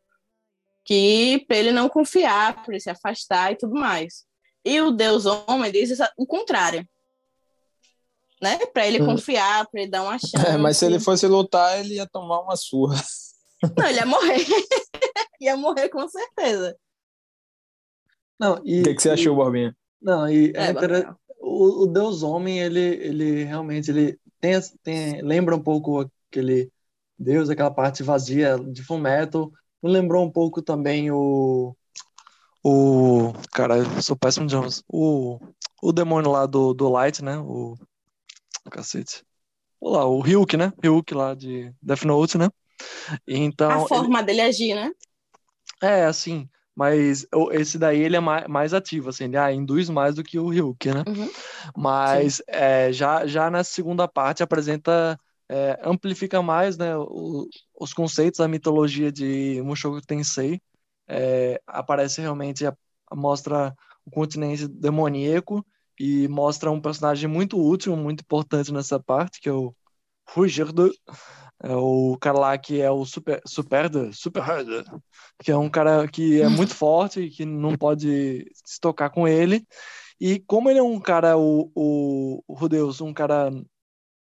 que 0.84 1.44
para 1.49 1.57
ele 1.57 1.72
não 1.72 1.88
confiar, 1.88 2.62
para 2.62 2.74
ele 2.74 2.80
se 2.80 2.90
afastar 2.90 3.53
e 3.53 3.57
tudo 3.57 3.74
mais. 3.74 4.24
E 4.64 4.80
o 4.82 4.90
Deus 4.90 5.24
Homem 5.24 5.72
diz 5.72 5.99
o 6.18 6.26
contrário. 6.26 6.86
Né? 8.40 8.59
Para 8.66 8.86
ele 8.86 9.03
Hum. 9.03 9.07
confiar, 9.07 9.66
para 9.68 9.80
ele 9.80 9.90
dar 9.90 10.03
uma 10.03 10.18
chance. 10.18 10.32
É, 10.46 10.57
mas 10.59 10.76
se 10.76 10.84
ele 10.86 11.01
fosse 11.01 11.26
lutar, 11.26 11.80
ele 11.80 11.94
ia 11.94 12.07
tomar 12.07 12.40
uma 12.40 12.55
surra. 12.57 12.96
Não, 13.76 13.86
ele 13.88 13.99
ia 13.99 14.07
morrer. 14.07 14.44
ia 15.40 15.57
morrer 15.57 15.88
com 15.88 16.07
certeza. 16.09 16.76
Não, 18.38 18.61
e, 18.64 18.80
O 18.82 18.84
que, 18.84 18.94
que 18.94 19.03
você 19.03 19.09
e- 19.09 19.12
achou, 19.12 19.34
Borbinha? 19.34 19.76
Não, 20.01 20.28
e 20.28 20.53
é 20.55 20.66
É, 20.66 20.70
inter-. 20.70 21.12
O, 21.49 21.82
o, 21.84 21.86
Deus 21.86 22.22
Homem, 22.22 22.61
ele, 22.61 22.80
ele 22.80 23.44
realmente 23.44 23.90
ele 23.90 24.18
tem, 24.40 24.61
tem, 24.82 25.22
lembra 25.22 25.57
um 25.57 25.62
pouco 25.62 26.11
aquele 26.30 26.70
Deus, 27.18 27.51
aquela 27.51 27.70
parte 27.70 28.03
vazia 28.03 28.59
de 28.59 28.82
Fullmetal. 28.82 29.51
Me 29.82 29.90
lembrou 29.90 30.24
um 30.24 30.30
pouco 30.30 30.62
também 30.62 31.11
o. 31.11 31.74
O. 32.62 33.32
Cara, 33.53 33.78
eu 33.78 34.03
sou 34.03 34.16
péssimo 34.16 34.46
de 34.46 34.55
nomes. 34.55 34.82
O, 34.88 35.38
o 35.82 35.92
demônio 35.92 36.30
lá 36.30 36.46
do, 36.46 36.74
do 36.74 36.88
Light, 36.88 37.22
né? 37.22 37.38
O. 37.38 37.76
Cacete. 38.70 39.24
Olá, 39.80 40.05
o 40.05 40.20
Ryuk, 40.20 40.57
né? 40.57 40.72
Ryuk 40.82 41.14
lá 41.14 41.34
de 41.34 41.72
Death 41.80 42.03
Note, 42.03 42.36
né? 42.36 42.51
Então, 43.26 43.70
a 43.70 43.88
forma 43.88 44.18
ele... 44.18 44.26
dele 44.26 44.40
agir, 44.42 44.74
né? 44.74 44.92
É, 45.80 46.05
assim, 46.05 46.49
mas 46.79 47.26
esse 47.51 47.76
daí 47.76 48.01
ele 48.01 48.14
é 48.14 48.20
mais, 48.20 48.72
ativo, 48.72 49.09
assim, 49.09 49.24
ele 49.24 49.37
ah, 49.37 49.53
induz 49.53 49.91
mais 49.91 50.14
do 50.14 50.22
que 50.22 50.39
o 50.39 50.49
Ryuk, 50.49 50.89
né? 50.95 51.03
Uhum. 51.09 51.29
Mas 51.76 52.41
é, 52.47 52.93
já, 52.93 53.26
já 53.26 53.51
na 53.51 53.64
segunda 53.64 54.07
parte 54.07 54.45
apresenta, 54.45 55.18
é, 55.49 55.76
amplifica 55.83 56.41
mais, 56.41 56.79
né, 56.79 56.97
o, 56.97 57.49
os 57.81 57.93
conceitos, 57.93 58.39
a 58.39 58.47
mitologia 58.47 59.11
de 59.11 59.61
Mushoku 59.64 60.01
Tensei, 60.07 60.62
é, 61.09 61.61
aparece 61.66 62.20
realmente, 62.20 62.62
mostra 63.12 63.74
o 64.07 64.11
continente 64.12 64.68
demoníaco 64.68 65.66
e 65.99 66.29
mostra 66.29 66.70
um 66.70 66.81
personagem 66.81 67.29
muito 67.29 67.61
útil, 67.61 67.97
muito 67.97 68.20
importante 68.20 68.72
nessa 68.72 69.01
parte, 69.01 69.41
que 69.41 69.49
é 69.49 69.53
o 69.53 69.74
Rugerdo, 70.29 70.93
é 71.63 71.75
o 71.75 72.17
cara 72.21 72.39
lá 72.39 72.59
que 72.59 72.81
é 72.81 72.91
o 72.91 73.05
super 73.05 73.41
super 73.45 73.91
super 74.13 74.45
que 75.43 75.51
é 75.51 75.57
um 75.57 75.69
cara 75.69 76.07
que 76.07 76.41
é 76.41 76.49
muito 76.49 76.75
forte 76.75 77.21
e 77.21 77.31
que 77.31 77.45
não 77.45 77.77
pode 77.77 78.51
se 78.65 78.81
tocar 78.81 79.11
com 79.11 79.27
ele. 79.27 79.67
E 80.21 80.41
como 80.41 80.71
ele 80.71 80.79
é 80.79 80.83
um 80.83 81.01
cara 81.01 81.37
o, 81.37 81.71
o, 81.75 82.43
o 82.47 82.55
Rudeus 82.55 83.01
um 83.01 83.13
cara 83.13 83.51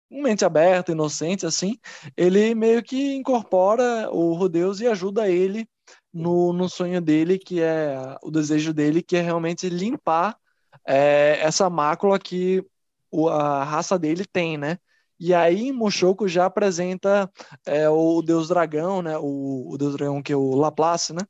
mente 0.09 0.43
aberta 0.43 0.91
inocente 0.91 1.45
assim 1.45 1.77
ele 2.17 2.55
meio 2.55 2.81
que 2.83 3.15
incorpora 3.15 4.09
o 4.11 4.33
Rudeus 4.33 4.79
e 4.81 4.87
ajuda 4.87 5.29
ele 5.29 5.69
no, 6.13 6.51
no 6.53 6.67
sonho 6.67 7.01
dele 7.01 7.37
que 7.37 7.61
é 7.61 8.17
o 8.23 8.31
desejo 8.31 8.73
dele 8.73 9.03
que 9.03 9.17
é 9.17 9.21
realmente 9.21 9.69
limpar 9.69 10.37
é, 10.85 11.39
essa 11.41 11.69
mácula 11.69 12.17
que 12.19 12.63
a 13.29 13.63
raça 13.63 13.99
dele 13.99 14.25
tem 14.25 14.57
né 14.57 14.79
e 15.19 15.33
aí 15.33 15.71
Mushoku 15.71 16.27
já 16.27 16.45
apresenta 16.45 17.29
é, 17.65 17.89
o 17.89 18.21
Deus 18.21 18.47
Dragão, 18.47 19.01
né? 19.01 19.17
O, 19.17 19.71
o, 19.71 19.77
Deus 19.77 19.93
Dragão 19.93 20.21
que 20.21 20.31
é 20.31 20.35
o 20.35 20.55
Laplace, 20.55 21.13
né? 21.13 21.21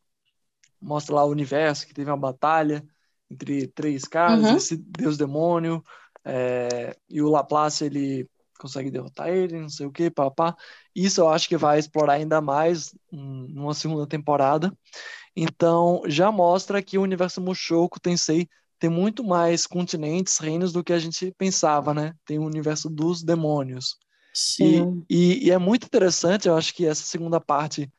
Mostra 0.81 1.15
lá 1.15 1.25
o 1.25 1.31
universo 1.31 1.87
que 1.87 1.93
teve 1.93 2.09
uma 2.09 2.17
batalha 2.17 2.85
entre 3.29 3.67
três 3.67 4.05
caras, 4.05 4.43
uhum. 4.43 4.57
esse 4.57 4.77
Deus 4.77 5.17
Demônio 5.17 5.83
é, 6.23 6.95
e 7.09 7.21
o 7.21 7.29
Laplace 7.29 7.85
ele 7.85 8.29
consegue 8.59 8.91
derrotar 8.91 9.29
ele, 9.29 9.59
não 9.59 9.69
sei 9.69 9.85
o 9.85 9.91
que, 9.91 10.09
papá. 10.11 10.55
Isso 10.93 11.21
eu 11.21 11.29
acho 11.29 11.47
que 11.47 11.57
vai 11.57 11.79
explorar 11.79 12.13
ainda 12.13 12.41
mais 12.41 12.93
numa 13.11 13.73
segunda 13.73 14.05
temporada. 14.05 14.71
Então 15.35 16.01
já 16.05 16.31
mostra 16.31 16.81
que 16.81 16.97
o 16.97 17.01
universo 17.01 17.39
Mushoku 17.41 17.99
Tensei 17.99 18.49
tem 18.79 18.89
muito 18.89 19.23
mais 19.23 19.67
continentes, 19.67 20.37
reinos 20.37 20.71
do 20.71 20.83
que 20.83 20.93
a 20.93 20.99
gente 20.99 21.33
pensava, 21.37 21.93
né? 21.93 22.13
Tem 22.25 22.39
o 22.39 22.45
universo 22.45 22.89
dos 22.89 23.21
demônios. 23.21 23.97
Sim. 24.33 25.03
E, 25.09 25.15
e, 25.15 25.47
e, 25.47 25.51
é 25.51 25.57
muito 25.57 25.85
interessante, 25.85 26.47
eu 26.47 26.55
acho 26.55 26.73
que 26.73 26.85
essa 26.85 27.03
segunda 27.03 27.41
parte 27.41 27.91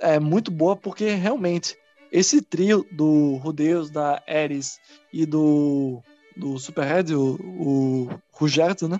é 0.00 0.18
muito 0.18 0.50
boa, 0.50 0.74
porque 0.74 1.10
realmente 1.10 1.76
esse 2.10 2.42
trio 2.42 2.84
do 2.90 3.36
Rudeus, 3.36 3.90
da 3.90 4.20
Eris 4.26 4.78
e 5.12 5.24
do, 5.24 6.02
do 6.36 6.58
Superhead, 6.58 7.14
o, 7.14 7.34
o 7.40 8.08
Rugerto, 8.32 8.88
né? 8.88 8.98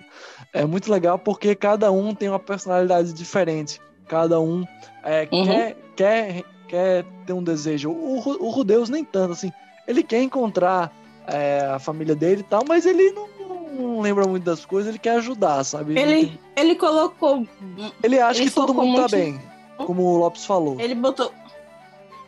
É 0.53 0.65
muito 0.65 0.89
legal 0.89 1.19
porque 1.19 1.53
cada 1.55 1.91
um 1.91 2.15
tem 2.15 2.29
uma 2.29 2.39
personalidade 2.39 3.11
diferente. 3.11 3.81
Cada 4.07 4.39
um 4.39 4.63
é, 5.03 5.27
uhum. 5.31 5.45
quer, 5.45 5.75
quer, 5.95 6.43
quer 6.67 7.05
ter 7.25 7.33
um 7.33 7.43
desejo. 7.43 7.89
O, 7.89 8.15
o 8.15 8.49
Rudeus 8.49 8.89
nem 8.89 9.03
tanto, 9.03 9.33
assim. 9.33 9.51
Ele 9.87 10.03
quer 10.03 10.21
encontrar 10.21 10.93
é, 11.27 11.61
a 11.65 11.79
família 11.79 12.15
dele 12.15 12.41
e 12.41 12.43
tal, 12.43 12.63
mas 12.67 12.85
ele 12.85 13.11
não, 13.11 13.27
não, 13.77 14.01
lembra 14.01 14.25
muito 14.27 14.43
das 14.43 14.65
coisas, 14.65 14.89
ele 14.89 14.99
quer 14.99 15.17
ajudar, 15.17 15.63
sabe? 15.63 15.97
Ele, 15.97 16.11
ele, 16.11 16.39
ele 16.55 16.75
colocou. 16.75 17.45
Ele 18.03 18.19
acha 18.19 18.41
ele 18.41 18.49
que 18.49 18.55
todo 18.55 18.73
mundo 18.73 18.95
tá 18.95 19.01
muito... 19.01 19.11
tá 19.11 19.17
bem, 19.17 19.41
como 19.85 20.03
o 20.03 20.17
Lopes 20.17 20.45
falou. 20.45 20.79
Ele 20.79 20.95
botou. 20.95 21.31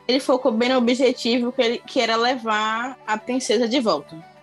Ele 0.08 0.20
focou 0.20 0.52
bem 0.52 0.70
no 0.70 0.78
objetivo 0.78 1.52
que, 1.52 1.62
ele, 1.62 1.78
que 1.80 2.00
era 2.00 2.16
levar 2.16 2.98
a 3.08 3.18
princesa 3.18 3.68
de 3.68 3.80
volta. 3.80 4.34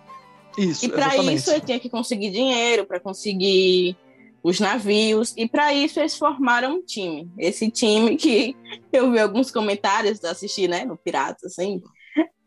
Isso. 0.57 0.85
E 0.85 0.89
para 0.89 1.15
isso 1.17 1.51
ele 1.51 1.61
tinha 1.61 1.79
que 1.79 1.89
conseguir 1.89 2.31
dinheiro, 2.31 2.85
para 2.85 2.99
conseguir 2.99 3.95
os 4.43 4.59
navios, 4.59 5.33
e 5.37 5.47
para 5.47 5.71
isso 5.71 5.99
eles 5.99 6.17
formaram 6.17 6.75
um 6.75 6.81
time. 6.81 7.29
Esse 7.37 7.69
time 7.69 8.17
que 8.17 8.55
eu 8.91 9.11
vi 9.11 9.19
alguns 9.19 9.51
comentários, 9.51 10.23
assisti, 10.23 10.67
né, 10.67 10.83
no 10.83 10.97
Pirata, 10.97 11.45
assim, 11.45 11.81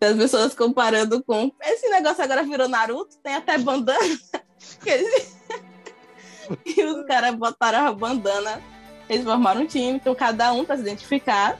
as 0.00 0.16
pessoas 0.16 0.54
comparando 0.54 1.22
com. 1.24 1.50
Esse 1.62 1.88
negócio 1.88 2.22
agora 2.22 2.42
virou 2.42 2.68
Naruto, 2.68 3.16
tem 3.22 3.34
até 3.34 3.58
bandana. 3.58 3.98
e 6.64 6.84
os 6.84 7.06
caras 7.06 7.34
botaram 7.34 7.86
a 7.86 7.92
bandana. 7.92 8.60
Eles 9.08 9.24
formaram 9.24 9.62
um 9.62 9.66
time, 9.66 9.96
então 9.96 10.14
cada 10.14 10.52
um 10.52 10.64
para 10.64 10.76
se 10.76 10.82
identificar 10.82 11.58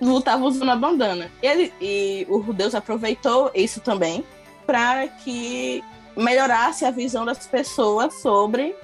lutava 0.00 0.44
usando 0.44 0.70
a 0.70 0.76
bandana. 0.76 1.30
E, 1.42 1.46
ele, 1.46 1.72
e 1.80 2.26
o 2.28 2.52
Deus 2.52 2.74
aproveitou 2.74 3.50
isso 3.54 3.80
também 3.80 4.24
para 4.66 5.08
que 5.08 5.82
melhorasse 6.16 6.84
a 6.84 6.90
visão 6.90 7.24
das 7.24 7.46
pessoas 7.46 8.14
sobre 8.20 8.74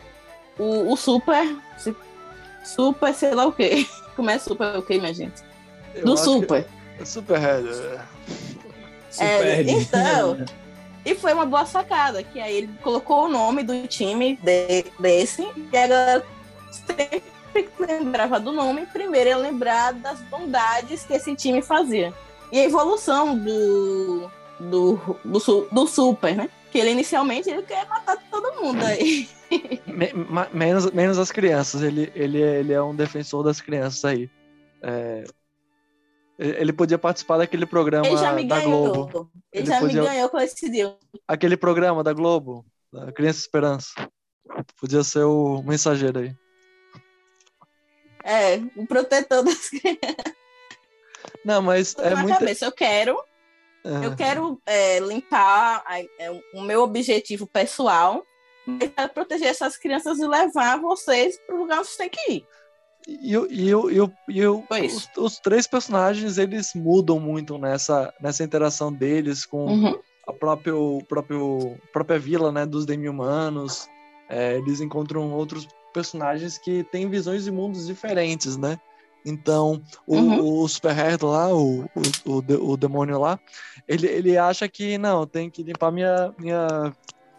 o, 0.59 0.93
o 0.93 0.97
super. 0.97 1.57
Super, 2.65 3.15
sei 3.15 3.35
lá 3.35 3.47
o 3.47 3.53
quê. 3.53 3.87
Como 4.17 4.31
é 4.31 4.39
super 4.39 4.77
o 4.77 4.83
quê, 4.83 4.99
minha 4.99 5.13
gente? 5.13 5.43
Do 6.05 6.17
super. 6.17 6.67
Super 7.05 7.39
Red. 7.39 8.01
É, 9.21 9.63
então, 9.63 10.45
e 11.05 11.15
foi 11.15 11.33
uma 11.33 11.47
boa 11.47 11.67
sacada, 11.67 12.23
que 12.23 12.41
aí 12.41 12.57
ele 12.59 12.71
colocou 12.83 13.25
o 13.25 13.29
nome 13.29 13.63
do 13.63 13.87
time 13.87 14.37
de, 14.43 14.85
desse, 14.99 15.43
e 15.43 15.77
a 15.77 15.87
galera 15.87 16.27
sempre 16.71 17.23
lembrava 17.79 18.41
do 18.41 18.53
nome, 18.53 18.87
primeiro 18.87 19.31
ia 19.31 19.37
lembrar 19.37 19.93
das 19.93 20.21
bondades 20.23 21.05
que 21.05 21.15
esse 21.15 21.35
time 21.35 21.63
fazia. 21.63 22.13
E 22.51 22.59
a 22.59 22.65
evolução 22.65 23.37
do, 23.37 24.31
do, 24.61 25.19
do, 25.25 25.69
do 25.71 25.87
Super, 25.87 26.37
né? 26.37 26.51
Que 26.71 26.79
ele 26.79 26.91
inicialmente 26.91 27.49
ele 27.49 27.63
quer 27.63 27.87
matar 27.89 28.17
todo 28.31 28.61
mundo 28.61 28.85
aí. 28.85 29.29
menos, 30.53 30.91
menos 30.91 31.19
as 31.19 31.31
crianças, 31.31 31.83
ele, 31.83 32.11
ele, 32.15 32.43
é, 32.43 32.61
ele 32.61 32.73
é 32.73 32.83
um 32.83 32.95
defensor 32.95 33.43
das 33.43 33.61
crianças 33.61 34.05
aí. 34.05 34.31
É, 34.83 35.25
ele 36.39 36.73
podia 36.73 36.99
participar 36.99 37.39
daquele 37.39 37.67
programa 37.67 38.07
ele 38.07 38.17
já 38.17 38.33
me 38.33 38.45
da 38.45 38.61
ganhou. 38.61 38.93
Globo. 38.93 39.31
Ele, 39.53 39.63
ele 39.63 39.67
já 39.67 39.81
podia... 39.81 40.03
me 40.03 40.09
ganhou 40.09 40.29
com 40.29 40.39
esse 40.39 40.69
deal. 40.69 40.99
Aquele 41.27 41.57
programa 41.57 42.03
da 42.03 42.13
Globo, 42.13 42.65
da 42.93 43.13
Criança 43.13 43.41
Esperança. 43.41 43.93
Podia 44.81 45.03
ser 45.03 45.25
o 45.25 45.63
mensageiro 45.63 46.21
aí. 46.21 46.37
É, 48.25 48.57
o 48.77 48.87
protetor 48.87 49.43
das 49.43 49.69
crianças. 49.69 50.35
Não, 51.45 51.61
mas 51.61 51.95
é 51.99 52.15
muito... 52.15 52.39
cabeça, 52.39 52.65
eu 52.65 52.73
quero 52.73 53.23
é. 53.85 54.07
eu 54.07 54.17
quero 54.17 54.61
é, 54.65 54.99
limpar 54.99 55.85
é, 56.19 56.31
o 56.55 56.63
meu 56.63 56.83
objetivo 56.83 57.47
pessoal 57.47 58.25
para 58.95 59.09
proteger 59.09 59.49
essas 59.49 59.77
crianças 59.77 60.19
e 60.19 60.27
levar 60.27 60.81
vocês 60.81 61.39
para 61.47 61.55
o 61.55 61.59
lugar 61.59 61.81
onde 61.81 61.89
vocês 61.89 61.99
têm 61.99 62.09
que 62.09 62.33
ir. 62.33 62.47
E, 63.07 63.35
e, 63.35 63.71
e, 63.71 64.41
e 64.41 64.47
os, 64.47 65.11
os, 65.17 65.39
três 65.39 65.67
personagens 65.67 66.39
eles 66.39 66.73
mudam 66.75 67.21
muito 67.21 67.59
nessa, 67.59 68.13
nessa 68.21 68.43
interação 68.43 68.93
deles 68.93 69.45
com 69.45 69.67
uhum. 69.67 69.99
a 70.27 70.33
próprio, 70.33 70.99
próprio, 71.07 71.77
própria 71.93 72.19
vila 72.19 72.51
né, 72.51 72.65
dos 72.65 72.87
demi-humanos. 72.87 73.89
É, 74.29 74.57
eles 74.57 74.81
encontram 74.81 75.33
outros 75.33 75.69
personagens 75.93 76.57
que 76.57 76.83
têm 76.85 77.09
visões 77.09 77.45
de 77.45 77.51
mundos 77.51 77.87
diferentes, 77.87 78.57
né? 78.57 78.81
Então, 79.25 79.81
o, 80.07 80.17
uhum. 80.17 80.63
o 80.63 80.69
Superhead 80.69 81.25
lá, 81.25 81.49
o, 81.55 81.85
o, 81.85 81.89
o, 82.27 82.73
o, 82.73 82.77
demônio 82.77 83.19
lá, 83.19 83.39
ele, 83.89 84.07
ele 84.07 84.37
acha 84.37 84.69
que, 84.69 84.99
não, 84.99 85.27
tem 85.27 85.49
que 85.49 85.63
limpar 85.63 85.91
minha, 85.91 86.35
minha 86.39 86.95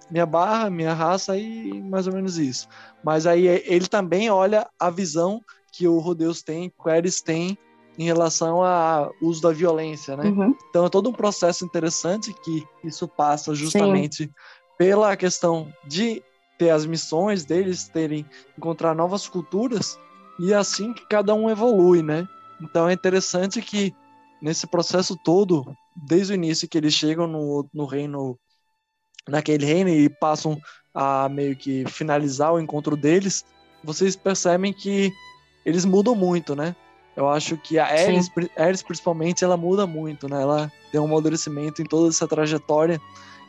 minha 0.10 0.26
barra, 0.26 0.70
minha 0.70 0.93
raça 0.93 1.38
e 1.38 1.82
mais 1.82 2.08
ou 2.08 2.14
menos 2.14 2.38
isso. 2.38 2.68
Mas 3.03 3.26
aí 3.26 3.47
ele 3.47 3.88
também 3.88 4.30
olha 4.30 4.68
a 4.80 4.89
visão 4.89 5.41
que 5.72 5.88
o 5.88 5.99
Rodeus 5.99 6.41
tem, 6.41 6.70
que 6.70 6.88
o 6.88 6.89
Eris 6.89 7.22
tem 7.22 7.58
em 7.97 8.03
relação 8.03 8.64
ao 8.64 9.14
uso 9.22 9.41
da 9.41 9.51
violência, 9.51 10.16
né? 10.18 10.26
Uhum. 10.26 10.56
Então 10.70 10.86
é 10.86 10.89
todo 10.89 11.10
um 11.10 11.14
processo 11.14 11.66
interessante 11.66 12.34
que 12.43 12.66
isso 12.84 13.08
passa 13.08 13.53
justamente 13.56 14.26
Sim. 14.26 14.30
pela 14.78 15.16
questão 15.16 15.72
de 15.86 16.22
ter 16.58 16.70
as 16.70 16.86
missões 16.86 17.45
deles 17.45 17.88
terem 17.88 18.26
encontrar 18.58 18.93
novas 18.95 19.28
culturas 19.28 19.99
e 20.39 20.53
é 20.53 20.56
assim 20.56 20.93
que 20.93 21.08
cada 21.08 21.34
um 21.34 21.49
evolui, 21.49 22.01
né? 22.01 22.28
Então 22.62 22.88
é 22.88 22.93
interessante 22.93 23.62
que 23.62 23.93
nesse 24.41 24.68
processo 24.68 25.18
todo, 25.24 25.66
desde 25.95 26.34
o 26.34 26.36
início 26.36 26.68
que 26.68 26.78
eles 26.78 26.93
chegam 26.93 27.28
no, 27.28 27.68
no 27.74 27.86
reino 27.86 28.38
naquele 29.28 29.66
reino 29.66 29.90
e 29.90 30.10
passam 30.10 30.60
a 30.94 31.28
meio 31.30 31.56
que 31.56 31.86
finalizar 31.88 32.54
o 32.54 32.60
encontro 32.60 32.96
deles, 32.96 33.46
vocês 33.84 34.16
percebem 34.16 34.72
que 34.72 35.12
eles 35.66 35.84
mudam 35.84 36.16
muito, 36.16 36.56
né? 36.56 36.76
Eu 37.16 37.30
acho 37.30 37.58
que 37.58 37.80
a 37.80 37.86
Ares, 37.86 38.30
Ares, 38.58 38.84
principalmente, 38.84 39.44
ela 39.44 39.56
muda 39.56 39.88
muito, 39.88 40.28
né? 40.28 40.42
Ela 40.42 40.72
tem 40.92 41.00
um 41.00 41.06
amadurecimento 41.06 41.82
em 41.82 41.86
toda 41.86 42.10
essa 42.10 42.28
trajetória 42.28 43.00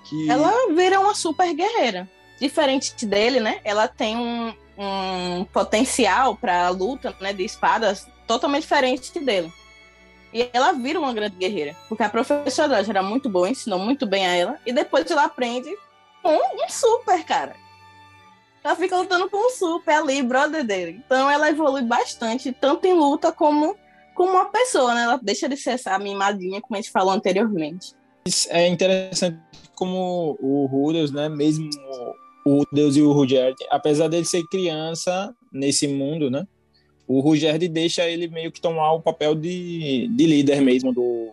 que... 0.04 0.30
Ela 0.30 0.52
vira 0.72 1.00
uma 1.00 1.14
super 1.14 1.52
guerreira. 1.52 2.08
Diferente 2.40 3.04
dele, 3.04 3.40
né? 3.40 3.60
Ela 3.64 3.88
tem 3.88 4.16
um, 4.16 4.54
um 4.78 5.44
potencial 5.52 6.36
para 6.36 6.68
luta 6.68 7.14
né, 7.20 7.32
de 7.32 7.44
espadas 7.44 8.06
totalmente 8.26 8.62
diferente 8.62 9.18
dele. 9.18 9.52
E 10.32 10.48
ela 10.52 10.72
vira 10.72 10.98
uma 10.98 11.12
grande 11.12 11.36
guerreira. 11.36 11.76
Porque 11.88 12.02
a 12.02 12.08
professora 12.08 12.68
dela 12.68 12.86
era 12.88 13.02
muito 13.02 13.28
boa, 13.28 13.48
ensinou 13.48 13.78
muito 13.78 14.06
bem 14.06 14.26
a 14.26 14.34
ela. 14.34 14.58
E 14.66 14.72
depois 14.72 15.10
ela 15.10 15.24
aprende 15.24 15.70
com 16.22 16.34
um 16.34 16.68
super, 16.68 17.24
cara. 17.24 17.56
Ela 18.62 18.74
fica 18.74 18.96
lutando 18.96 19.30
com 19.30 19.46
um 19.46 19.50
super 19.50 19.94
ali, 19.94 20.22
brother 20.22 20.64
dele. 20.64 21.00
Então 21.04 21.30
ela 21.30 21.48
evolui 21.48 21.82
bastante, 21.82 22.52
tanto 22.52 22.86
em 22.86 22.94
luta 22.94 23.30
como 23.30 23.76
como 24.16 24.30
uma 24.30 24.46
pessoa, 24.46 24.94
né? 24.94 25.02
Ela 25.02 25.20
deixa 25.22 25.46
de 25.46 25.58
ser 25.58 25.72
essa 25.72 25.96
mimadinha, 25.98 26.60
como 26.60 26.74
a 26.74 26.80
gente 26.80 26.90
falou 26.90 27.12
anteriormente. 27.12 27.92
É 28.48 28.66
interessante 28.66 29.38
como 29.74 30.36
o 30.40 30.66
Rudeus, 30.66 31.12
né? 31.12 31.28
Mesmo 31.28 31.68
o 32.44 32.64
Deus 32.72 32.96
e 32.96 33.02
o 33.02 33.12
Rudyard, 33.12 33.56
apesar 33.70 34.08
dele 34.08 34.24
ser 34.24 34.42
criança 34.48 35.34
nesse 35.52 35.86
mundo, 35.86 36.30
né? 36.30 36.46
O 37.06 37.20
Rudyard 37.20 37.68
deixa 37.68 38.08
ele 38.08 38.28
meio 38.28 38.50
que 38.50 38.60
tomar 38.60 38.92
o 38.92 39.00
papel 39.00 39.34
de, 39.34 40.08
de 40.08 40.26
líder 40.26 40.60
mesmo 40.60 40.92
do 40.92 41.30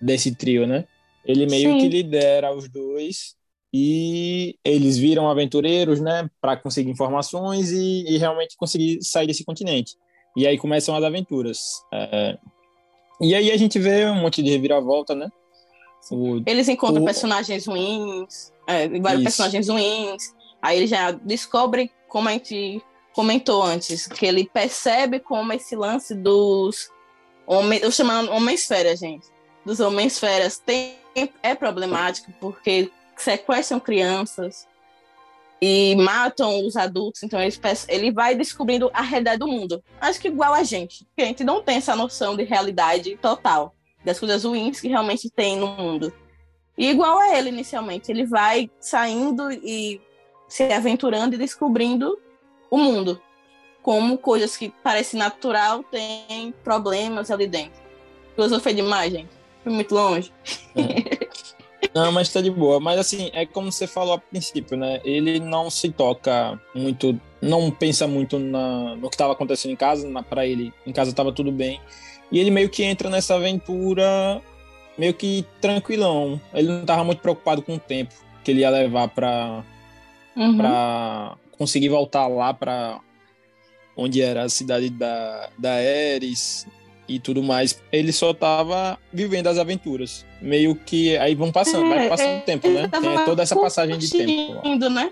desse 0.00 0.34
trio, 0.34 0.66
né? 0.66 0.86
Ele 1.24 1.46
meio 1.46 1.72
Sim. 1.72 1.78
que 1.78 1.88
lidera 1.88 2.54
os 2.54 2.68
dois 2.68 3.36
e 3.72 4.56
eles 4.64 4.98
viram 4.98 5.28
aventureiros, 5.28 6.00
né, 6.00 6.28
para 6.40 6.56
conseguir 6.56 6.90
informações 6.90 7.70
e, 7.70 8.04
e, 8.08 8.18
realmente 8.18 8.56
conseguir 8.56 8.98
sair 9.02 9.26
desse 9.26 9.44
continente. 9.44 9.94
E 10.36 10.46
aí 10.46 10.58
começam 10.58 10.96
as 10.96 11.04
aventuras. 11.04 11.58
É... 11.92 12.38
E 13.20 13.34
aí 13.34 13.50
a 13.52 13.56
gente 13.56 13.78
vê 13.78 14.06
um 14.06 14.20
monte 14.20 14.42
de 14.42 14.50
reviravolta, 14.50 15.14
né? 15.14 15.28
O, 16.10 16.42
eles 16.46 16.68
encontram 16.68 17.02
o... 17.02 17.04
personagens 17.04 17.66
ruins, 17.66 18.52
é, 18.66 18.88
vários 18.88 19.20
Isso. 19.20 19.24
personagens 19.24 19.68
ruins. 19.68 20.34
Aí 20.62 20.78
ele 20.78 20.86
já 20.86 21.10
descobre, 21.12 21.90
como 22.08 22.28
a 22.28 22.32
gente 22.32 22.82
comentou 23.14 23.62
antes, 23.62 24.06
que 24.06 24.26
ele 24.26 24.48
percebe 24.48 25.20
como 25.20 25.52
esse 25.52 25.74
lance 25.74 26.14
dos 26.14 26.90
homens, 27.46 27.82
eu 27.82 27.90
chamando 27.90 28.30
homens 28.30 28.66
férias, 28.66 29.00
gente, 29.00 29.26
dos 29.64 29.80
homens 29.80 30.18
férias 30.18 30.58
tem, 30.58 30.96
é 31.42 31.54
problemático 31.54 32.32
porque 32.40 32.90
sequestram 33.16 33.80
crianças 33.80 34.66
e 35.60 35.94
matam 35.96 36.64
os 36.64 36.76
adultos, 36.76 37.22
então 37.22 37.40
ele, 37.40 37.54
ele 37.88 38.10
vai 38.10 38.34
descobrindo 38.34 38.90
a 38.94 39.02
realidade 39.02 39.40
do 39.40 39.48
mundo. 39.48 39.82
Acho 40.00 40.18
que 40.18 40.28
igual 40.28 40.54
a 40.54 40.62
gente, 40.62 41.06
que 41.14 41.22
a 41.22 41.26
gente 41.26 41.44
não 41.44 41.62
tem 41.62 41.76
essa 41.76 41.94
noção 41.94 42.34
de 42.34 42.44
realidade 42.44 43.16
total, 43.16 43.74
das 44.02 44.18
coisas 44.18 44.44
ruins 44.44 44.80
que 44.80 44.88
realmente 44.88 45.28
tem 45.28 45.56
no 45.56 45.66
mundo. 45.66 46.12
E 46.78 46.88
igual 46.88 47.18
a 47.18 47.36
ele 47.36 47.50
inicialmente, 47.50 48.10
ele 48.10 48.24
vai 48.24 48.70
saindo 48.80 49.52
e 49.52 50.00
se 50.48 50.62
aventurando 50.64 51.34
e 51.34 51.38
descobrindo 51.38 52.18
o 52.70 52.78
mundo. 52.78 53.20
Como 53.82 54.18
coisas 54.18 54.56
que 54.56 54.72
parecem 54.82 55.18
natural 55.18 55.82
têm 55.84 56.52
problemas 56.62 57.30
ali 57.30 57.46
dentro. 57.46 57.80
Filosofia 58.34 58.74
demais, 58.74 59.12
gente. 59.12 59.30
Fui 59.62 59.72
muito 59.72 59.94
longe. 59.94 60.32
É. 60.76 61.28
Não, 61.94 62.12
mas 62.12 62.32
tá 62.32 62.40
de 62.40 62.50
boa. 62.50 62.78
Mas 62.78 62.98
assim, 62.98 63.30
é 63.32 63.44
como 63.44 63.72
você 63.72 63.86
falou 63.86 64.14
a 64.14 64.18
princípio, 64.18 64.76
né? 64.76 65.00
Ele 65.02 65.40
não 65.40 65.70
se 65.70 65.90
toca 65.90 66.60
muito, 66.74 67.18
não 67.40 67.70
pensa 67.70 68.06
muito 68.06 68.38
na, 68.38 68.94
no 68.94 69.08
que 69.08 69.14
estava 69.14 69.32
acontecendo 69.32 69.72
em 69.72 69.76
casa. 69.76 70.06
Para 70.28 70.46
ele, 70.46 70.72
em 70.86 70.92
casa 70.92 71.12
tava 71.12 71.32
tudo 71.32 71.50
bem. 71.50 71.80
E 72.30 72.38
ele 72.38 72.50
meio 72.50 72.68
que 72.68 72.84
entra 72.84 73.10
nessa 73.10 73.34
aventura 73.34 74.40
meio 74.96 75.14
que 75.14 75.46
tranquilão. 75.60 76.40
Ele 76.52 76.68
não 76.68 76.84
tava 76.84 77.02
muito 77.02 77.22
preocupado 77.22 77.62
com 77.62 77.74
o 77.74 77.78
tempo 77.78 78.14
que 78.44 78.50
ele 78.50 78.60
ia 78.60 78.70
levar 78.70 79.08
para 79.08 79.64
uhum. 80.36 80.56
para 80.58 81.36
conseguir 81.60 81.90
voltar 81.90 82.26
lá 82.26 82.54
para 82.54 82.98
onde 83.94 84.22
era 84.22 84.44
a 84.44 84.48
cidade 84.48 84.88
da, 84.88 85.50
da 85.58 85.74
Ares 85.74 86.66
e 87.06 87.18
tudo 87.18 87.42
mais. 87.42 87.78
Ele 87.92 88.12
só 88.14 88.32
tava 88.32 88.98
vivendo 89.12 89.46
as 89.46 89.58
aventuras. 89.58 90.24
Meio 90.40 90.74
que 90.74 91.18
aí 91.18 91.34
vão 91.34 91.52
passando, 91.52 91.84
é, 91.84 91.88
vai 91.98 92.08
passando 92.08 92.28
o 92.28 92.38
é, 92.38 92.40
tempo, 92.40 92.66
né? 92.70 92.88
Tem 92.88 93.24
toda 93.26 93.42
essa 93.42 93.54
passagem 93.54 93.98
de 93.98 94.08
tempo. 94.08 94.54
Né? 94.54 95.10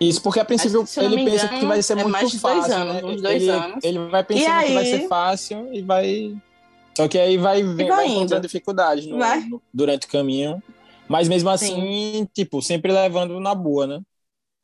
Isso, 0.00 0.22
porque 0.22 0.40
a 0.40 0.44
princípio 0.44 0.86
ele 0.96 1.16
pensa 1.22 1.44
engano, 1.44 1.60
que 1.60 1.66
vai 1.66 1.82
ser 1.82 1.98
é 1.98 2.02
muito 2.02 2.38
fácil. 2.40 2.74
Anos, 2.74 2.94
né? 2.94 3.04
uns 3.04 3.20
dois 3.20 3.42
ele, 3.42 3.50
anos. 3.50 3.84
ele 3.84 3.98
vai 3.98 4.24
pensando 4.24 4.52
aí... 4.54 4.68
que 4.68 4.74
vai 4.74 4.84
ser 4.86 5.06
fácil 5.06 5.68
e 5.70 5.82
vai. 5.82 6.34
Só 6.96 7.08
que 7.08 7.18
aí 7.18 7.36
vai, 7.36 7.62
vem, 7.62 7.88
vai, 7.88 7.96
vai 7.96 8.06
encontrando 8.08 8.46
dificuldade 8.46 9.06
no, 9.06 9.18
no, 9.18 9.62
durante 9.72 10.06
o 10.06 10.10
caminho. 10.10 10.62
Mas 11.06 11.28
mesmo 11.28 11.50
assim, 11.50 11.74
Sim. 11.74 12.28
tipo, 12.32 12.62
sempre 12.62 12.90
levando 12.90 13.38
na 13.38 13.54
boa, 13.54 13.86
né? 13.86 14.00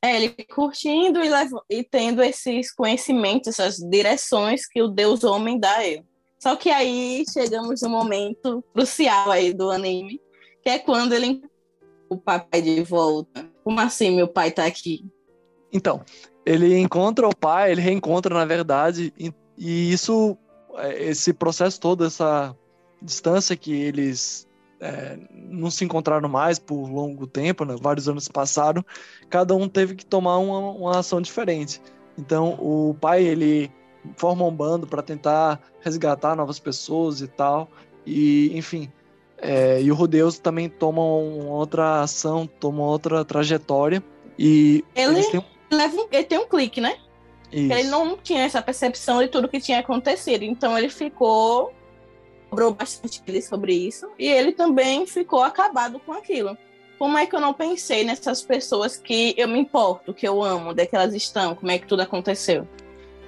É, 0.02 0.16
ele 0.16 0.30
curtindo 0.54 1.22
e, 1.22 1.28
levo, 1.28 1.62
e 1.70 1.82
tendo 1.82 2.22
esses 2.22 2.72
conhecimentos, 2.72 3.48
essas 3.48 3.76
direções 3.76 4.66
que 4.66 4.82
o 4.82 4.88
Deus 4.88 5.24
homem 5.24 5.58
dá 5.58 5.76
a 5.76 5.86
ele. 5.86 6.04
Só 6.38 6.54
que 6.54 6.70
aí 6.70 7.24
chegamos 7.32 7.80
no 7.82 7.88
momento 7.88 8.62
crucial 8.72 9.30
aí 9.30 9.52
do 9.52 9.70
anime, 9.70 10.20
que 10.62 10.68
é 10.68 10.78
quando 10.78 11.12
ele 11.12 11.42
o 12.08 12.16
papai 12.16 12.62
de 12.62 12.82
volta. 12.82 13.48
Como 13.64 13.80
assim 13.80 14.14
meu 14.14 14.28
pai 14.28 14.50
tá 14.50 14.64
aqui? 14.64 15.04
Então, 15.72 16.04
ele 16.44 16.78
encontra 16.78 17.26
o 17.26 17.34
pai, 17.34 17.72
ele 17.72 17.80
reencontra 17.80 18.34
na 18.34 18.44
verdade, 18.44 19.12
e, 19.18 19.32
e 19.58 19.92
isso, 19.92 20.36
é, 20.76 21.08
esse 21.08 21.32
processo 21.32 21.80
todo, 21.80 22.04
essa 22.04 22.56
distância 23.02 23.56
que 23.56 23.72
eles 23.72 24.45
é, 24.80 25.18
não 25.32 25.70
se 25.70 25.84
encontraram 25.84 26.28
mais 26.28 26.58
por 26.58 26.88
longo 26.88 27.26
tempo, 27.26 27.64
né? 27.64 27.76
vários 27.80 28.08
anos 28.08 28.28
passaram, 28.28 28.84
cada 29.28 29.54
um 29.54 29.68
teve 29.68 29.94
que 29.94 30.04
tomar 30.04 30.38
uma, 30.38 30.58
uma 30.58 30.98
ação 30.98 31.20
diferente. 31.20 31.80
Então, 32.18 32.58
o 32.60 32.96
pai, 33.00 33.22
ele 33.24 33.70
forma 34.16 34.44
um 34.44 34.54
bando 34.54 34.86
para 34.86 35.02
tentar 35.02 35.60
resgatar 35.80 36.36
novas 36.36 36.58
pessoas 36.58 37.20
e 37.20 37.28
tal, 37.28 37.68
e 38.04 38.56
enfim. 38.56 38.90
É, 39.38 39.82
e 39.82 39.90
o 39.90 39.94
Rudeus 39.94 40.38
também 40.38 40.68
toma 40.68 41.02
uma 41.02 41.52
outra 41.52 42.00
ação, 42.02 42.46
toma 42.46 42.82
outra 42.82 43.24
trajetória, 43.24 44.02
e 44.38 44.84
ele, 44.94 45.22
têm... 45.24 45.44
leva 45.70 46.06
ele 46.10 46.24
tem 46.24 46.38
um 46.38 46.48
clique, 46.48 46.80
né? 46.80 46.96
Ele 47.52 47.84
não 47.84 48.16
tinha 48.16 48.42
essa 48.42 48.60
percepção 48.60 49.22
de 49.22 49.28
tudo 49.28 49.48
que 49.48 49.60
tinha 49.60 49.78
acontecido, 49.78 50.42
então 50.42 50.76
ele 50.76 50.88
ficou 50.88 51.72
cobrou 52.56 52.72
bastante 52.72 53.22
ele 53.26 53.42
sobre 53.42 53.74
isso 53.74 54.08
e 54.18 54.26
ele 54.26 54.50
também 54.50 55.06
ficou 55.06 55.42
acabado 55.42 56.00
com 56.00 56.12
aquilo. 56.12 56.56
Como 56.98 57.18
é 57.18 57.26
que 57.26 57.36
eu 57.36 57.40
não 57.40 57.52
pensei 57.52 58.02
nessas 58.02 58.40
pessoas 58.40 58.96
que 58.96 59.34
eu 59.36 59.46
me 59.46 59.58
importo, 59.58 60.14
que 60.14 60.26
eu 60.26 60.42
amo, 60.42 60.70
onde 60.70 60.82
é 60.82 60.86
que 60.86 60.96
elas 60.96 61.14
estão, 61.14 61.54
como 61.54 61.70
é 61.70 61.78
que 61.78 61.86
tudo 61.86 62.00
aconteceu? 62.00 62.66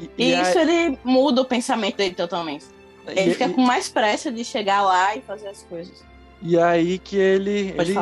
E, 0.01 0.11
e, 0.17 0.31
e 0.31 0.41
isso 0.41 0.57
a... 0.57 0.63
ele 0.63 0.99
muda 1.05 1.43
o 1.43 1.45
pensamento 1.45 1.97
dele 1.97 2.15
totalmente. 2.15 2.65
Ele 3.07 3.31
e, 3.31 3.35
fica 3.35 3.51
com 3.51 3.61
mais 3.61 3.91
pressa 3.91 4.33
de 4.33 4.43
chegar 4.43 4.81
lá 4.81 5.15
e 5.15 5.21
fazer 5.21 5.49
as 5.49 5.63
coisas. 5.65 6.03
E 6.41 6.59
aí 6.59 6.99
que 6.99 7.17
ele, 7.17 7.75
ele, 7.77 7.95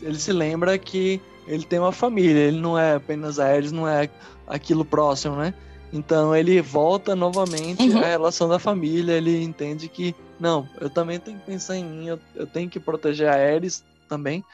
ele 0.00 0.18
se 0.18 0.32
lembra 0.32 0.78
que 0.78 1.20
ele 1.48 1.64
tem 1.64 1.80
uma 1.80 1.90
família, 1.90 2.42
ele 2.42 2.60
não 2.60 2.78
é 2.78 2.94
apenas 2.94 3.40
Ares, 3.40 3.72
não 3.72 3.88
é 3.88 4.08
aquilo 4.46 4.84
próximo, 4.84 5.34
né? 5.34 5.52
Então 5.92 6.36
ele 6.36 6.60
volta 6.60 7.16
novamente 7.16 7.82
uhum. 7.82 7.98
à 7.98 8.06
relação 8.06 8.48
da 8.48 8.58
família, 8.58 9.14
ele 9.14 9.42
entende 9.42 9.88
que, 9.88 10.14
não, 10.38 10.68
eu 10.80 10.88
também 10.88 11.18
tenho 11.18 11.38
que 11.38 11.46
pensar 11.46 11.76
em 11.76 11.84
mim, 11.84 12.06
eu, 12.08 12.20
eu 12.34 12.46
tenho 12.46 12.70
que 12.70 12.78
proteger 12.78 13.28
a 13.28 13.34
Ares 13.34 13.84
também, 14.08 14.44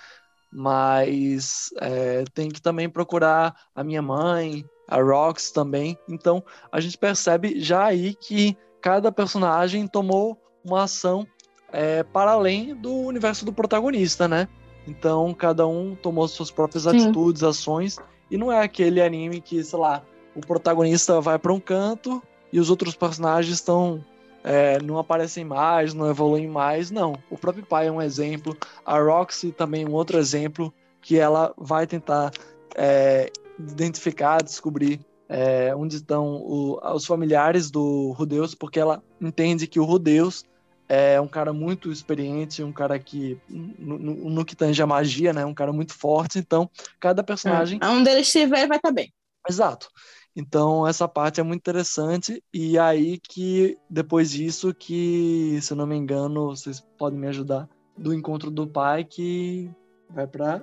mas 0.53 1.71
é, 1.81 2.25
tenho 2.33 2.51
que 2.51 2.63
também 2.63 2.89
procurar 2.89 3.55
a 3.75 3.83
minha 3.83 4.01
mãe, 4.01 4.65
a 4.89 5.01
Rox 5.03 5.51
também. 5.51 5.99
Então 6.09 6.43
a 6.71 6.81
gente 6.81 6.97
percebe 6.97 7.61
já 7.61 7.85
aí 7.85 8.15
que 8.15 8.57
cada 8.81 9.11
personagem 9.11 9.87
tomou 9.87 10.39
uma 10.65 10.85
ação 10.85 11.27
é, 11.73 12.03
para 12.03 12.33
além 12.33 12.75
do 12.75 12.93
universo 12.93 13.45
do 13.45 13.53
protagonista, 13.53 14.29
né? 14.29 14.49
Então 14.87 15.35
cada 15.35 15.67
um 15.67 15.95
tomou 15.95 16.29
suas 16.29 16.51
próprias 16.51 16.85
Sim. 16.85 16.91
atitudes, 16.91 17.43
ações, 17.43 17.99
e 18.31 18.39
não 18.39 18.51
é 18.51 18.63
aquele 18.63 19.03
anime 19.03 19.41
que, 19.41 19.63
sei 19.63 19.79
lá, 19.79 20.03
o 20.35 20.41
protagonista 20.41 21.21
vai 21.21 21.39
para 21.39 21.53
um 21.53 21.61
canto 21.61 22.23
e 22.53 22.61
os 22.61 22.71
outros 22.71 22.95
personagens 22.95 23.55
estão 23.55 24.05
é, 24.45 24.79
não 24.83 24.99
aparecem 24.99 25.45
mais, 25.45 25.95
não 25.95 26.09
evoluem 26.09 26.47
mais. 26.47 26.91
Não, 26.91 27.15
o 27.31 27.39
próprio 27.39 27.65
pai 27.65 27.89
é 27.89 27.91
um 27.91 28.03
exemplo, 28.03 28.57
a 28.85 28.99
Roxy 28.99 29.51
também 29.51 29.85
é 29.85 29.89
um 29.89 29.95
outro 29.95 30.19
exemplo 30.19 30.73
que 31.01 31.19
ela 31.19 31.55
vai 31.57 31.87
tentar 31.87 32.31
é, 32.77 33.31
identificar, 33.59 34.43
descobrir 34.43 35.01
é, 35.29 35.75
onde 35.75 35.97
estão 35.97 36.37
o, 36.37 36.79
os 36.95 37.07
familiares 37.07 37.71
do 37.71 38.13
Rudeus, 38.13 38.55
porque 38.55 38.79
ela 38.79 39.03
entende 39.21 39.67
que 39.67 39.81
o 39.81 39.85
Rudeus 39.85 40.45
é 40.89 41.19
um 41.21 41.29
cara 41.29 41.53
muito 41.53 41.91
experiente, 41.91 42.63
um 42.63 42.73
cara 42.73 42.99
que, 42.99 43.39
no, 43.49 43.99
no, 43.99 44.31
no 44.31 44.45
que 44.45 44.55
tange 44.55 44.83
a 44.83 44.87
magia, 44.87 45.33
né? 45.33 45.45
Um 45.45 45.55
cara 45.55 45.73
muito 45.73 45.95
forte. 45.95 46.39
Então, 46.39 46.71
cada 47.01 47.23
personagem. 47.23 47.79
É. 47.83 47.87
Onde 47.87 48.11
ele 48.11 48.21
estiver, 48.21 48.69
vai 48.69 48.77
estar 48.77 48.93
bem. 48.93 49.13
Exato. 49.49 49.89
Então, 50.37 50.87
essa 50.87 51.07
parte 51.07 51.41
é 51.41 51.43
muito 51.45 51.61
interessante. 51.61 52.43
E 52.53 52.79
aí 52.79 53.19
que, 53.19 53.79
depois 53.89 54.31
disso, 54.31 54.75
que, 54.75 55.59
se 55.63 55.73
eu 55.73 55.77
não 55.77 55.87
me 55.87 55.97
engano, 55.97 56.49
vocês 56.49 56.81
podem 56.99 57.19
me 57.19 57.29
ajudar, 57.29 57.69
do 57.97 58.13
encontro 58.13 58.51
do 58.51 58.67
pai, 58.67 59.05
que 59.05 59.71
vai 60.11 60.27
pra. 60.27 60.61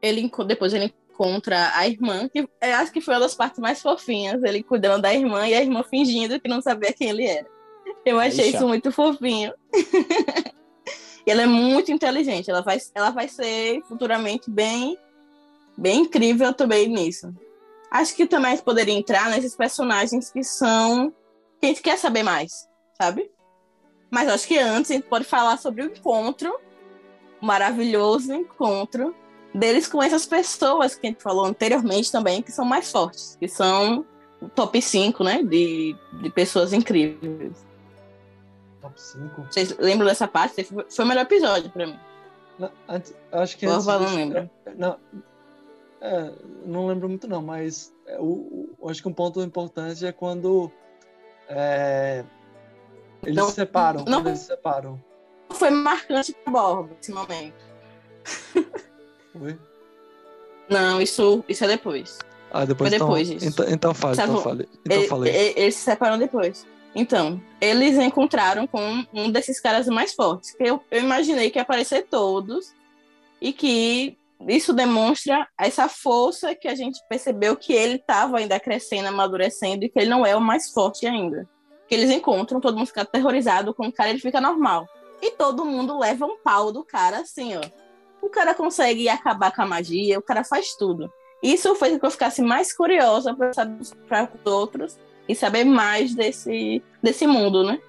Ele, 0.00 0.30
depois 0.46 0.72
ele 0.72 0.94
encontra 1.10 1.70
a 1.74 1.86
irmã, 1.86 2.26
que 2.28 2.40
eu 2.40 2.48
acho 2.76 2.90
que 2.90 3.02
foi 3.02 3.14
uma 3.14 3.20
das 3.20 3.34
partes 3.34 3.58
mais 3.58 3.82
fofinhas, 3.82 4.42
ele 4.42 4.62
cuidando 4.62 5.02
da 5.02 5.12
irmã 5.12 5.46
e 5.46 5.54
a 5.54 5.60
irmã 5.60 5.82
fingindo 5.82 6.40
que 6.40 6.48
não 6.48 6.62
sabia 6.62 6.94
quem 6.94 7.10
ele 7.10 7.26
era. 7.26 7.46
Eu 8.06 8.18
achei 8.18 8.48
isso 8.48 8.66
muito 8.66 8.90
fofinho. 8.90 9.52
e 11.26 11.30
ela 11.30 11.42
é 11.42 11.46
muito 11.46 11.92
inteligente, 11.92 12.50
ela 12.50 12.62
vai, 12.62 12.78
ela 12.94 13.10
vai 13.10 13.28
ser 13.28 13.82
futuramente 13.82 14.50
bem, 14.50 14.96
bem 15.76 16.00
incrível 16.00 16.54
também 16.54 16.88
nisso. 16.88 17.34
Acho 17.90 18.14
que 18.14 18.26
também 18.26 18.56
poderia 18.58 18.94
entrar 18.94 19.28
nesses 19.30 19.56
personagens 19.56 20.30
que 20.30 20.44
são. 20.44 21.12
que 21.58 21.66
a 21.66 21.68
gente 21.68 21.82
quer 21.82 21.98
saber 21.98 22.22
mais, 22.22 22.68
sabe? 23.00 23.30
Mas 24.10 24.28
acho 24.28 24.46
que 24.46 24.58
antes 24.58 24.90
a 24.90 24.94
gente 24.94 25.08
pode 25.08 25.24
falar 25.24 25.56
sobre 25.58 25.82
o 25.82 25.86
encontro, 25.86 26.58
o 27.40 27.46
maravilhoso 27.46 28.32
encontro 28.32 29.14
deles 29.54 29.88
com 29.88 30.02
essas 30.02 30.26
pessoas 30.26 30.94
que 30.94 31.06
a 31.06 31.10
gente 31.10 31.22
falou 31.22 31.44
anteriormente 31.44 32.12
também, 32.12 32.42
que 32.42 32.52
são 32.52 32.64
mais 32.64 32.90
fortes, 32.90 33.36
que 33.38 33.48
são 33.48 34.04
o 34.40 34.48
top 34.48 34.80
5, 34.80 35.22
né? 35.24 35.42
De, 35.42 35.96
de 36.20 36.30
pessoas 36.30 36.72
incríveis. 36.72 37.66
Top 38.80 39.00
5. 39.00 39.42
Vocês 39.50 39.76
lembram 39.78 40.06
dessa 40.06 40.26
parte? 40.26 40.64
Foi 40.64 41.04
o 41.04 41.08
melhor 41.08 41.22
episódio 41.22 41.70
pra 41.70 41.86
mim. 41.86 41.98
Não, 42.58 42.70
antes, 42.88 43.14
acho 43.32 43.56
que 43.56 43.66
antes 43.66 43.86
não 43.86 44.14
lembro. 44.14 44.50
Não, 44.76 44.96
é, 46.00 46.32
não 46.64 46.86
lembro 46.86 47.08
muito 47.08 47.28
não, 47.28 47.42
mas 47.42 47.94
é, 48.06 48.18
o, 48.18 48.74
o, 48.78 48.88
acho 48.88 49.02
que 49.02 49.08
um 49.08 49.12
ponto 49.12 49.42
importante 49.42 50.06
é 50.06 50.12
quando 50.12 50.70
é, 51.48 52.24
eles 53.22 53.36
não, 53.36 53.48
se 53.48 53.56
separam. 53.56 54.04
Não, 54.06 54.20
eles 54.26 54.38
se 54.40 54.46
separam. 54.46 55.02
Foi 55.50 55.70
marcante 55.70 56.32
pra 56.44 56.52
Borba 56.52 56.96
esse 57.00 57.12
momento. 57.12 57.64
Foi? 59.32 59.58
Não, 60.68 61.00
isso, 61.00 61.44
isso 61.48 61.64
é 61.64 61.68
depois. 61.68 62.18
Ah, 62.50 62.64
depois 62.64 62.88
Foi 62.88 62.96
então, 62.96 63.08
depois 63.08 63.28
disso. 63.28 63.46
Então, 63.46 63.66
então 63.68 63.94
fale, 63.94 64.14
então 64.14 64.38
fale. 64.38 64.68
Então 64.84 64.98
ele, 64.98 65.08
falei. 65.08 65.54
Eles 65.56 65.74
se 65.74 65.82
separam 65.82 66.18
depois. 66.18 66.66
Então, 66.94 67.40
eles 67.60 67.96
encontraram 67.98 68.66
com 68.66 69.04
um 69.12 69.30
desses 69.30 69.60
caras 69.60 69.86
mais 69.86 70.12
fortes, 70.12 70.52
que 70.52 70.64
eu, 70.64 70.82
eu 70.90 71.00
imaginei 71.00 71.50
que 71.50 71.58
ia 71.58 71.62
aparecer 71.62 72.06
todos, 72.10 72.74
e 73.40 73.52
que 73.52 74.18
isso 74.48 74.72
demonstra 74.72 75.46
essa 75.58 75.88
força 75.88 76.54
que 76.54 76.66
a 76.66 76.74
gente 76.74 76.98
percebeu 77.08 77.56
que 77.56 77.72
ele 77.72 77.96
estava 77.96 78.38
ainda 78.38 78.58
crescendo, 78.58 79.08
amadurecendo, 79.08 79.84
e 79.84 79.88
que 79.88 79.98
ele 79.98 80.08
não 80.08 80.24
é 80.24 80.34
o 80.34 80.40
mais 80.40 80.70
forte 80.70 81.06
ainda. 81.06 81.48
Que 81.86 81.94
eles 81.94 82.10
encontram, 82.10 82.60
todo 82.60 82.76
mundo 82.76 82.86
fica 82.86 83.02
aterrorizado 83.02 83.74
com 83.74 83.86
o 83.86 83.92
cara, 83.92 84.10
ele 84.10 84.18
fica 84.18 84.40
normal. 84.40 84.88
E 85.20 85.32
todo 85.32 85.64
mundo 85.64 85.98
leva 85.98 86.24
um 86.24 86.38
pau 86.38 86.72
do 86.72 86.82
cara, 86.82 87.18
assim, 87.18 87.56
ó. 87.56 87.60
O 88.22 88.28
cara 88.28 88.54
consegue 88.54 89.08
acabar 89.08 89.54
com 89.54 89.62
a 89.62 89.66
magia, 89.66 90.18
o 90.18 90.22
cara 90.22 90.44
faz 90.44 90.74
tudo. 90.74 91.12
Isso 91.42 91.74
fez 91.74 91.92
com 91.94 92.00
que 92.00 92.06
eu 92.06 92.10
ficasse 92.10 92.42
mais 92.42 92.72
curiosa 92.72 93.34
para 93.34 94.28
os 94.44 94.52
outros 94.52 94.98
e 95.28 95.34
saber 95.34 95.64
mais 95.64 96.14
desse, 96.14 96.82
desse 97.02 97.26
mundo, 97.26 97.62
né? 97.62 97.80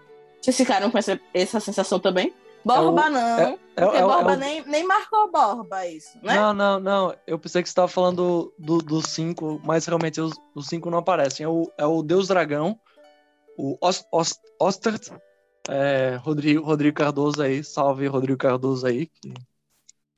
Vocês 0.42 0.58
ficaram 0.58 0.90
com 0.90 0.98
essa, 0.98 1.20
essa 1.34 1.60
sensação 1.60 2.00
também? 2.00 2.34
Borba 2.64 3.02
é 3.02 3.08
o, 3.08 3.10
não, 3.10 3.40
é, 3.40 3.60
é, 3.76 3.86
porque 3.86 3.98
é 3.98 4.02
Borba 4.02 4.34
é 4.34 4.38
nem, 4.38 4.66
nem 4.66 4.86
marcou 4.86 5.32
Borba 5.32 5.88
isso, 5.88 6.18
né? 6.22 6.36
Não, 6.36 6.54
não, 6.54 6.80
não. 6.80 7.16
Eu 7.26 7.40
pensei 7.40 7.62
que 7.62 7.70
você 7.70 7.72
estava 7.72 7.88
falando 7.88 8.54
dos 8.58 8.84
do 8.84 9.02
cinco, 9.02 9.62
mas 9.64 9.86
realmente 9.86 10.22
os, 10.22 10.34
os 10.54 10.68
cinco 10.68 10.90
não 10.90 11.00
aparecem. 11.00 11.46
É 11.46 11.50
o, 11.50 11.72
é 11.78 11.86
o 11.86 12.02
Deus 12.04 12.28
Dragão, 12.28 12.80
o 13.58 13.78
Ost, 13.82 14.06
Ost, 14.12 14.40
Ostert, 14.60 15.10
é, 15.70 16.20
Rodrigo, 16.22 16.64
Rodrigo 16.64 16.98
Cardoso 16.98 17.42
aí, 17.42 17.64
salve 17.64 18.08
Rodrigo 18.08 18.38
Cardoso 18.38 18.86
aí. 18.86 19.08
Que... 19.08 19.34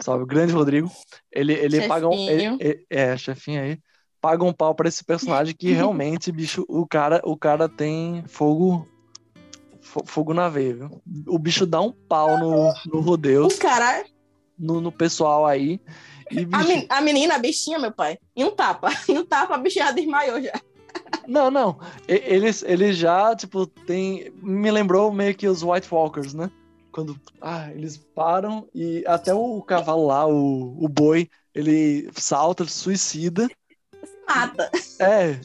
Salve, 0.01 0.25
grande 0.25 0.51
Rodrigo. 0.53 0.91
Ele, 1.31 1.53
ele 1.53 1.87
paga 1.87 2.07
um. 2.07 2.29
Ele, 2.29 2.57
ele, 2.59 2.85
é, 2.89 3.15
chefinho 3.15 3.61
aí 3.61 3.79
paga 4.23 4.45
um 4.45 4.53
pau 4.53 4.73
para 4.73 4.87
esse 4.87 5.03
personagem 5.03 5.53
que 5.53 5.73
realmente, 5.75 6.31
bicho, 6.31 6.63
o 6.69 6.87
cara, 6.87 7.19
o 7.25 7.35
cara 7.35 7.67
tem 7.67 8.23
fogo 8.25 8.87
fogo 10.05 10.33
na 10.33 10.49
veia, 10.49 10.75
viu? 10.75 11.01
O 11.27 11.37
bicho 11.37 11.65
dá 11.65 11.81
um 11.81 11.91
pau 11.91 12.37
no, 12.37 12.73
no 12.85 12.99
rodeio. 12.99 13.45
O 13.45 13.57
cara 13.57 14.03
no, 14.57 14.81
no 14.81 14.91
pessoal 14.91 15.45
aí. 15.45 15.79
E, 16.31 16.45
bicho... 16.45 16.49
a, 16.53 16.63
men 16.63 16.85
a, 16.89 17.01
menina, 17.01 17.35
a 17.35 17.39
bichinha, 17.39 17.79
meu 17.79 17.91
pai, 17.91 18.17
e 18.35 18.43
um 18.43 18.51
tapa. 18.51 18.89
E 19.07 19.17
um 19.17 19.25
tapa, 19.25 19.55
a 19.55 19.57
bichinha 19.57 19.91
desmaiou 19.93 20.41
já. 20.41 20.53
Não, 21.27 21.49
não. 21.49 21.79
Eles, 22.07 22.63
eles 22.63 22.97
já, 22.97 23.35
tipo, 23.35 23.65
tem. 23.65 24.31
Me 24.41 24.69
lembrou 24.71 25.11
meio 25.11 25.35
que 25.35 25.47
os 25.47 25.63
White 25.63 25.87
Walkers, 25.91 26.33
né? 26.33 26.51
Quando 26.91 27.19
ah, 27.41 27.71
eles 27.71 27.97
param 27.97 28.67
e 28.73 29.03
até 29.07 29.33
o 29.33 29.61
cavalo 29.63 30.05
lá, 30.05 30.27
o, 30.27 30.77
o 30.79 30.87
boi, 30.87 31.27
ele 31.55 32.09
salta, 32.13 32.65
suicida 32.65 33.49
mata. 34.27 34.69
É, 34.99 35.39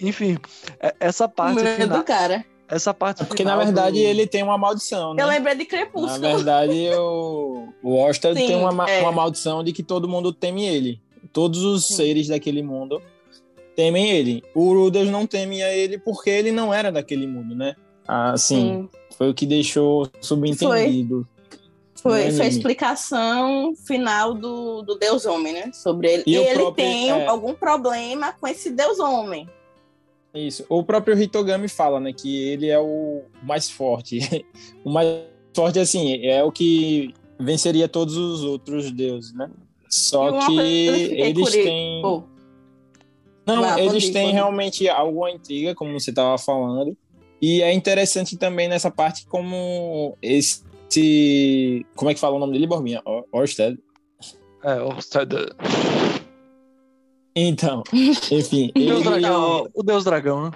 enfim, 0.00 0.38
é, 0.80 0.94
essa 0.98 1.28
parte 1.28 1.62
Medo 1.62 1.82
final, 1.82 1.98
do 1.98 2.04
cara. 2.04 2.44
Essa 2.68 2.94
parte 2.94 3.22
é 3.22 3.24
Porque 3.26 3.44
na 3.44 3.56
verdade 3.56 3.98
do... 3.98 4.06
ele 4.06 4.26
tem 4.26 4.42
uma 4.42 4.56
maldição, 4.56 5.14
né? 5.14 5.22
Eu 5.22 5.28
lembrei 5.28 5.54
de 5.54 5.64
Crepúsculo. 5.66 6.18
Na 6.18 6.36
verdade 6.36 6.88
o, 6.96 7.68
o 7.82 8.02
Ostad 8.02 8.34
tem 8.34 8.56
uma, 8.56 8.90
é. 8.90 9.02
uma 9.02 9.12
maldição 9.12 9.62
de 9.62 9.72
que 9.72 9.82
todo 9.82 10.08
mundo 10.08 10.32
teme 10.32 10.66
ele. 10.66 11.00
Todos 11.32 11.62
os 11.62 11.86
Sim. 11.86 11.96
seres 11.96 12.28
daquele 12.28 12.62
mundo 12.62 13.02
temem 13.74 14.10
ele. 14.10 14.42
O 14.54 14.72
Ruders 14.72 15.10
não 15.10 15.26
teme 15.26 15.62
a 15.62 15.74
ele 15.74 15.98
porque 15.98 16.30
ele 16.30 16.52
não 16.52 16.72
era 16.72 16.90
daquele 16.90 17.26
mundo, 17.26 17.54
né? 17.54 17.76
Assim, 18.06 18.56
Sim. 18.56 18.88
foi 19.16 19.30
o 19.30 19.34
que 19.34 19.46
deixou 19.46 20.08
subentendido. 20.20 21.26
Foi. 21.26 21.34
Foi, 22.04 22.32
foi 22.32 22.44
a 22.44 22.48
explicação 22.48 23.74
final 23.86 24.34
do, 24.34 24.82
do 24.82 24.94
Deus 24.96 25.24
Homem, 25.24 25.54
né? 25.54 25.70
Sobre 25.72 26.12
ele. 26.12 26.22
E, 26.26 26.36
ele 26.36 26.52
próprio, 26.52 26.84
tem 26.84 27.10
é... 27.10 27.26
algum 27.26 27.54
problema 27.54 28.34
com 28.38 28.46
esse 28.46 28.70
Deus 28.70 28.98
Homem. 28.98 29.48
Isso. 30.34 30.64
O 30.68 30.82
próprio 30.82 31.18
Hitogami 31.20 31.68
fala, 31.68 32.00
né? 32.00 32.12
Que 32.12 32.48
ele 32.48 32.68
é 32.68 32.78
o 32.78 33.22
mais 33.42 33.70
forte. 33.70 34.18
o 34.84 34.90
mais 34.90 35.08
forte, 35.54 35.78
assim, 35.78 36.24
é 36.26 36.42
o 36.42 36.50
que 36.50 37.14
venceria 37.38 37.88
todos 37.88 38.16
os 38.16 38.42
outros 38.42 38.90
deuses, 38.90 39.32
né? 39.34 39.50
Só 39.88 40.46
que 40.46 40.58
eles 40.58 41.50
têm. 41.52 42.04
Oh. 42.04 42.22
Não, 43.46 43.60
Lá, 43.60 43.80
eles 43.80 44.10
têm 44.10 44.32
realmente 44.32 44.88
alguma 44.88 45.30
intriga, 45.30 45.74
como 45.74 45.92
você 45.92 46.10
estava 46.10 46.36
falando. 46.38 46.96
E 47.40 47.62
é 47.62 47.72
interessante 47.72 48.36
também 48.36 48.68
nessa 48.68 48.90
parte 48.90 49.26
como 49.26 50.16
esse 50.22 50.64
esse. 50.94 51.86
Como 51.94 52.10
é 52.10 52.14
que 52.14 52.20
fala 52.20 52.36
o 52.36 52.38
nome 52.38 52.52
dele, 52.52 52.66
Borbinha? 52.66 53.02
Orsted. 53.32 53.78
É, 54.62 54.80
Orsted. 54.80 55.30
Então, 57.34 57.82
enfim. 58.30 58.70
o, 58.76 58.78
Deus 58.78 59.02
Dragão, 59.02 59.68
o 59.74 59.82
Deus 59.82 60.04
Dragão, 60.04 60.44
né? 60.44 60.50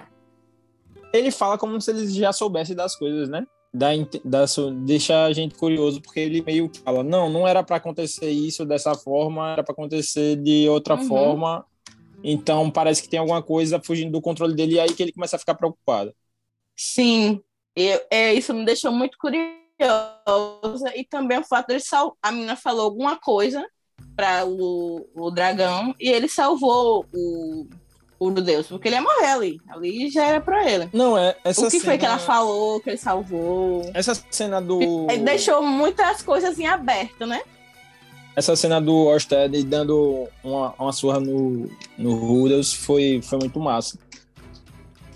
Ele 1.12 1.30
fala 1.30 1.56
como 1.56 1.80
se 1.80 1.90
ele 1.90 2.06
já 2.08 2.32
soubesse 2.32 2.74
das 2.74 2.94
coisas, 2.94 3.28
né? 3.28 3.46
Da, 3.72 3.88
da, 4.24 4.44
deixa 4.84 5.24
a 5.24 5.32
gente 5.32 5.54
curioso, 5.54 6.00
porque 6.00 6.20
ele 6.20 6.42
meio 6.42 6.68
que 6.68 6.80
fala: 6.80 7.02
não, 7.02 7.28
não 7.28 7.46
era 7.46 7.62
para 7.62 7.76
acontecer 7.76 8.30
isso 8.30 8.64
dessa 8.64 8.94
forma, 8.94 9.52
era 9.52 9.64
para 9.64 9.72
acontecer 9.72 10.36
de 10.36 10.68
outra 10.68 10.94
uhum. 10.94 11.08
forma. 11.08 11.64
Então 12.22 12.70
parece 12.70 13.02
que 13.02 13.08
tem 13.08 13.18
alguma 13.20 13.42
coisa 13.42 13.80
fugindo 13.80 14.12
do 14.12 14.22
controle 14.22 14.54
dele, 14.54 14.74
e 14.74 14.80
aí 14.80 14.92
que 14.94 15.02
ele 15.02 15.12
começa 15.12 15.36
a 15.36 15.38
ficar 15.38 15.54
preocupado. 15.54 16.14
Sim, 16.76 17.40
eu, 17.74 18.00
é, 18.10 18.34
isso 18.34 18.54
me 18.54 18.64
deixou 18.64 18.92
muito 18.92 19.18
curioso 19.18 19.58
curiosa 19.78 20.92
e 20.96 21.04
também 21.04 21.38
o 21.38 21.44
fato 21.44 21.68
de 21.68 21.80
sal... 21.80 22.16
a 22.20 22.32
menina 22.32 22.56
falou 22.56 22.82
alguma 22.82 23.16
coisa 23.16 23.64
para 24.16 24.46
o, 24.46 25.06
o 25.14 25.30
dragão 25.30 25.94
e 26.00 26.08
ele 26.08 26.28
salvou 26.28 27.06
o, 27.12 27.66
o 28.18 28.30
Deus, 28.30 28.66
porque 28.66 28.88
ele 28.88 28.96
ia 28.96 29.02
morrer 29.02 29.26
ali. 29.26 29.60
Ali 29.68 30.10
já 30.10 30.24
era 30.24 30.40
pra 30.40 30.68
ele. 30.68 30.88
Não, 30.92 31.16
é. 31.16 31.36
Essa 31.44 31.62
o 31.62 31.64
que 31.64 31.78
cena... 31.78 31.84
foi 31.84 31.98
que 31.98 32.06
ela 32.06 32.18
falou, 32.18 32.80
que 32.80 32.90
ele 32.90 32.96
salvou? 32.96 33.88
Essa 33.94 34.20
cena 34.30 34.60
do. 34.60 34.80
Ele 35.10 35.22
deixou 35.22 35.62
muitas 35.62 36.22
coisas 36.22 36.58
em 36.58 36.66
aberto, 36.66 37.26
né? 37.26 37.40
Essa 38.34 38.54
cena 38.54 38.80
do 38.80 38.94
Orsted 38.94 39.64
dando 39.64 40.28
uma, 40.44 40.72
uma 40.78 40.92
surra 40.92 41.18
no, 41.18 41.68
no 41.96 42.14
Rudels 42.14 42.72
foi, 42.72 43.20
foi 43.22 43.38
muito 43.38 43.58
massa. 43.58 43.98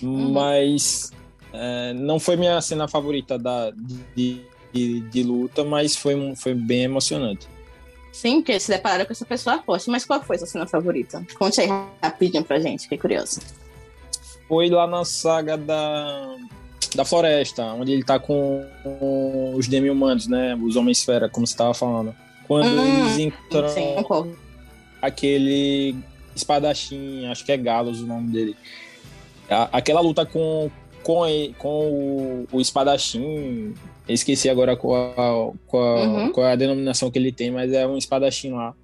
Uhum. 0.03 0.33
Mas 0.33 1.13
é, 1.53 1.93
não 1.93 2.19
foi 2.19 2.37
minha 2.37 2.61
cena 2.61 2.89
favorita 2.89 3.39
da, 3.39 3.71
de, 4.17 4.43
de, 4.73 5.01
de, 5.01 5.23
luta, 5.23 5.63
mas 5.65 5.95
foi, 5.95 6.35
foi 6.35 6.55
bem 6.55 6.83
emocionante. 6.83 7.47
Sim, 8.13 8.37
porque 8.43 8.61
se 8.61 8.69
depararam 8.71 9.07
com 9.07 9.13
essa 9.13 9.25
pessoa 9.25 9.63
forte. 9.63 9.89
Mas 9.91 10.05
qual 10.05 10.23
foi 10.23 10.37
sua 10.39 10.47
cena 10.47 10.67
favorita? 10.67 11.25
Conte 11.39 11.61
aí 11.61 11.69
rapidinho 12.03 12.45
pra 12.45 12.61
gente, 12.61 12.83
fiquei 12.83 12.99
curioso. 12.99 13.41
Foi 14.47 14.69
lá 14.69 14.87
na 14.87 15.05
saga 15.05 15.57
da. 15.57 16.37
da 16.95 17.05
floresta, 17.07 17.65
onde 17.73 17.91
ele 17.93 18.05
tá 18.05 18.19
com, 18.19 18.67
os 19.57 19.67
demi-humanos, 19.67 20.27
né? 20.29 20.55
Os 20.63 20.77
Homens-Fera, 20.77 21.29
como 21.29 21.47
você 21.47 21.57
tava 21.57 21.73
falando. 21.73 22.15
Quando 22.47 22.67
Hum, 22.67 22.99
eles 22.99 23.19
encontram 23.19 23.69
Sim, 23.71 23.97
aquele 25.01 25.97
espadachim, 26.37 27.27
acho 27.29 27.45
que 27.45 27.53
é 27.53 27.57
Galos 27.57 28.03
o 28.03 28.07
nome 28.07 28.31
dele. 28.31 28.57
Aquela 29.73 30.01
luta 30.01 30.25
com, 30.27 30.71
com, 31.03 31.27
e- 31.27 31.55
com 31.59 31.89
o, 31.91 32.49
o 32.53 32.61
espadachim, 32.61 33.75
esqueci 34.09 34.49
agora 34.49 34.77
qual, 34.77 35.13
a- 35.13 35.53
qual, 35.67 35.99
Uhum. 35.99 36.33
qual 36.33 36.47
é 36.47 36.53
a 36.53 36.57
denominação 36.57 37.11
que 37.11 37.19
ele 37.19 37.33
tem, 37.33 37.51
mas 37.51 37.73
é 37.73 37.87
um 37.87 37.97
espadachim 37.97 38.53
lá. 38.53 38.75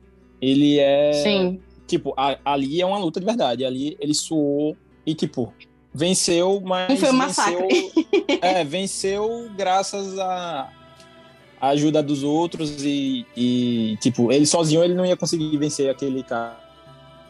Ele 0.41 0.79
é. 0.79 1.13
Sim. 1.13 1.61
Tipo, 1.87 2.13
a- 2.17 2.39
ali 2.45 2.81
é 2.81 2.87
uma 2.87 2.99
luta 2.99 3.19
de 3.19 3.27
verdade. 3.27 3.65
Ali 3.65 3.97
ele 4.01 4.15
suou 4.15 4.77
e, 5.07 5.15
tipo, 5.15 5.53
venceu, 5.93 6.61
mas. 6.65 6.89
Não 6.89 6.97
foi 6.97 7.09
um 7.09 7.19
venceu, 7.19 7.27
massacre. 7.27 7.93
é, 8.43 8.65
venceu 8.65 9.51
graças 9.57 10.19
à 10.19 10.73
à 11.61 11.71
ajuda 11.71 12.01
dos 12.01 12.23
outros 12.23 12.85
e, 12.85 13.27
e, 13.37 13.97
tipo, 14.01 14.31
ele 14.31 14.47
sozinho 14.47 14.85
ele 14.85 14.95
não 14.95 15.05
ia 15.05 15.17
conseguir 15.17 15.57
vencer 15.59 15.91
aquele 15.91 16.23
cara. 16.23 16.57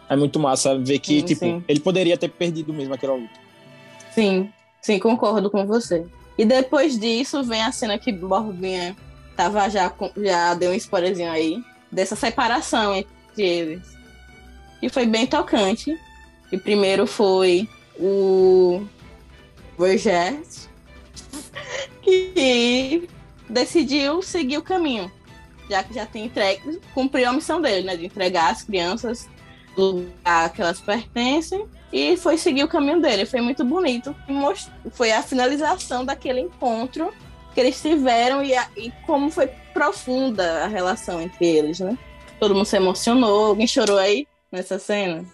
É 0.06 0.14
muito 0.16 0.38
massa 0.38 0.78
ver 0.78 0.98
que, 0.98 1.20
Sim, 1.20 1.24
tipo, 1.26 1.40
sim. 1.46 1.64
ele 1.66 1.80
poderia 1.80 2.14
ter 2.14 2.28
perdido 2.28 2.74
mesmo 2.74 2.92
aquela 2.92 3.14
luta. 3.14 3.32
Sim, 4.10 4.50
sim, 4.82 4.98
concordo 4.98 5.50
com 5.50 5.66
você. 5.66 6.04
E 6.38 6.44
depois 6.44 6.96
disso 6.96 7.42
vem 7.42 7.62
a 7.62 7.72
cena 7.72 7.98
que 7.98 8.12
Borbinha 8.12 8.96
tava 9.36 9.68
já, 9.68 9.92
já 10.16 10.54
deu 10.54 10.70
um 10.70 10.74
spoilerzinho 10.74 11.30
aí, 11.30 11.60
dessa 11.90 12.14
separação 12.14 12.94
entre 12.94 13.42
eles. 13.42 13.98
E 14.80 14.88
foi 14.88 15.04
bem 15.04 15.26
tocante. 15.26 15.98
E 16.52 16.56
primeiro 16.56 17.06
foi 17.08 17.68
o 17.98 18.86
Vergés, 19.76 20.68
que 22.00 23.08
decidiu 23.50 24.22
seguir 24.22 24.58
o 24.58 24.62
caminho, 24.62 25.10
já 25.68 25.82
que 25.82 25.92
já 25.92 26.06
tem 26.06 26.26
entregue, 26.26 26.80
cumpriu 26.94 27.28
a 27.28 27.32
missão 27.32 27.60
dele, 27.60 27.84
né, 27.84 27.96
de 27.96 28.06
entregar 28.06 28.50
as 28.50 28.62
crianças 28.62 29.28
do 29.76 29.90
lugar 29.90 30.52
que 30.52 30.62
elas 30.62 30.80
pertencem 30.80 31.66
e 31.92 32.16
foi 32.16 32.36
seguir 32.38 32.64
o 32.64 32.68
caminho 32.68 33.00
dele. 33.00 33.24
Foi 33.26 33.40
muito 33.40 33.64
bonito. 33.64 34.14
Foi 34.92 35.10
a 35.12 35.22
finalização 35.22 36.04
daquele 36.04 36.40
encontro 36.40 37.12
que 37.54 37.60
eles 37.60 37.80
tiveram 37.80 38.42
e, 38.42 38.54
a- 38.54 38.68
e 38.76 38.90
como 39.06 39.30
foi 39.30 39.48
profunda 39.72 40.64
a 40.64 40.66
relação 40.66 41.20
entre 41.20 41.46
eles, 41.46 41.80
né? 41.80 41.96
Todo 42.38 42.54
mundo 42.54 42.66
se 42.66 42.76
emocionou. 42.76 43.46
Alguém 43.46 43.66
chorou 43.66 43.98
aí 43.98 44.26
nessa 44.52 44.78
cena? 44.78 45.24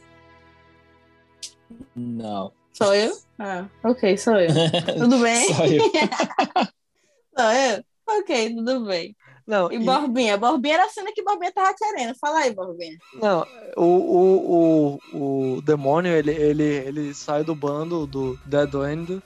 Não. 1.95 2.53
Sou 2.73 2.95
eu? 2.95 3.13
Ah, 3.39 3.67
ok, 3.83 4.17
sou 4.17 4.37
eu. 4.39 4.49
Tudo 4.99 5.19
bem? 5.19 5.53
Só 5.55 5.65
eu. 5.67 5.83
Sou 7.37 7.51
eu? 7.53 7.85
Ok, 8.07 8.55
tudo 8.55 8.85
bem. 8.85 9.17
Não, 9.47 9.71
E 9.71 9.77
e- 9.77 9.85
Borbinha? 9.85 10.37
Borbinha 10.39 10.75
era 10.75 10.85
a 10.87 10.89
cena 10.89 11.13
que 11.15 11.23
Borbinha 11.23 11.53
tava 11.53 11.75
querendo. 11.77 12.15
Fala 12.19 12.41
aí, 12.41 12.55
Borbinha. 12.55 12.99
Não, 13.15 13.47
o, 13.77 13.85
o, 13.85 15.01
o, 15.13 15.57
o 15.57 15.63
demônio, 15.63 16.13
ele, 16.13 16.31
ele, 16.31 16.63
ele 16.65 17.15
sai 17.15 17.45
do 17.45 17.55
bando 17.55 18.07
do 18.07 18.39
Dead 18.47 18.73
End 18.75 19.21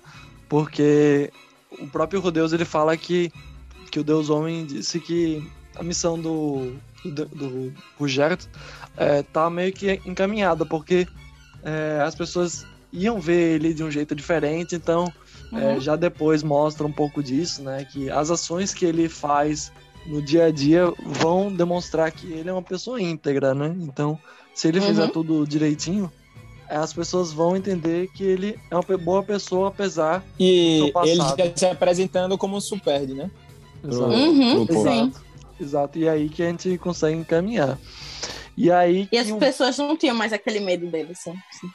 porque 0.48 1.30
o 1.70 1.86
próprio 1.86 2.20
Rodeus, 2.20 2.52
ele 2.52 2.64
fala 2.64 2.96
que, 2.96 3.30
que 3.90 4.00
o 4.00 4.04
Deus 4.04 4.30
Homem 4.30 4.64
disse 4.64 4.98
que 4.98 5.42
a 5.76 5.82
missão 5.82 6.18
do, 6.18 6.72
do, 7.04 7.26
do 7.26 7.72
é, 8.96 9.22
tá 9.22 9.48
meio 9.50 9.72
que 9.72 10.00
encaminhada, 10.04 10.64
porque 10.64 11.06
é, 11.62 12.00
as 12.02 12.14
pessoas 12.14 12.66
iam 12.92 13.20
ver 13.20 13.56
ele 13.56 13.74
de 13.74 13.84
um 13.84 13.90
jeito 13.90 14.14
diferente, 14.14 14.74
então 14.74 15.12
é, 15.52 15.74
Uhum. 15.74 15.80
já 15.80 15.96
depois 15.96 16.42
mostra 16.42 16.86
um 16.86 16.92
pouco 16.92 17.22
disso, 17.22 17.62
né? 17.62 17.82
Que 17.86 18.10
as 18.10 18.30
ações 18.30 18.74
que 18.74 18.84
ele 18.84 19.08
faz 19.08 19.72
no 20.08 20.20
dia 20.22 20.46
a 20.46 20.50
dia 20.50 20.92
vão 21.04 21.52
demonstrar 21.52 22.10
que 22.10 22.26
ele 22.32 22.48
é 22.48 22.52
uma 22.52 22.62
pessoa 22.62 23.00
íntegra, 23.00 23.54
né? 23.54 23.74
Então, 23.80 24.18
se 24.54 24.66
ele 24.68 24.80
fizer 24.80 25.04
Uhum. 25.04 25.10
tudo 25.10 25.46
direitinho, 25.46 26.10
as 26.68 26.92
pessoas 26.92 27.32
vão 27.32 27.56
entender 27.56 28.08
que 28.14 28.24
ele 28.24 28.58
é 28.70 28.74
uma 28.74 28.98
boa 28.98 29.22
pessoa, 29.22 29.68
apesar. 29.68 30.24
E 30.38 30.78
Do 30.86 30.92
passado. 30.92 31.40
ele 31.40 31.52
se 31.56 31.66
apresentando 31.66 32.36
como 32.36 32.56
um 32.56 32.60
super, 32.60 33.06
né? 33.08 33.30
Exato. 33.86 34.12
Uhum, 34.12 34.66
sim. 34.66 35.12
Exato. 35.60 35.98
E 35.98 36.08
aí 36.08 36.28
que 36.28 36.42
a 36.42 36.48
gente 36.50 36.76
consegue 36.78 37.16
encaminhar. 37.16 37.78
E 38.56 38.70
aí. 38.70 39.08
E 39.12 39.18
as 39.18 39.30
o- 39.30 39.36
pessoas 39.38 39.78
não 39.78 39.96
tinham 39.96 40.16
mais 40.16 40.32
aquele 40.32 40.60
medo 40.60 40.86
dele, 40.88 41.14
sim. 41.14 41.34
sim. 41.52 41.68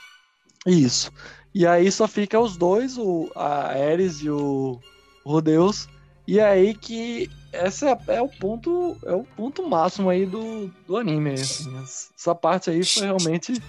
Isso. 0.67 1.11
E 1.55 1.65
aí 1.67 1.91
só 1.91 2.07
fica 2.07 2.39
os 2.39 2.57
dois, 2.57 2.97
o, 2.97 3.29
a 3.35 3.67
Ares 3.67 4.21
e 4.21 4.29
o 4.29 4.79
Rodeus. 5.25 5.87
E 6.27 6.39
aí 6.39 6.73
que 6.73 7.29
essa 7.53 7.89
é, 8.07 8.15
é 8.15 8.21
o 8.21 8.27
ponto 8.27 8.97
é 9.05 9.13
o 9.13 9.23
ponto 9.23 9.67
máximo 9.69 10.09
aí 10.09 10.25
do, 10.25 10.69
do 10.87 10.97
anime. 10.97 11.33
assim. 11.33 11.73
Essa 12.17 12.33
parte 12.35 12.69
aí 12.69 12.83
foi 12.83 13.03
realmente 13.03 13.61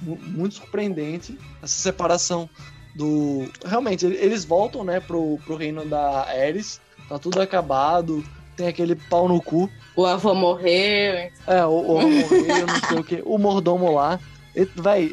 mu- 0.00 0.18
muito 0.22 0.54
surpreendente. 0.56 1.38
Essa 1.62 1.78
separação 1.80 2.48
do. 2.94 3.48
Realmente, 3.64 4.04
ele- 4.06 4.16
eles 4.16 4.44
voltam, 4.44 4.84
né, 4.84 5.00
pro, 5.00 5.38
pro 5.44 5.56
reino 5.56 5.84
da 5.84 6.26
Ares. 6.28 6.80
Tá 7.08 7.18
tudo 7.18 7.40
acabado. 7.40 8.24
Tem 8.56 8.68
aquele 8.68 8.94
pau 8.94 9.26
no 9.28 9.40
cu. 9.42 9.68
O 9.96 10.04
avô 10.06 10.34
morreu. 10.34 11.30
É, 11.46 11.64
o, 11.66 11.70
o, 11.70 11.94
o 11.96 11.98
rei, 12.28 12.50
eu 12.62 12.66
não 12.66 12.80
sei 12.88 12.98
o 12.98 13.04
que. 13.04 13.22
O 13.24 13.38
mordomo 13.38 13.92
lá. 13.92 14.20
Ele, 14.54 14.70
vai, 14.76 15.04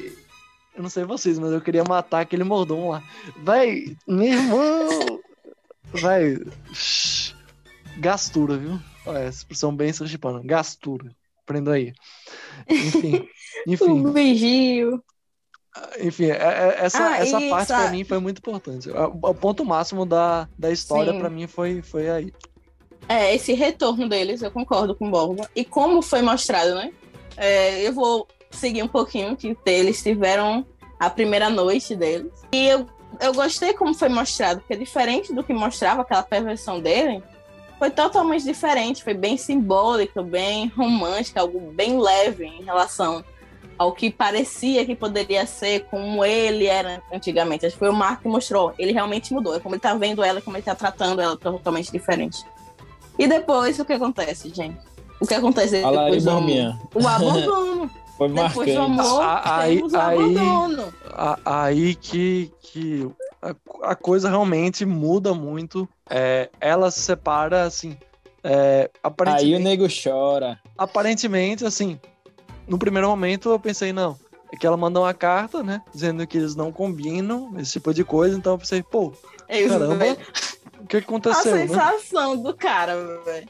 eu 0.76 0.84
não 0.84 0.89
sei 0.89 1.03
vocês, 1.05 1.39
mas 1.39 1.51
eu 1.53 1.61
queria 1.61 1.84
matar 1.86 2.20
aquele 2.22 2.43
mordomo 2.43 2.91
lá. 2.91 3.01
Vai, 3.38 3.95
meu 4.07 4.28
irmão! 4.28 5.20
Vai. 5.93 6.38
Gastura, 7.99 8.57
viu? 8.57 8.79
Olha, 9.05 9.19
essa 9.19 9.39
expressão 9.39 9.75
bem 9.75 9.91
sergipana. 9.93 10.41
Gastura. 10.43 11.11
Aprenda 11.43 11.73
aí. 11.73 11.93
Enfim. 12.69 13.27
Enfim, 13.67 14.05
O 14.05 14.13
vigio. 14.13 15.03
enfim, 15.99 16.25
é- 16.25 16.37
é- 16.37 16.75
essa, 16.85 17.09
Ah, 17.09 17.17
essa 17.17 17.39
parte 17.49 17.67
sa- 17.67 17.81
pra 17.81 17.91
mim 17.91 18.03
foi 18.03 18.19
muito 18.19 18.37
importante. 18.39 18.89
O, 18.89 19.33
ponto 19.33 19.65
máximo 19.65 20.05
da, 20.05 20.47
da 20.57 20.71
história 20.71 21.13
pra 21.19 21.29
mim 21.29 21.45
foi, 21.47 21.81
foi 21.81 22.09
aí. 22.09 22.33
É, 23.07 23.33
esse 23.35 23.53
retorno 23.53 24.07
deles, 24.07 24.41
eu 24.41 24.51
concordo 24.51 24.95
com 24.95 25.07
o 25.07 25.11
Borba. 25.11 25.49
E 25.55 25.65
como 25.65 26.01
foi 26.01 26.21
mostrado, 26.21 26.75
né? 26.75 26.91
É, 27.35 27.81
eu 27.87 27.91
vou 27.93 28.27
seguir 28.51 28.81
um 28.83 28.87
pouquinho, 28.87 29.35
que 29.35 29.55
eles 29.65 30.01
tiveram 30.01 30.65
a 30.99 31.09
primeira 31.09 31.49
noite 31.49 31.95
deles. 31.95 32.31
E 32.51 32.67
eu, 32.67 32.87
eu 33.19 33.33
gostei 33.33 33.73
como 33.73 33.93
foi 33.93 34.09
mostrado, 34.09 34.61
porque 34.61 34.75
diferente 34.75 35.33
do 35.33 35.43
que 35.43 35.53
mostrava 35.53 36.01
aquela 36.01 36.23
perversão 36.23 36.79
dele, 36.79 37.21
foi 37.80 37.89
totalmente 37.89 38.43
diferente, 38.43 39.03
foi 39.03 39.13
bem 39.13 39.38
simbólico, 39.38 40.21
bem 40.21 40.67
romântico, 40.75 41.39
algo 41.39 41.71
bem 41.71 41.97
leve 41.99 42.45
em 42.45 42.61
relação 42.63 43.23
ao 43.77 43.93
que 43.93 44.09
parecia 44.11 44.86
que 44.86 44.93
poderia 44.93 45.45
ser, 45.45 45.86
como 45.86 46.25
ele 46.25 46.65
era 46.65 47.01
antigamente. 47.13 47.65
Acho 47.65 47.75
que 47.75 47.80
foi 47.80 47.89
o 47.89 47.93
Marco 47.93 48.23
que 48.23 48.27
mostrou. 48.27 48.73
Ele 48.77 48.91
realmente 48.91 49.34
mudou. 49.34 49.55
É 49.55 49.59
como 49.59 49.73
ele 49.75 49.80
tá 49.82 49.93
vendo 49.93 50.21
ela, 50.21 50.41
como 50.41 50.57
ele 50.57 50.63
tá 50.63 50.75
tratando 50.75 51.21
ela 51.21 51.38
totalmente 51.38 51.89
diferente. 51.89 52.43
E 53.17 53.25
depois, 53.25 53.80
o 53.80 53.86
que 53.86 53.93
acontece, 53.93 54.49
gente? 54.53 54.77
O 55.21 55.25
que 55.25 55.34
acontece 55.34 55.77
aí, 55.77 55.82
depois 55.84 56.23
do 56.25 56.30
amor? 56.32 56.77
O 56.93 57.07
abandono. 57.07 57.89
Foi 58.19 58.27
depois 58.27 58.73
do 58.75 58.82
amor, 58.82 59.21
A- 59.21 59.59
aí- 59.61 59.75
temos 59.77 59.93
o 59.93 59.97
aí- 59.97 60.17
abandono. 60.38 60.93
A- 61.13 61.39
aí 61.45 61.95
que, 61.95 62.51
que 62.61 63.07
a, 63.41 63.91
a 63.91 63.95
coisa 63.95 64.29
realmente 64.29 64.85
muda 64.85 65.33
muito. 65.33 65.87
É, 66.09 66.49
ela 66.59 66.89
se 66.91 66.99
separa, 67.01 67.63
assim. 67.63 67.97
é, 68.43 68.89
Aí 69.27 69.55
o 69.55 69.59
nego 69.59 69.87
chora. 69.87 70.59
aparentemente, 70.77 71.65
assim. 71.65 71.99
No 72.67 72.77
primeiro 72.77 73.07
momento 73.07 73.49
eu 73.49 73.59
pensei, 73.59 73.91
não. 73.93 74.17
É 74.51 74.57
que 74.57 74.65
ela 74.65 74.77
mandou 74.77 75.03
uma 75.03 75.13
carta, 75.13 75.61
né? 75.61 75.81
Dizendo 75.93 76.25
que 76.25 76.37
eles 76.37 76.55
não 76.55 76.71
combinam, 76.71 77.53
esse 77.59 77.73
tipo 77.73 77.93
de 77.93 78.03
coisa. 78.03 78.35
Então 78.37 78.53
eu 78.53 78.57
pensei, 78.59 78.81
pô, 78.81 79.13
É 79.47 79.61
isso, 79.61 79.69
caramba, 79.77 80.05
o 80.79 80.87
que 80.87 80.97
A 80.97 80.99
aconteceu, 80.99 81.55
né? 81.55 81.67
sensação 81.67 82.35
do 82.41 82.53
cara, 82.55 82.95
velho. 83.23 83.49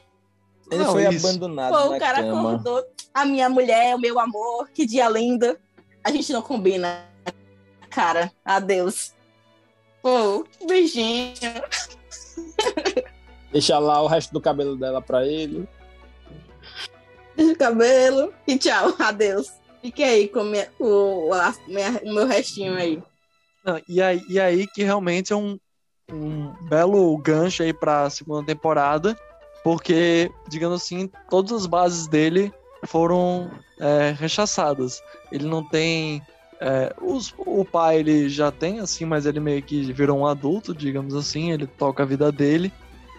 Ele 0.70 0.84
Não, 0.84 0.92
foi 0.92 1.08
isso. 1.08 1.26
abandonado 1.26 1.72
Pô, 1.72 1.90
na 1.90 1.96
o 1.96 1.98
cara 1.98 2.22
cama. 2.22 2.40
acordou. 2.52 2.84
A 3.12 3.24
minha 3.24 3.48
mulher, 3.48 3.96
o 3.96 3.98
meu 3.98 4.18
amor, 4.20 4.68
que 4.72 4.86
dia 4.86 5.08
lindo. 5.08 5.58
A 6.04 6.10
gente 6.12 6.32
não 6.32 6.42
combina. 6.42 7.04
Cara, 7.90 8.30
adeus. 8.44 9.12
Pô, 10.02 10.44
beijinho. 10.66 11.34
Deixa 13.52 13.78
lá 13.78 14.00
o 14.02 14.06
resto 14.06 14.32
do 14.32 14.40
cabelo 14.40 14.76
dela 14.76 15.02
pra 15.02 15.26
ele. 15.26 15.68
Deixa 17.36 17.52
o 17.52 17.56
cabelo. 17.58 18.32
E 18.46 18.56
tchau, 18.56 18.94
adeus. 18.98 19.52
Fique 19.82 20.02
aí 20.02 20.28
com 20.28 20.44
minha- 20.44 20.70
o, 20.78 21.32
a- 21.32 21.54
minha- 21.66 22.00
o 22.04 22.12
meu 22.14 22.26
restinho 22.26 22.74
aí. 22.76 23.02
Não, 23.64 23.80
e, 23.88 24.00
aí, 24.00 24.22
e 24.28 24.38
aí 24.40 24.66
que 24.66 24.82
realmente 24.82 25.32
é 25.32 25.36
um, 25.36 25.58
um 26.10 26.52
belo 26.68 27.16
gancho 27.18 27.62
aí 27.62 27.72
pra 27.72 28.08
segunda 28.10 28.46
temporada, 28.46 29.16
porque, 29.64 30.30
digamos 30.48 30.82
assim, 30.82 31.10
todas 31.28 31.52
as 31.52 31.66
bases 31.66 32.06
dele 32.06 32.52
foram 32.86 33.50
é, 33.78 34.14
rechaçadas. 34.18 35.02
Ele 35.32 35.46
não 35.46 35.62
tem 35.66 36.22
É, 36.60 36.94
os, 37.00 37.32
o 37.38 37.64
pai 37.64 37.98
ele 38.00 38.28
já 38.28 38.50
tem, 38.50 38.80
assim, 38.80 39.04
mas 39.06 39.24
ele 39.24 39.40
meio 39.40 39.62
que 39.62 39.92
virou 39.92 40.18
um 40.18 40.26
adulto, 40.26 40.74
digamos 40.74 41.14
assim, 41.14 41.50
ele 41.52 41.66
toca 41.66 42.02
a 42.02 42.06
vida 42.06 42.30
dele. 42.30 42.70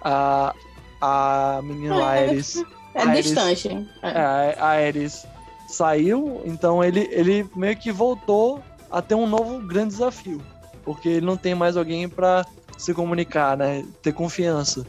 A, 0.04 0.54
a 1.02 1.60
menina 1.64 1.96
lá, 1.96 2.16
É, 2.18 2.30
Ares. 2.30 2.64
É 2.94 3.02
Ares- 3.02 3.26
distante. 3.26 3.68
É, 4.04 4.10
É. 4.10 4.56
a 4.60 4.68
Ares 4.68 5.26
saiu, 5.68 6.42
então 6.46 6.84
ele, 6.84 7.08
ele 7.12 7.48
meio 7.56 7.76
que 7.78 7.92
voltou 7.92 8.62
a 8.92 9.02
ter 9.02 9.16
um 9.16 9.26
novo 9.26 9.60
grande 9.66 9.89
desafio. 9.89 10.42
Porque 10.84 11.08
ele 11.10 11.26
não 11.26 11.38
tem 11.38 11.56
mais 11.56 11.78
alguém 11.78 12.08
pra 12.10 12.46
se 12.78 12.94
comunicar, 12.94 13.56
né? 13.58 13.86
Ter 14.02 14.12
confiança. 14.14 14.86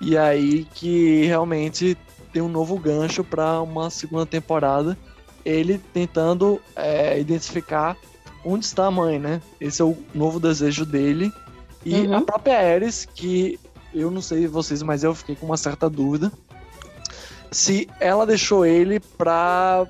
E 0.00 0.16
aí 0.16 0.64
que 0.74 1.24
realmente 1.26 1.96
tem 2.32 2.40
um 2.40 2.48
novo 2.48 2.78
gancho 2.78 3.24
pra 3.24 3.60
uma 3.60 3.90
segunda 3.90 4.24
temporada. 4.24 4.96
Ele 5.44 5.78
tentando 5.92 6.60
é, 6.76 7.18
identificar 7.18 7.96
onde 8.44 8.64
está 8.64 8.86
a 8.86 8.90
mãe, 8.90 9.18
né? 9.18 9.40
Esse 9.60 9.82
é 9.82 9.84
o 9.84 9.96
novo 10.14 10.40
desejo 10.40 10.84
dele. 10.84 11.32
E 11.84 12.06
Uhum. 12.06 12.16
a 12.16 12.20
própria 12.20 12.58
Ares, 12.58 13.06
que 13.06 13.58
eu 13.94 14.10
não 14.10 14.20
sei 14.22 14.46
vocês, 14.46 14.82
mas 14.82 15.02
eu 15.02 15.14
fiquei 15.14 15.34
com 15.34 15.46
uma 15.46 15.56
certa 15.56 15.88
dúvida 15.88 16.30
se 17.50 17.88
ela 17.98 18.24
deixou 18.26 18.64
ele 18.64 19.00
pra 19.00 19.86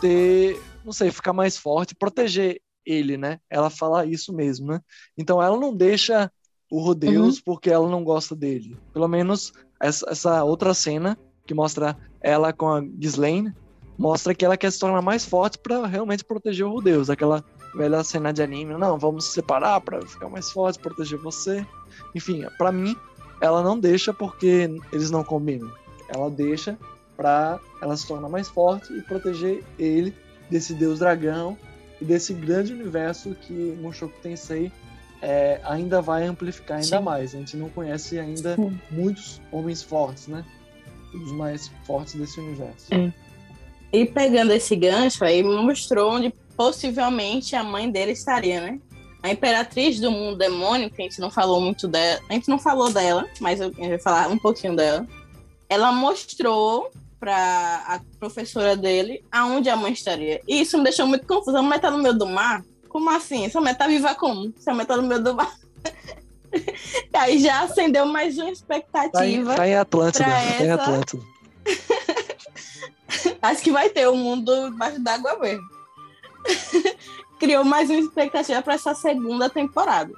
ter, 0.00 0.60
não 0.84 0.92
sei, 0.92 1.10
ficar 1.10 1.32
mais 1.32 1.56
forte, 1.56 1.94
proteger 1.94 2.60
ele, 2.84 3.16
né? 3.16 3.38
Ela 3.48 3.70
fala 3.70 4.04
isso 4.04 4.32
mesmo, 4.32 4.66
né? 4.68 4.80
Então 5.16 5.42
ela 5.42 5.56
não 5.56 5.74
deixa 5.74 6.30
o 6.70 6.80
Rodeus 6.80 7.40
porque 7.40 7.70
ela 7.70 7.88
não 7.88 8.04
gosta 8.04 8.34
dele. 8.34 8.76
Pelo 8.92 9.08
menos 9.08 9.52
essa, 9.80 10.06
essa 10.10 10.44
outra 10.44 10.74
cena 10.74 11.18
que 11.46 11.54
mostra 11.54 11.96
ela 12.20 12.52
com 12.52 12.68
a 12.68 12.80
Ghislaine 12.80 13.52
mostra 14.00 14.34
que 14.34 14.42
ela 14.42 14.56
quer 14.56 14.72
se 14.72 14.78
tornar 14.78 15.02
mais 15.02 15.26
forte 15.26 15.58
pra 15.58 15.86
realmente 15.86 16.24
proteger 16.24 16.64
o 16.64 16.72
Rodeus. 16.72 17.10
Aquela 17.10 17.44
velha 17.74 18.02
cena 18.02 18.32
de 18.32 18.42
anime, 18.42 18.72
não, 18.78 18.98
vamos 18.98 19.26
se 19.26 19.32
separar 19.32 19.78
pra 19.82 20.00
ficar 20.00 20.30
mais 20.30 20.50
forte, 20.50 20.78
proteger 20.78 21.18
você. 21.18 21.66
Enfim, 22.14 22.46
pra 22.56 22.72
mim, 22.72 22.96
ela 23.42 23.62
não 23.62 23.78
deixa 23.78 24.14
porque 24.14 24.70
eles 24.90 25.10
não 25.10 25.22
combinam. 25.22 25.70
Ela 26.08 26.30
deixa 26.30 26.78
pra 27.14 27.60
ela 27.82 27.94
se 27.94 28.06
tornar 28.06 28.30
mais 28.30 28.48
forte 28.48 28.90
e 28.90 29.02
proteger 29.02 29.62
ele 29.78 30.14
desse 30.48 30.72
deus 30.72 31.00
dragão 31.00 31.58
e 32.00 32.04
desse 32.06 32.32
grande 32.32 32.72
universo 32.72 33.34
que 33.34 33.52
Mushoku 33.52 34.14
Tensei 34.22 34.72
é, 35.20 35.60
ainda 35.62 36.00
vai 36.00 36.24
amplificar 36.24 36.78
ainda 36.78 36.96
Sim. 36.96 37.04
mais. 37.04 37.34
A 37.34 37.38
gente 37.38 37.54
não 37.54 37.68
conhece 37.68 38.18
ainda 38.18 38.56
Sim. 38.56 38.80
muitos 38.90 39.42
homens 39.52 39.82
fortes, 39.82 40.26
né? 40.26 40.42
Os 41.12 41.32
mais 41.32 41.70
fortes 41.86 42.14
desse 42.14 42.40
universo. 42.40 42.86
É. 42.94 43.12
E 43.92 44.06
pegando 44.06 44.52
esse 44.52 44.76
gancho 44.76 45.24
aí, 45.24 45.42
mostrou 45.42 46.12
onde 46.12 46.32
possivelmente 46.56 47.56
a 47.56 47.64
mãe 47.64 47.90
dele 47.90 48.12
estaria, 48.12 48.60
né? 48.60 48.78
A 49.22 49.30
imperatriz 49.30 49.98
do 50.00 50.10
mundo 50.10 50.38
demônio, 50.38 50.90
que 50.90 51.02
a 51.02 51.04
gente 51.04 51.20
não 51.20 51.30
falou 51.30 51.60
muito 51.60 51.86
dela, 51.88 52.20
a 52.28 52.32
gente 52.32 52.48
não 52.48 52.58
falou 52.58 52.90
dela, 52.90 53.26
mas 53.40 53.60
eu, 53.60 53.70
vou 53.72 53.98
falar 53.98 54.28
um 54.28 54.38
pouquinho 54.38 54.74
dela. 54.74 55.06
Ela 55.68 55.92
mostrou 55.92 56.90
para 57.18 57.36
a 57.86 58.00
professora 58.18 58.74
dele 58.76 59.22
aonde 59.30 59.68
a 59.68 59.76
mãe 59.76 59.92
estaria. 59.92 60.40
E 60.48 60.62
isso 60.62 60.78
me 60.78 60.84
deixou 60.84 61.06
muito 61.06 61.26
confusa. 61.26 61.58
A 61.58 61.62
mãe 61.62 61.78
tá 61.78 61.90
no 61.90 61.98
meio 61.98 62.16
do 62.16 62.26
mar? 62.26 62.64
Como 62.88 63.10
assim? 63.10 63.44
Essa 63.44 63.60
mãe 63.60 63.74
tá 63.74 63.86
viva 63.86 64.14
como? 64.14 64.52
Essa 64.58 64.72
mãe 64.72 64.86
tá 64.86 64.96
no 64.96 65.02
meio 65.02 65.22
do 65.22 65.34
mar. 65.34 65.54
Aí 67.12 67.38
já 67.38 67.62
acendeu 67.62 68.06
mais 68.06 68.36
uma 68.36 68.44
Tá 68.44 68.48
em, 68.48 68.52
expectativa. 68.52 69.54
tá 69.54 69.68
em 69.68 69.74
Atlântida. 69.76 70.24
Tá 70.24 70.64
em 70.64 70.70
Atlântida. 70.70 71.22
Acho 73.42 73.62
que 73.62 73.70
vai 73.72 73.88
ter 73.88 74.06
o 74.08 74.16
mundo 74.16 74.70
debaixo 74.70 75.00
d'água 75.00 75.38
mesmo. 75.38 75.64
Criou 77.38 77.64
mais 77.64 77.88
uma 77.88 77.98
expectativa 78.00 78.60
para 78.62 78.74
essa 78.74 78.94
segunda 78.94 79.48
temporada. 79.48 80.12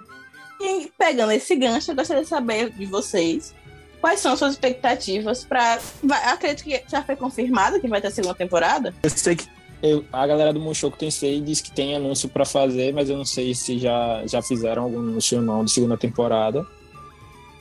E 0.60 0.90
pegando 0.98 1.32
esse 1.32 1.54
gancho, 1.56 1.90
eu 1.90 1.94
gostaria 1.96 2.22
de 2.22 2.28
saber 2.28 2.70
de 2.70 2.86
vocês 2.86 3.54
quais 4.00 4.20
são 4.20 4.32
as 4.32 4.38
suas 4.38 4.52
expectativas 4.54 5.44
para. 5.44 5.78
Acredito 6.26 6.64
que 6.64 6.82
já 6.88 7.02
foi 7.02 7.16
confirmado 7.16 7.80
que 7.80 7.88
vai 7.88 8.00
ter 8.00 8.08
a 8.08 8.10
segunda 8.10 8.34
temporada. 8.34 8.94
Eu 9.02 9.10
sei 9.10 9.36
que 9.36 9.46
eu- 9.82 10.04
a 10.12 10.26
galera 10.26 10.52
do 10.52 10.60
Mushoku 10.60 10.96
Tensei 10.96 11.40
diz 11.40 11.60
que 11.60 11.72
tem 11.72 11.96
anúncio 11.96 12.28
pra 12.28 12.44
fazer, 12.44 12.92
mas 12.92 13.08
eu 13.08 13.16
não 13.16 13.24
sei 13.24 13.54
se 13.54 13.78
já, 13.78 14.22
já 14.26 14.40
fizeram 14.42 14.84
algum 14.84 14.98
anúncio 14.98 15.38
ou 15.38 15.44
não 15.44 15.64
de 15.64 15.72
segunda 15.72 15.96
temporada. 15.96 16.64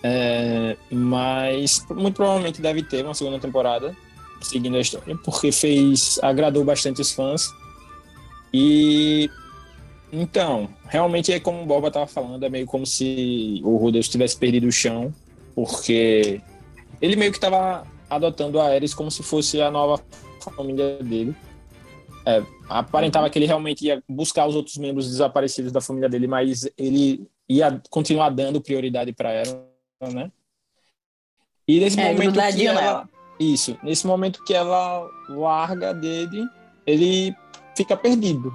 É, 0.04 0.78
mas 0.92 1.86
muito 1.90 2.16
provavelmente 2.16 2.60
deve 2.62 2.82
ter 2.84 3.06
uma 3.06 3.14
segunda 3.14 3.40
temporada 3.40 3.96
seguindo 4.46 4.78
a 4.78 4.82
história, 4.82 5.18
porque 5.24 5.52
fez 5.52 6.20
agradou 6.22 6.64
bastante 6.64 7.02
os 7.02 7.12
fãs. 7.12 7.50
E 8.54 9.30
então, 10.12 10.70
realmente 10.88 11.32
é 11.32 11.40
como 11.40 11.64
o 11.64 11.66
Boba 11.66 11.88
estava 11.88 12.06
falando, 12.08 12.44
é 12.46 12.50
meio 12.50 12.66
como 12.66 12.86
se 12.86 13.62
o 13.64 13.78
Rudeus 13.78 14.10
tivesse 14.10 14.36
perdido 14.38 14.68
o 14.68 14.72
chão, 14.72 15.14
porque 15.56 16.42
ele 17.02 17.16
meio 17.16 17.32
que 17.32 17.38
estava 17.38 17.88
adotando 18.10 18.60
a 18.60 18.66
Ares 18.66 18.94
como 18.94 19.10
se 19.10 19.24
fosse 19.24 19.62
a 19.62 19.72
nova 19.72 20.02
família 20.42 20.98
dele. 21.02 21.34
É, 22.26 22.44
aparentava 22.70 23.30
que 23.30 23.40
ele 23.40 23.48
realmente 23.48 23.86
ia 23.86 24.04
buscar 24.08 24.46
os 24.46 24.56
outros 24.56 24.78
membros 24.78 25.10
desaparecidos 25.10 25.72
da 25.72 25.82
família 25.82 26.10
dele, 26.10 26.28
mas 26.28 26.70
ele 26.78 27.26
ia 27.48 27.82
continuar 27.90 28.30
dando 28.30 28.62
prioridade 28.62 29.14
para 29.14 29.32
ela, 29.32 29.66
né? 30.14 30.32
E 31.68 31.80
nesse 31.80 32.00
É, 32.00 32.14
momento 32.14 32.34
que 32.34 32.68
ela, 32.68 32.82
nela. 32.82 33.10
Isso, 33.42 33.78
nesse 33.84 34.06
momento 34.06 34.44
que 34.44 34.54
ela 34.54 35.08
larga 35.30 35.94
dele, 35.94 36.46
ele 36.86 37.36
fica 37.76 37.96
perdido. 37.96 38.54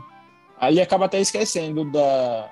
Aí 0.58 0.80
acaba 0.80 1.06
até 1.06 1.20
esquecendo 1.20 1.84
da 1.90 2.50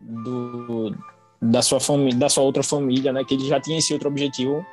do, 0.00 0.94
da 1.40 1.62
sua 1.62 1.80
família, 1.80 2.18
da 2.18 2.28
sua 2.28 2.44
outra 2.44 2.62
família, 2.62 3.12
né? 3.12 3.24
Que 3.24 3.34
ele 3.34 3.46
já 3.46 3.60
tinha 3.60 3.78
esse 3.78 3.92
outro 3.92 4.08
objetivo, 4.08 4.64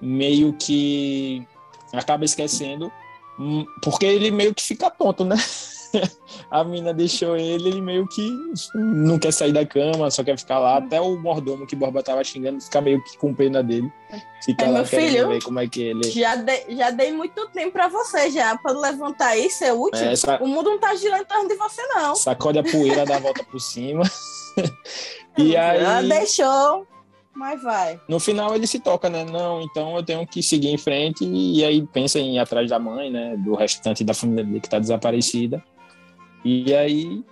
meio 0.00 0.52
que 0.52 1.46
acaba 1.92 2.24
esquecendo, 2.24 2.92
hum, 3.38 3.64
porque 3.82 4.04
ele 4.04 4.30
meio 4.30 4.54
que 4.54 4.62
fica 4.62 4.90
tonto, 4.90 5.24
né? 5.24 5.36
A 6.50 6.64
mina 6.64 6.92
deixou 6.94 7.36
ele, 7.36 7.68
ele 7.68 7.80
meio 7.80 8.06
que 8.08 8.30
não 8.74 9.18
quer 9.18 9.32
sair 9.32 9.52
da 9.52 9.64
cama, 9.66 10.10
só 10.10 10.22
quer 10.24 10.38
ficar 10.38 10.58
lá. 10.58 10.76
Até 10.78 11.00
o 11.00 11.16
mordomo 11.18 11.66
que 11.66 11.76
Borba 11.76 12.02
tava 12.02 12.22
xingando 12.24 12.60
fica 12.60 12.80
meio 12.80 13.02
que 13.04 13.16
com 13.18 13.34
pena 13.34 13.62
dele. 13.62 13.90
Fica 14.44 14.64
É, 14.64 14.70
lá 14.70 14.84
querendo 14.84 15.10
filho. 15.10 15.28
ver 15.28 15.42
como 15.42 15.60
é 15.60 15.66
que 15.68 15.80
ele. 15.82 16.10
Já, 16.10 16.36
dei- 16.36 16.64
já 16.70 16.90
dei 16.90 17.12
muito 17.12 17.46
tempo 17.48 17.72
para 17.72 17.88
você 17.88 18.30
já, 18.30 18.56
para 18.56 18.72
levantar 18.78 19.36
isso, 19.36 19.64
é 19.64 19.72
útil. 19.72 20.00
É, 20.04 20.12
essa- 20.12 20.42
O 20.42 20.46
mundo 20.48 20.70
não 20.70 20.78
tá 20.78 20.94
girando 20.94 21.22
em 21.22 21.26
torno 21.26 21.48
de 21.48 21.54
você, 21.56 21.82
não. 21.88 22.14
Sacode 22.14 22.58
a 22.58 22.62
poeira, 22.62 23.04
dá 23.04 23.16
a 23.16 23.20
volta 23.20 23.44
por 23.44 23.60
cima. 23.60 24.02
e 25.36 25.54
Ela 25.54 25.98
aí, 25.98 26.08
deixou, 26.08 26.86
mas 27.34 27.62
vai. 27.62 28.00
no 28.08 28.18
final, 28.18 28.54
ele 28.54 28.66
se 28.66 28.80
toca, 28.80 29.08
né? 29.08 29.24
Não, 29.24 29.60
então 29.62 29.96
eu 29.96 30.02
tenho 30.02 30.26
que 30.26 30.42
seguir 30.42 30.68
em 30.68 30.78
frente. 30.78 31.24
E 31.24 31.64
aí 31.64 31.86
pensa 31.86 32.18
em 32.18 32.36
ir 32.36 32.38
atrás 32.38 32.68
da 32.70 32.78
mãe, 32.78 33.10
né? 33.10 33.36
Do 33.36 33.54
restante 33.54 34.02
da 34.04 34.14
família 34.14 34.44
dele 34.44 34.60
que 34.60 34.68
tá 34.68 34.78
desaparecida. 34.78 35.62
E 36.44 36.74
aí, 36.74 37.24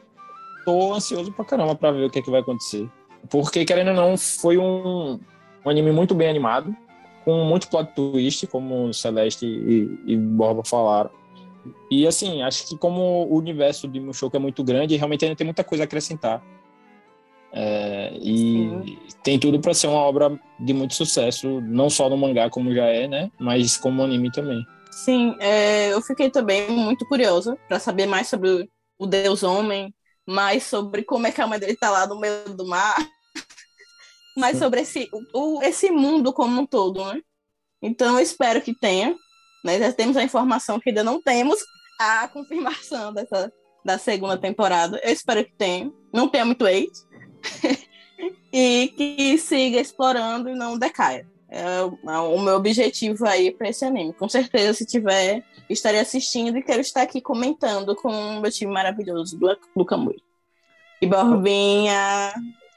tô 0.65 0.95
ansioso 0.95 1.33
pra 1.33 1.45
caramba 1.45 1.75
pra 1.75 1.93
ver 1.93 2.07
o 2.07 2.11
que, 2.11 2.19
é 2.19 2.23
que 2.23 2.31
vai 2.31 2.41
acontecer. 2.41 2.89
Porque, 3.31 3.65
querendo 3.65 3.89
ou 3.89 3.95
não, 3.95 4.17
foi 4.17 4.59
um, 4.59 5.19
um 5.65 5.71
anime 5.71 5.93
muito 5.93 6.15
bem 6.15 6.29
animado, 6.29 6.75
com 7.25 7.45
muito 7.45 7.69
plot 7.69 7.93
twist, 7.95 8.47
como 8.47 8.93
Celeste 8.93 9.47
e, 9.47 10.13
e 10.13 10.17
Borba 10.17 10.63
falaram. 10.65 11.11
E 11.91 12.07
assim, 12.07 12.43
acho 12.43 12.69
que 12.69 12.79
como 12.79 13.01
o 13.01 13.37
universo 13.37 13.89
de 13.89 13.99
Mushoku 13.99 14.37
é 14.37 14.41
muito 14.41 14.63
grande, 14.63 14.97
realmente 14.97 15.25
ainda 15.25 15.37
tem 15.37 15.45
muita 15.45 15.65
coisa 15.65 15.85
a 15.85 15.87
acrescentar. 15.87 16.43
É, 17.53 18.13
e 18.21 18.99
tem 19.23 19.39
tudo 19.39 19.59
para 19.61 19.73
ser 19.73 19.87
uma 19.87 20.01
obra 20.01 20.39
de 20.61 20.75
muito 20.75 20.95
sucesso, 20.95 21.61
não 21.63 21.89
só 21.89 22.09
no 22.09 22.17
mangá 22.17 22.51
como 22.51 22.75
já 22.75 22.85
é, 22.85 23.09
né? 23.09 23.31
Mas 23.39 23.77
como 23.77 24.03
anime 24.03 24.31
também. 24.31 24.65
Sim, 24.91 25.37
é, 25.41 25.93
eu 25.93 26.01
fiquei 26.01 26.31
também 26.31 26.71
muito 26.71 27.07
curiosa 27.07 27.57
para 27.69 27.79
saber 27.79 28.07
mais 28.07 28.29
sobre 28.29 28.69
o, 28.99 29.07
Deus 29.07 29.43
Homem, 29.43 29.95
mais 30.27 30.65
sobre 30.65 31.03
como 31.05 31.27
é 31.27 31.33
que 31.33 31.41
a 31.41 31.47
mãe 31.47 31.59
dele 31.59 31.77
tá 31.77 31.91
lá 31.91 32.07
no 32.07 32.19
meio 32.19 32.55
do 32.55 32.67
mar, 32.67 32.97
mais 34.37 34.59
sobre 34.59 34.81
esse, 34.81 35.09
o- 35.33 35.63
esse 35.63 35.91
mundo 35.91 36.33
como 36.33 36.61
um 36.61 36.67
todo, 36.67 37.05
né? 37.05 37.21
Então 37.83 38.17
eu 38.17 38.21
espero 38.23 38.61
que 38.61 38.75
tenha. 38.75 39.15
Né? 39.65 39.79
Já 39.79 39.93
temos 39.93 40.17
a 40.17 40.23
informação 40.23 40.79
que 40.81 40.91
ainda 40.91 41.05
não 41.05 41.21
temos 41.21 41.59
a 42.01 42.29
confirmação 42.33 43.13
dessa, 43.13 43.53
da 43.85 43.99
segunda 43.99 44.39
temporada. 44.39 45.01
Eu 45.03 45.13
espero 45.13 45.45
que 45.45 45.55
tenha. 45.55 45.93
Não 46.13 46.29
tenha 46.29 46.45
muito 46.45 46.65
hate. 46.67 46.91
e 48.53 48.93
que 48.97 49.39
siga 49.39 49.81
explorando 49.81 50.49
e 50.49 50.55
não 50.55 50.79
decaia. 50.79 51.29
É 51.49 51.83
o- 51.83 51.99
é 52.11 52.19
o 52.19 52.41
meu 52.41 52.57
objetivo 52.57 53.27
aí 53.27 53.51
para 53.53 53.69
esse 53.69 53.85
anime. 53.85 54.13
Com 54.13 54.29
certeza, 54.29 54.75
se 54.75 54.85
tiver, 54.85 55.45
estarei 55.71 56.01
assistindo 56.01 56.59
e 56.59 56.63
quero 56.63 56.81
estar 56.81 57.03
aqui 57.03 57.21
comentando 57.21 57.95
com 57.95 58.09
o 58.11 58.41
meu 58.41 58.51
time 58.51 58.73
maravilhoso 58.73 59.39
do, 59.39 59.57
do 59.77 59.85
Camui. 59.85 60.17
E 61.01 61.07
Borbinha. 61.07 62.33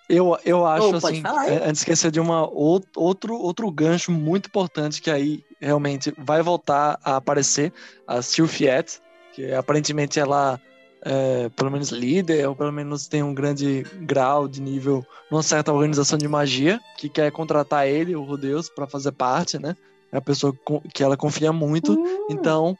Eu, 0.07 0.37
eu 0.43 0.65
acho 0.65 0.99
pode 0.99 1.05
assim, 1.19 1.23
é, 1.51 1.55
antes 1.57 1.71
de 1.71 1.77
esquecer 1.91 2.11
de 2.11 2.19
uma 2.19 2.47
ou- 2.49 2.81
outro 2.95 3.35
outro 3.35 3.69
gancho 3.71 4.11
muito 4.11 4.47
importante 4.47 5.01
que 5.01 5.11
aí 5.11 5.43
realmente 5.61 6.11
vai 6.17 6.41
voltar 6.41 6.99
a 7.03 7.15
aparecer 7.17 7.71
a 8.07 8.19
Sylphiette, 8.21 8.99
que 9.33 9.53
aparentemente 9.53 10.19
ela 10.19 10.59
é, 11.01 11.49
pelo 11.49 11.71
menos 11.71 11.89
líder, 11.89 12.47
ou 12.47 12.55
pelo 12.55 12.71
menos 12.71 13.07
tem 13.07 13.23
um 13.23 13.33
grande 13.33 13.83
grau 14.01 14.47
de 14.47 14.61
nível 14.61 15.05
numa 15.31 15.43
certa 15.43 15.71
organização 15.71 16.17
de 16.17 16.27
magia, 16.27 16.79
que 16.97 17.07
quer 17.07 17.31
contratar 17.31 17.87
ele, 17.87 18.15
o 18.15 18.23
Rudeus, 18.23 18.69
para 18.69 18.87
fazer 18.87 19.11
parte, 19.11 19.57
né? 19.57 19.75
É 20.11 20.17
a 20.17 20.21
pessoa 20.21 20.53
que 20.93 21.03
ela 21.03 21.15
confia 21.15 21.53
muito. 21.53 21.93
Uhum. 21.93 22.27
Então, 22.29 22.77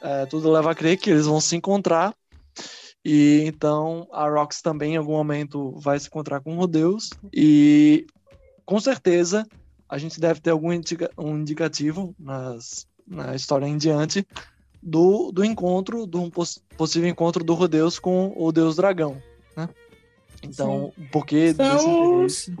é, 0.00 0.26
tudo 0.26 0.50
leva 0.50 0.70
a 0.70 0.74
crer 0.74 0.96
que 0.96 1.10
eles 1.10 1.26
vão 1.26 1.40
se 1.40 1.56
encontrar. 1.56 2.14
E 3.04 3.44
então 3.46 4.06
a 4.12 4.28
Rox 4.28 4.60
também 4.60 4.94
em 4.94 4.98
algum 4.98 5.12
momento 5.12 5.72
vai 5.78 5.98
se 5.98 6.06
encontrar 6.06 6.40
com 6.40 6.54
o 6.54 6.60
Rudeus. 6.60 7.10
E 7.32 8.06
com 8.64 8.78
certeza 8.78 9.46
a 9.88 9.98
gente 9.98 10.20
deve 10.20 10.40
ter 10.40 10.50
algum 10.50 10.72
indica 10.72 11.10
um 11.18 11.38
indicativo 11.38 12.14
nas, 12.18 12.86
na 13.06 13.34
história 13.34 13.66
em 13.66 13.76
diante 13.76 14.26
do, 14.82 15.30
do 15.32 15.44
encontro, 15.44 16.06
do 16.06 16.20
um 16.22 16.30
poss 16.30 16.62
possível 16.76 17.08
encontro 17.08 17.44
do 17.44 17.54
Rodeus 17.54 17.98
com 17.98 18.32
o 18.36 18.50
Deus 18.50 18.76
Dragão, 18.76 19.22
né? 19.56 19.68
Então, 20.42 20.92
Sim. 20.96 21.08
porque 21.12 21.54
são 21.54 21.66
desse 21.66 21.88
interesse, 21.88 22.54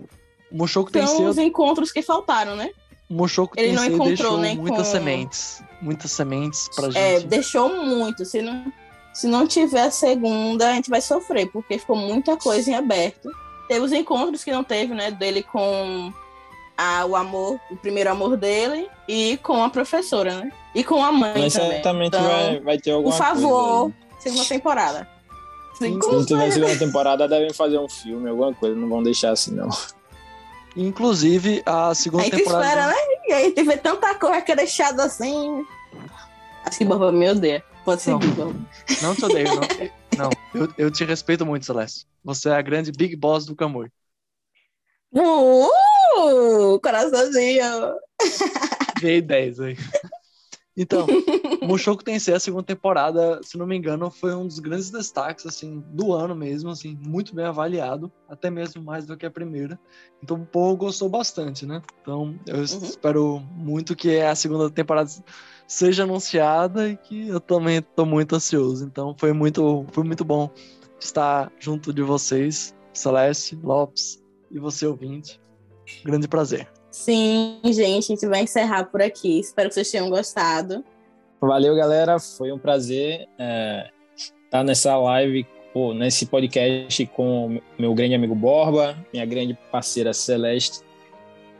o 0.50 0.56
Mushoku 0.56 0.90
são 0.92 1.26
os 1.26 1.38
encontros 1.38 1.90
que 1.90 2.02
faltaram, 2.02 2.56
né? 2.56 2.70
O 3.08 3.14
Mushoku 3.14 3.58
Ele 3.58 3.72
não 3.72 3.84
encontrou 3.84 4.08
deixou 4.08 4.38
nem 4.38 4.56
muitas 4.56 4.86
com... 4.86 4.92
sementes, 4.92 5.62
muitas 5.80 6.10
sementes 6.12 6.68
pra 6.74 6.88
é, 6.88 6.90
gente. 6.90 7.24
É, 7.24 7.28
deixou 7.28 7.84
muito. 7.84 8.24
Se 8.24 8.42
não, 8.42 8.72
se 9.12 9.26
não 9.26 9.46
tiver 9.46 9.84
a 9.84 9.90
segunda, 9.90 10.70
a 10.70 10.74
gente 10.74 10.90
vai 10.90 11.00
sofrer, 11.00 11.50
porque 11.50 11.78
ficou 11.78 11.96
muita 11.96 12.36
coisa 12.36 12.70
em 12.70 12.74
aberto. 12.74 13.30
Teve 13.66 13.80
os 13.80 13.92
encontros 13.92 14.44
que 14.44 14.52
não 14.52 14.62
teve, 14.62 14.94
né? 14.94 15.10
Dele 15.10 15.42
com 15.42 16.12
a, 16.80 17.04
o 17.04 17.14
amor, 17.14 17.60
o 17.70 17.76
primeiro 17.76 18.10
amor 18.10 18.38
dele 18.38 18.88
e 19.06 19.36
com 19.42 19.62
a 19.62 19.68
professora, 19.68 20.40
né? 20.40 20.52
E 20.74 20.82
com 20.82 21.04
a 21.04 21.12
mãe 21.12 21.34
Mas 21.36 21.52
também. 21.52 21.70
certamente 21.72 22.16
então, 22.16 22.22
vai, 22.22 22.60
vai 22.60 22.78
ter 22.78 22.92
alguma 22.92 23.14
Por 23.14 23.18
favor, 23.18 23.92
segunda 24.18 24.44
temporada. 24.46 25.06
Se 25.74 25.90
não 25.90 26.24
tiver 26.24 26.50
segunda 26.50 26.78
temporada, 26.78 27.28
devem 27.28 27.52
fazer 27.52 27.78
um 27.78 27.88
filme, 27.88 28.30
alguma 28.30 28.54
coisa. 28.54 28.74
Não 28.74 28.88
vão 28.88 29.02
deixar 29.02 29.32
assim, 29.32 29.54
não. 29.54 29.68
Inclusive, 30.74 31.62
a 31.66 31.94
segunda 31.94 32.26
a 32.26 32.30
temporada. 32.30 32.64
espera, 32.64 32.86
né? 32.86 32.94
E 33.26 33.32
aí 33.32 33.50
teve 33.52 33.76
tanta 33.76 34.14
coisa 34.14 34.40
que 34.40 34.52
é 34.52 34.56
deixado 34.56 35.00
assim. 35.00 35.66
Acho 36.64 36.78
que 36.78 36.84
Boba 36.84 37.12
me 37.12 37.28
odeia. 37.28 37.62
Pode 37.84 38.00
ser. 38.00 38.12
Não, 38.12 38.20
não 39.02 39.14
te 39.14 39.24
odeio, 39.24 39.48
não. 39.48 40.24
não, 40.24 40.30
eu, 40.54 40.68
eu 40.78 40.90
te 40.90 41.04
respeito 41.04 41.44
muito, 41.44 41.66
Celeste. 41.66 42.06
Você 42.24 42.48
é 42.48 42.54
a 42.54 42.62
grande 42.62 42.90
Big 42.90 43.16
Boss 43.16 43.44
do 43.44 43.56
Kamui. 43.56 43.88
Uh, 45.12 45.68
coraçãozinho. 46.82 47.94
Veio 49.00 49.22
10 49.22 49.60
aí. 49.60 49.76
Então, 50.76 51.06
Mushoku 51.62 52.02
Tensei, 52.02 52.32
a 52.32 52.40
segunda 52.40 52.62
temporada, 52.62 53.40
se 53.42 53.58
não 53.58 53.66
me 53.66 53.76
engano, 53.76 54.10
foi 54.10 54.34
um 54.34 54.46
dos 54.46 54.58
grandes 54.60 54.90
destaques, 54.90 55.44
assim, 55.44 55.84
do 55.88 56.12
ano 56.12 56.34
mesmo, 56.34 56.70
assim, 56.70 56.98
muito 57.06 57.34
bem 57.34 57.44
avaliado, 57.44 58.10
até 58.28 58.48
mesmo 58.50 58.82
mais 58.82 59.04
do 59.04 59.16
que 59.16 59.26
a 59.26 59.30
primeira. 59.30 59.78
Então, 60.22 60.40
o 60.40 60.46
povo 60.46 60.76
gostou 60.76 61.08
bastante, 61.08 61.66
né? 61.66 61.82
Então, 62.00 62.38
eu 62.46 62.56
uhum. 62.56 62.62
espero 62.62 63.40
muito 63.52 63.96
que 63.96 64.20
a 64.20 64.34
segunda 64.34 64.70
temporada 64.70 65.10
seja 65.66 66.04
anunciada 66.04 66.88
e 66.88 66.96
que 66.96 67.28
eu 67.28 67.40
também 67.40 67.78
estou 67.78 68.06
muito 68.06 68.34
ansioso. 68.36 68.84
Então, 68.84 69.14
foi 69.18 69.32
muito, 69.32 69.84
foi 69.92 70.04
muito 70.04 70.24
bom 70.24 70.50
estar 70.98 71.52
junto 71.58 71.92
de 71.92 72.02
vocês, 72.02 72.74
Celeste, 72.92 73.56
Lopes, 73.62 74.22
e 74.50 74.58
você 74.58 74.86
ouvinte. 74.86 75.39
Grande 76.04 76.28
prazer. 76.28 76.68
Sim, 76.90 77.60
gente, 77.64 78.12
a 78.12 78.16
gente 78.16 78.26
vai 78.26 78.42
encerrar 78.42 78.84
por 78.84 79.00
aqui. 79.00 79.38
Espero 79.38 79.68
que 79.68 79.74
vocês 79.74 79.90
tenham 79.90 80.10
gostado. 80.10 80.84
Valeu, 81.40 81.74
galera. 81.76 82.18
Foi 82.18 82.52
um 82.52 82.58
prazer 82.58 83.28
é, 83.38 83.88
estar 84.16 84.64
nessa 84.64 84.96
live, 84.96 85.46
pô, 85.72 85.94
nesse 85.94 86.26
podcast 86.26 87.06
com 87.06 87.60
meu 87.78 87.94
grande 87.94 88.14
amigo 88.14 88.34
Borba, 88.34 88.96
minha 89.12 89.24
grande 89.24 89.56
parceira 89.70 90.12
Celeste, 90.12 90.80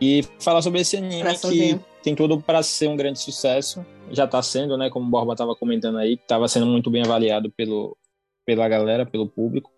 e 0.00 0.24
falar 0.38 0.62
sobre 0.62 0.80
esse 0.80 0.96
anime 0.96 1.22
que 1.38 1.80
tem 2.02 2.14
tudo 2.14 2.40
para 2.40 2.62
ser 2.62 2.88
um 2.88 2.96
grande 2.96 3.20
sucesso. 3.20 3.84
Já 4.10 4.24
está 4.24 4.42
sendo, 4.42 4.76
né? 4.76 4.90
Como 4.90 5.06
o 5.06 5.10
Borba 5.10 5.32
estava 5.32 5.54
comentando 5.54 5.98
aí, 5.98 6.14
estava 6.14 6.48
sendo 6.48 6.66
muito 6.66 6.90
bem 6.90 7.02
avaliado 7.02 7.50
pelo, 7.52 7.96
pela 8.44 8.68
galera, 8.68 9.06
pelo 9.06 9.28
público. 9.28 9.70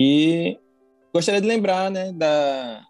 E 0.00 0.58
Gostaria 1.16 1.40
de 1.40 1.48
lembrar, 1.48 1.90
né, 1.90 2.12
da, 2.12 2.82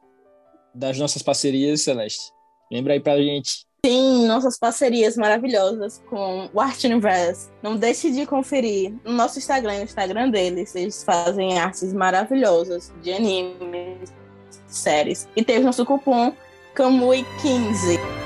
das 0.76 0.98
nossas 0.98 1.22
parcerias, 1.22 1.82
Celeste. 1.82 2.32
Lembra 2.70 2.92
aí 2.92 3.00
pra 3.00 3.16
gente. 3.16 3.66
Sim, 3.84 4.26
nossas 4.26 4.58
parcerias 4.58 5.16
maravilhosas 5.16 6.02
com 6.10 6.50
o 6.52 6.60
Art 6.60 6.82
Universe. 6.82 7.48
Não 7.62 7.76
deixe 7.76 8.10
de 8.10 8.26
conferir 8.26 8.92
no 9.04 9.12
nosso 9.12 9.38
Instagram, 9.38 9.78
no 9.78 9.84
Instagram 9.84 10.30
deles. 10.30 10.74
Eles 10.74 11.04
fazem 11.04 11.58
artes 11.58 11.92
maravilhosas 11.92 12.92
de 13.00 13.12
animes, 13.12 14.12
séries. 14.66 15.28
E 15.36 15.44
tem 15.44 15.58
o 15.58 15.62
nosso 15.62 15.86
cupom 15.86 16.34
Kamui15. 16.74 18.25